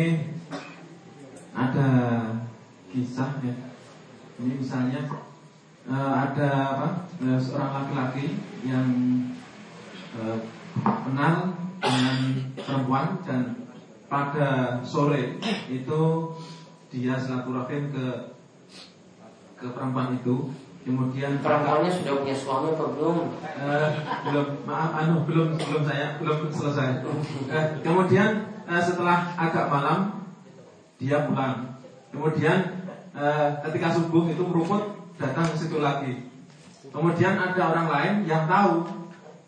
ada 1.54 1.88
kisah 2.90 3.30
ya. 3.42 3.54
Ini 4.40 4.52
misalnya 4.56 5.00
eh, 5.86 6.12
ada 6.14 6.48
apa? 6.76 6.88
eh, 7.20 7.38
seorang 7.38 7.70
laki-laki 7.84 8.40
yang 8.64 8.88
eh, 10.16 10.38
kenal 10.80 11.54
dengan 11.80 12.18
perempuan 12.56 13.06
dan 13.24 13.42
pada 14.10 14.82
sore 14.82 15.38
itu 15.70 16.02
dia 16.90 17.14
silaturahim 17.14 17.94
ke 17.94 18.06
ke 19.54 19.66
perempuan 19.70 20.16
itu. 20.18 20.50
Kemudian 20.80 21.44
Perempuannya 21.44 21.92
sudah 21.92 22.24
punya 22.24 22.32
suami 22.32 22.72
apa 22.72 22.84
belum? 22.96 23.16
Eh, 23.44 23.88
belum 24.24 24.46
maaf 24.64 24.96
anu 24.96 25.28
belum 25.28 25.60
belum 25.60 25.82
saya 25.84 26.16
belum 26.16 26.48
selesai 26.48 27.04
Eh, 27.52 27.64
kemudian 27.84 28.48
eh, 28.64 28.80
setelah 28.80 29.36
agak 29.36 29.68
malam 29.68 30.19
dia 31.00 31.24
pulang. 31.24 31.80
Kemudian 32.12 32.58
eh, 33.12 33.48
ketika 33.64 33.88
subuh 33.90 34.28
itu 34.28 34.44
meruput 34.44 34.84
datang 35.16 35.48
ke 35.48 35.56
situ 35.56 35.80
lagi. 35.80 36.28
Kemudian 36.90 37.34
ada 37.34 37.62
orang 37.72 37.88
lain 37.88 38.14
yang 38.24 38.44
tahu 38.44 38.84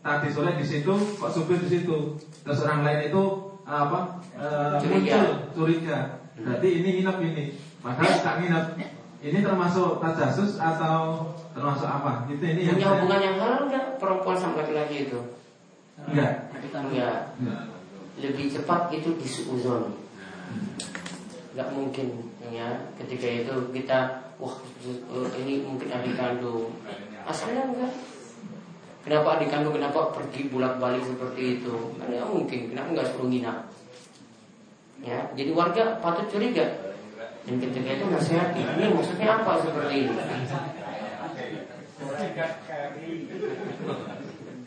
tadi 0.00 0.28
sore 0.30 0.56
di 0.56 0.64
situ 0.64 0.90
kok 1.16 1.30
subuh 1.30 1.54
di 1.54 1.68
situ. 1.68 2.16
Terus 2.42 2.64
orang 2.64 2.82
lain 2.82 3.06
itu 3.06 3.22
eh, 3.62 3.78
apa 3.78 3.98
eh, 4.34 4.74
Curiga. 4.80 4.96
muncul 4.96 5.24
curiga. 5.54 5.98
Berarti 6.32 6.68
ini 6.72 6.88
nginep 6.98 7.16
ini. 7.22 7.44
Padahal 7.78 8.16
tak 8.18 8.34
nginep. 8.40 8.66
Ini 9.22 9.38
termasuk 9.38 10.02
tajasus 10.02 10.58
atau 10.58 11.30
termasuk 11.54 11.86
apa? 11.86 12.26
Itu 12.26 12.42
ini 12.42 12.66
yang 12.66 12.74
Punya 12.74 12.86
saya- 12.90 12.94
hubungan 12.98 13.20
yang 13.22 13.36
halal 13.38 13.62
nggak? 13.70 13.84
Perempuan 14.02 14.34
sama 14.34 14.58
laki-laki 14.58 15.06
itu? 15.06 15.20
enggak 16.02 16.50
Enggak. 16.74 17.38
enggak 17.38 17.62
Lebih 18.18 18.50
cepat 18.50 18.90
itu 18.90 19.14
disuuzon. 19.14 19.94
Nggak 21.52 21.68
mungkin 21.76 22.06
ya 22.48 22.68
ketika 22.96 23.28
itu 23.28 23.54
kita 23.76 23.98
wah 24.40 24.56
ini 25.38 25.64
mungkin 25.64 25.88
adik 25.92 26.16
kandung. 26.16 26.72
Asalnya 27.28 27.68
enggak. 27.68 27.92
Kenapa 29.02 29.28
adik 29.36 29.50
kandung 29.50 29.74
kenapa 29.74 30.14
pergi 30.14 30.48
bolak 30.48 30.78
balik 30.78 31.04
seperti 31.04 31.60
itu? 31.60 31.74
Nggak 31.98 32.28
mungkin. 32.28 32.60
Kenapa 32.72 32.88
nggak 32.94 33.08
suruh 33.12 33.28
nginap? 33.28 33.68
Ya, 35.02 35.18
jadi 35.34 35.50
warga 35.50 35.98
patut 35.98 36.30
curiga. 36.30 36.94
Dan 37.42 37.58
ketika 37.58 37.90
itu 37.90 38.06
nasihati, 38.06 38.62
ini 38.62 38.94
maksudnya 38.94 39.42
apa 39.42 39.58
seperti 39.58 39.94
ini? 40.06 40.14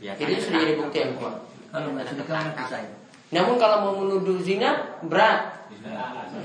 Jadi 0.04 0.32
itu 0.36 0.42
sudah 0.44 0.60
jadi 0.60 0.76
bukti 0.76 0.98
yang 1.00 1.16
kuat. 1.16 1.36
Ya. 1.72 2.82
Namun 3.32 3.56
kalau 3.56 3.78
mau 3.80 3.94
menuduh 4.04 4.44
zina 4.44 5.00
berat, 5.08 5.72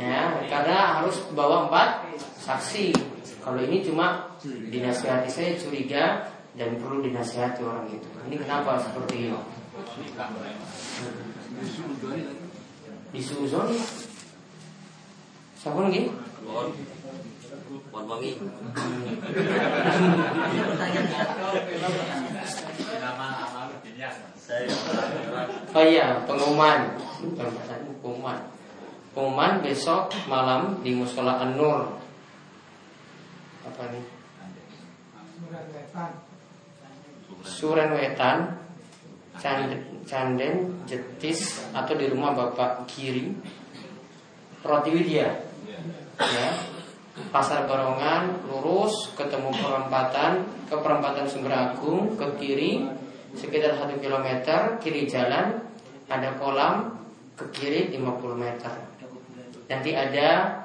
ya 0.01 0.40
karena 0.48 1.05
harus 1.05 1.20
bawa 1.36 1.68
empat 1.68 2.09
saksi. 2.40 2.97
Kalau 3.40 3.60
ini 3.60 3.85
cuma 3.85 4.36
dinasihati 4.44 5.28
saya 5.28 5.56
curiga 5.60 6.32
dan 6.56 6.81
perlu 6.81 7.05
dinasihati 7.05 7.60
orang 7.60 7.89
itu. 7.93 8.09
Ini 8.28 8.36
kenapa 8.40 8.81
seperti 8.81 9.28
ini? 9.28 9.36
Disuuzon 13.12 13.68
Siapa 15.60 15.77
lagi? 15.77 16.09
Wangi. 18.10 18.32
Oh 25.70 25.85
iya, 25.85 26.24
pengumuman. 26.27 26.81
Bukan 27.22 27.48
pengumuman. 28.02 28.39
Pengumuman 29.20 29.60
besok 29.60 30.16
malam 30.32 30.80
di 30.80 30.97
Musola 30.97 31.44
An-Nur. 31.44 31.92
Apa 33.68 33.92
nih? 33.92 34.01
Suren 37.44 37.92
Wetan, 37.92 38.48
Canden, 39.36 40.01
Canden, 40.09 40.72
Jetis, 40.88 41.68
atau 41.76 42.01
di 42.01 42.09
rumah 42.09 42.32
Bapak 42.32 42.88
Kiri, 42.88 43.28
Roti 44.64 44.88
Widya. 44.88 45.28
Ya, 46.16 46.48
Pasar 47.28 47.68
Barongan 47.68 48.48
lurus 48.48 49.12
ketemu 49.20 49.52
perempatan 49.52 50.48
ke 50.64 50.80
perempatan 50.80 51.28
Sumber 51.28 51.52
Agung 51.52 52.16
ke 52.16 52.24
kiri 52.40 52.88
sekitar 53.36 53.76
1 53.76 54.01
km 54.01 54.48
kiri 54.80 55.05
jalan 55.05 55.60
ada 56.09 56.40
kolam 56.40 57.05
ke 57.36 57.44
kiri 57.52 57.92
50 57.92 58.01
meter. 58.40 58.90
Nanti 59.70 59.94
ada 59.94 60.59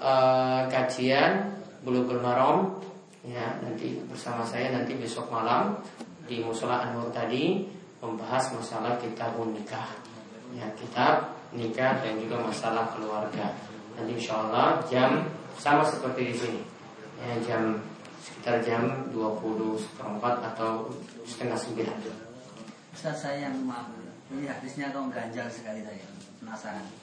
eh, 0.00 0.62
kajian 0.72 1.52
Bulughul 1.84 2.24
Maram. 2.24 2.80
Ya 3.28 3.60
nanti 3.60 4.00
bersama 4.08 4.40
saya 4.40 4.72
nanti 4.72 4.96
besok 4.96 5.28
malam 5.28 5.76
di 6.24 6.40
Musola 6.40 6.80
Anwar 6.88 7.12
tadi 7.12 7.68
membahas 8.00 8.56
masalah 8.56 8.96
kitab 8.96 9.36
nikah. 9.52 9.92
Ya 10.56 10.64
kitab 10.80 11.36
nikah 11.52 12.00
dan 12.00 12.16
juga 12.16 12.40
masalah 12.40 12.88
keluarga. 12.96 13.52
Nanti 14.00 14.16
insya 14.16 14.48
Allah 14.48 14.80
jam 14.88 15.28
sama 15.60 15.84
seperti 15.84 16.32
di 16.32 16.34
sini. 16.40 16.62
Ya, 17.18 17.34
jam 17.42 17.82
sekitar 18.22 18.62
jam 18.62 19.10
20 19.10 19.76
seperempat 19.76 20.40
atau 20.54 20.88
setengah 21.26 21.58
sembilan. 21.58 21.98
Ustaz 22.94 23.26
saya 23.26 23.50
yang 23.50 23.58
maaf. 23.66 23.90
Ini 24.32 24.48
hadisnya 24.48 24.94
kok 24.94 25.08
ganjal 25.10 25.50
sekali 25.50 25.82
saya 25.82 26.04
Penasaran 26.38 26.97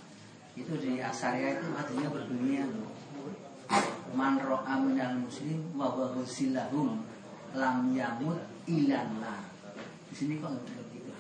Itu 0.56 0.80
di 0.80 1.04
Asaria 1.04 1.60
itu 1.60 1.68
hadisnya 1.76 2.08
berbunyi 2.08 2.64
loh 2.64 2.96
Man 4.16 4.40
ro'a 4.40 4.80
minal 4.80 5.20
muslim 5.20 5.76
wa 5.76 5.92
ghusillahum 5.92 7.04
lam 7.52 7.92
yamut 7.92 8.40
ilan 8.64 9.20
nar. 9.20 9.44
Di 10.08 10.16
sini 10.16 10.40
kok 10.40 10.56
nggak 10.56 10.88
begitu. 10.88 11.12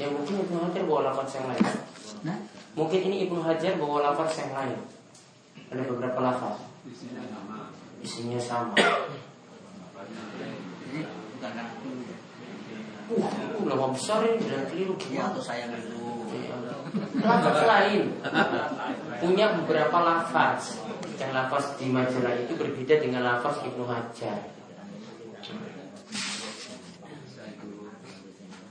ya 0.00 0.08
mungkin 0.08 0.40
Ibnu 0.40 0.56
Hajar 0.64 0.88
bawa 0.88 1.12
lafaz 1.12 1.36
yang 1.36 1.52
lain. 1.52 1.60
Nah, 2.24 2.40
mungkin 2.72 3.12
ini 3.12 3.28
Ibnu 3.28 3.44
Hajar 3.44 3.76
bawa 3.76 4.08
lafaz 4.08 4.40
yang 4.40 4.56
lain. 4.56 4.80
Ada 5.68 5.84
beberapa 5.84 6.24
lafaz. 6.24 6.56
Isinya 8.00 8.40
sama. 8.40 8.72
Jadi 8.72 11.04
bukan 11.04 11.36
karena 11.42 11.62
itu 11.68 11.90
ya. 12.08 12.16
uh 13.12 13.28
lama 13.68 13.92
besar 13.92 14.24
ini 14.24 14.40
dan 14.48 14.64
keliru. 14.72 14.96
Ya 15.12 15.28
atau 15.28 15.44
saya 15.44 15.68
dulu. 15.68 16.24
Lafaz 17.20 17.58
lain. 17.64 18.12
Punya 19.20 19.56
beberapa 19.62 19.96
lafaz. 20.02 20.76
Yang 21.16 21.32
lafaz 21.32 21.64
di 21.78 21.86
majalah 21.88 22.34
itu 22.36 22.52
berbeda 22.58 22.98
dengan 22.98 23.22
lafaz 23.24 23.62
Ibnu 23.62 23.84
Hajar. 23.86 24.38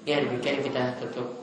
Ya 0.02 0.18
demikian 0.18 0.65
kita 0.65 0.98
tutup 0.98 1.41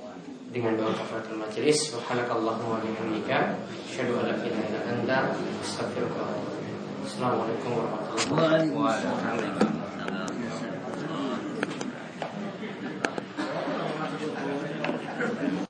dengan 0.50 0.74
doa 0.74 0.90
kafaratul 0.90 1.38
majelis 1.38 1.94
subhanakallahumma 1.94 2.80
wa 2.80 2.82
bihamdika 2.82 3.54
asyhadu 3.86 4.18
an 4.18 4.32
la 4.32 4.36
ilaha 4.42 4.64
illa 4.66 4.80
anta 4.90 5.18
astaghfiruka 5.62 6.18
wa 6.18 6.32
atubu 6.32 6.58
ilaik. 6.66 7.06
Assalamualaikum 7.06 7.70
warahmatullahi 7.78 8.66
wabarakatuh. 8.74 9.87